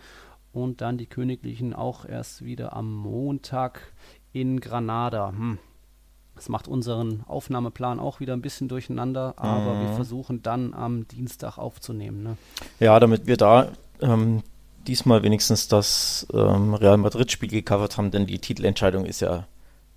[0.52, 3.94] und dann die Königlichen auch erst wieder am Montag
[4.32, 5.30] in Granada.
[5.30, 5.60] Hm.
[6.34, 9.82] Das macht unseren Aufnahmeplan auch wieder ein bisschen durcheinander, aber mhm.
[9.82, 12.24] wir versuchen dann am Dienstag aufzunehmen.
[12.24, 12.38] Ne?
[12.80, 13.68] Ja, damit wir da
[14.02, 14.42] ähm,
[14.88, 19.48] diesmal wenigstens das ähm, Real Madrid-Spiel gecovert haben, denn die Titelentscheidung ist ja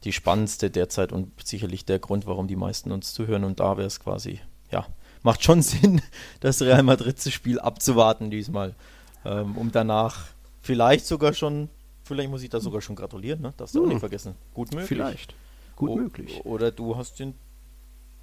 [0.04, 3.44] die spannendste derzeit und sicherlich der Grund, warum die meisten uns zuhören.
[3.44, 4.40] Und da wäre es quasi,
[4.70, 4.86] ja,
[5.22, 6.00] macht schon Sinn,
[6.40, 8.74] das Real Madrid-Spiel abzuwarten diesmal,
[9.24, 10.26] ähm, um danach
[10.62, 11.68] vielleicht sogar schon,
[12.04, 13.54] vielleicht muss ich da sogar schon gratulieren, ne?
[13.56, 13.86] darfst du hm.
[13.86, 14.34] auch nicht vergessen.
[14.54, 14.88] Gut möglich.
[14.88, 15.34] Vielleicht.
[15.74, 16.40] Gut o möglich.
[16.44, 17.34] Oder du hast den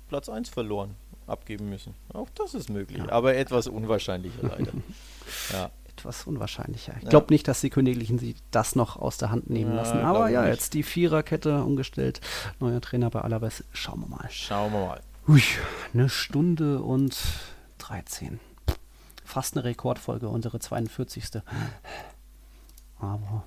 [0.08, 0.96] Platz 1 verloren,
[1.28, 1.94] abgeben müssen.
[2.14, 3.10] Auch das ist möglich, ja.
[3.10, 4.72] aber etwas unwahrscheinlicher leider.
[5.52, 6.94] ja etwas unwahrscheinlicher.
[7.02, 10.00] Ich glaube nicht, dass die Königlichen sie das noch aus der Hand nehmen lassen.
[10.00, 10.52] Ja, Aber ja, nicht.
[10.52, 12.20] jetzt die Viererkette umgestellt.
[12.60, 13.64] Neuer Trainer bei Alaves.
[13.74, 14.28] Schauen wir mal.
[14.30, 15.02] Schauen wir mal.
[15.28, 15.42] Ui,
[15.94, 17.18] eine Stunde und
[17.78, 18.40] 13.
[19.24, 21.42] Fast eine Rekordfolge, unsere 42.
[23.00, 23.46] Aber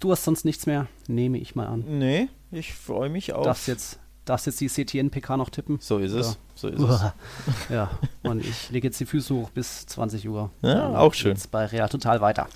[0.00, 1.84] du hast sonst nichts mehr, nehme ich mal an.
[1.86, 3.44] Nee, ich freue mich auf.
[3.44, 5.78] Darfst jetzt, darfst jetzt die CTN-PK noch tippen?
[5.80, 6.38] So ist es.
[6.54, 7.04] So ist es.
[7.70, 7.90] ja,
[8.22, 10.50] und ich lege jetzt die Füße hoch bis 20 Uhr.
[10.62, 11.32] Ja, auch schön.
[11.32, 12.48] Jetzt bei Real total weiter.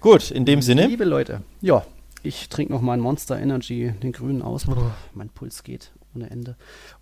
[0.00, 0.86] Gut, in dem Sinne.
[0.86, 1.84] Liebe Leute, ja,
[2.22, 4.66] ich trinke noch meinen Monster Energy, den grünen aus.
[5.14, 6.56] Mein Puls geht ohne Ende.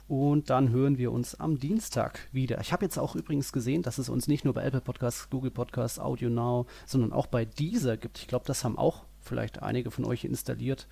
[0.06, 2.60] Und dann hören wir uns am Dienstag wieder.
[2.60, 5.50] Ich habe jetzt auch übrigens gesehen, dass es uns nicht nur bei Apple Podcasts, Google
[5.50, 8.18] Podcasts, Audio Now, sondern auch bei Deezer gibt.
[8.18, 10.88] Ich glaube, das haben auch vielleicht einige von euch installiert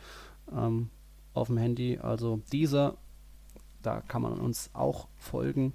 [0.52, 0.90] ähm,
[1.36, 1.98] auf dem Handy.
[1.98, 2.96] Also Deezer,
[3.82, 5.72] da kann man uns auch folgen.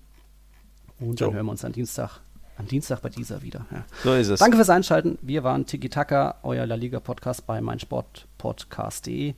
[0.99, 1.33] Und dann jo.
[1.33, 2.21] hören wir uns am Dienstag
[2.61, 3.65] am Dienstag bei dieser wieder.
[3.71, 3.85] Ja.
[4.03, 4.39] So ist es.
[4.39, 5.17] Danke fürs Einschalten.
[5.21, 9.33] Wir waren Tiki Taka, euer La Liga Podcast bei meinsportpodcast.de.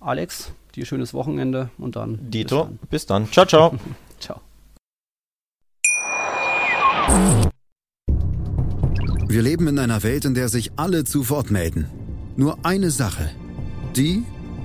[0.00, 2.30] Alex, dir schönes Wochenende und dann.
[2.30, 2.78] Dito, bis dann.
[2.90, 3.32] Bis dann.
[3.32, 3.78] Ciao, ciao.
[4.20, 4.40] ciao.
[9.28, 11.86] Wir leben in einer Welt, in der sich alle zu Wort melden.
[12.36, 13.30] Nur eine Sache.
[13.96, 14.22] Die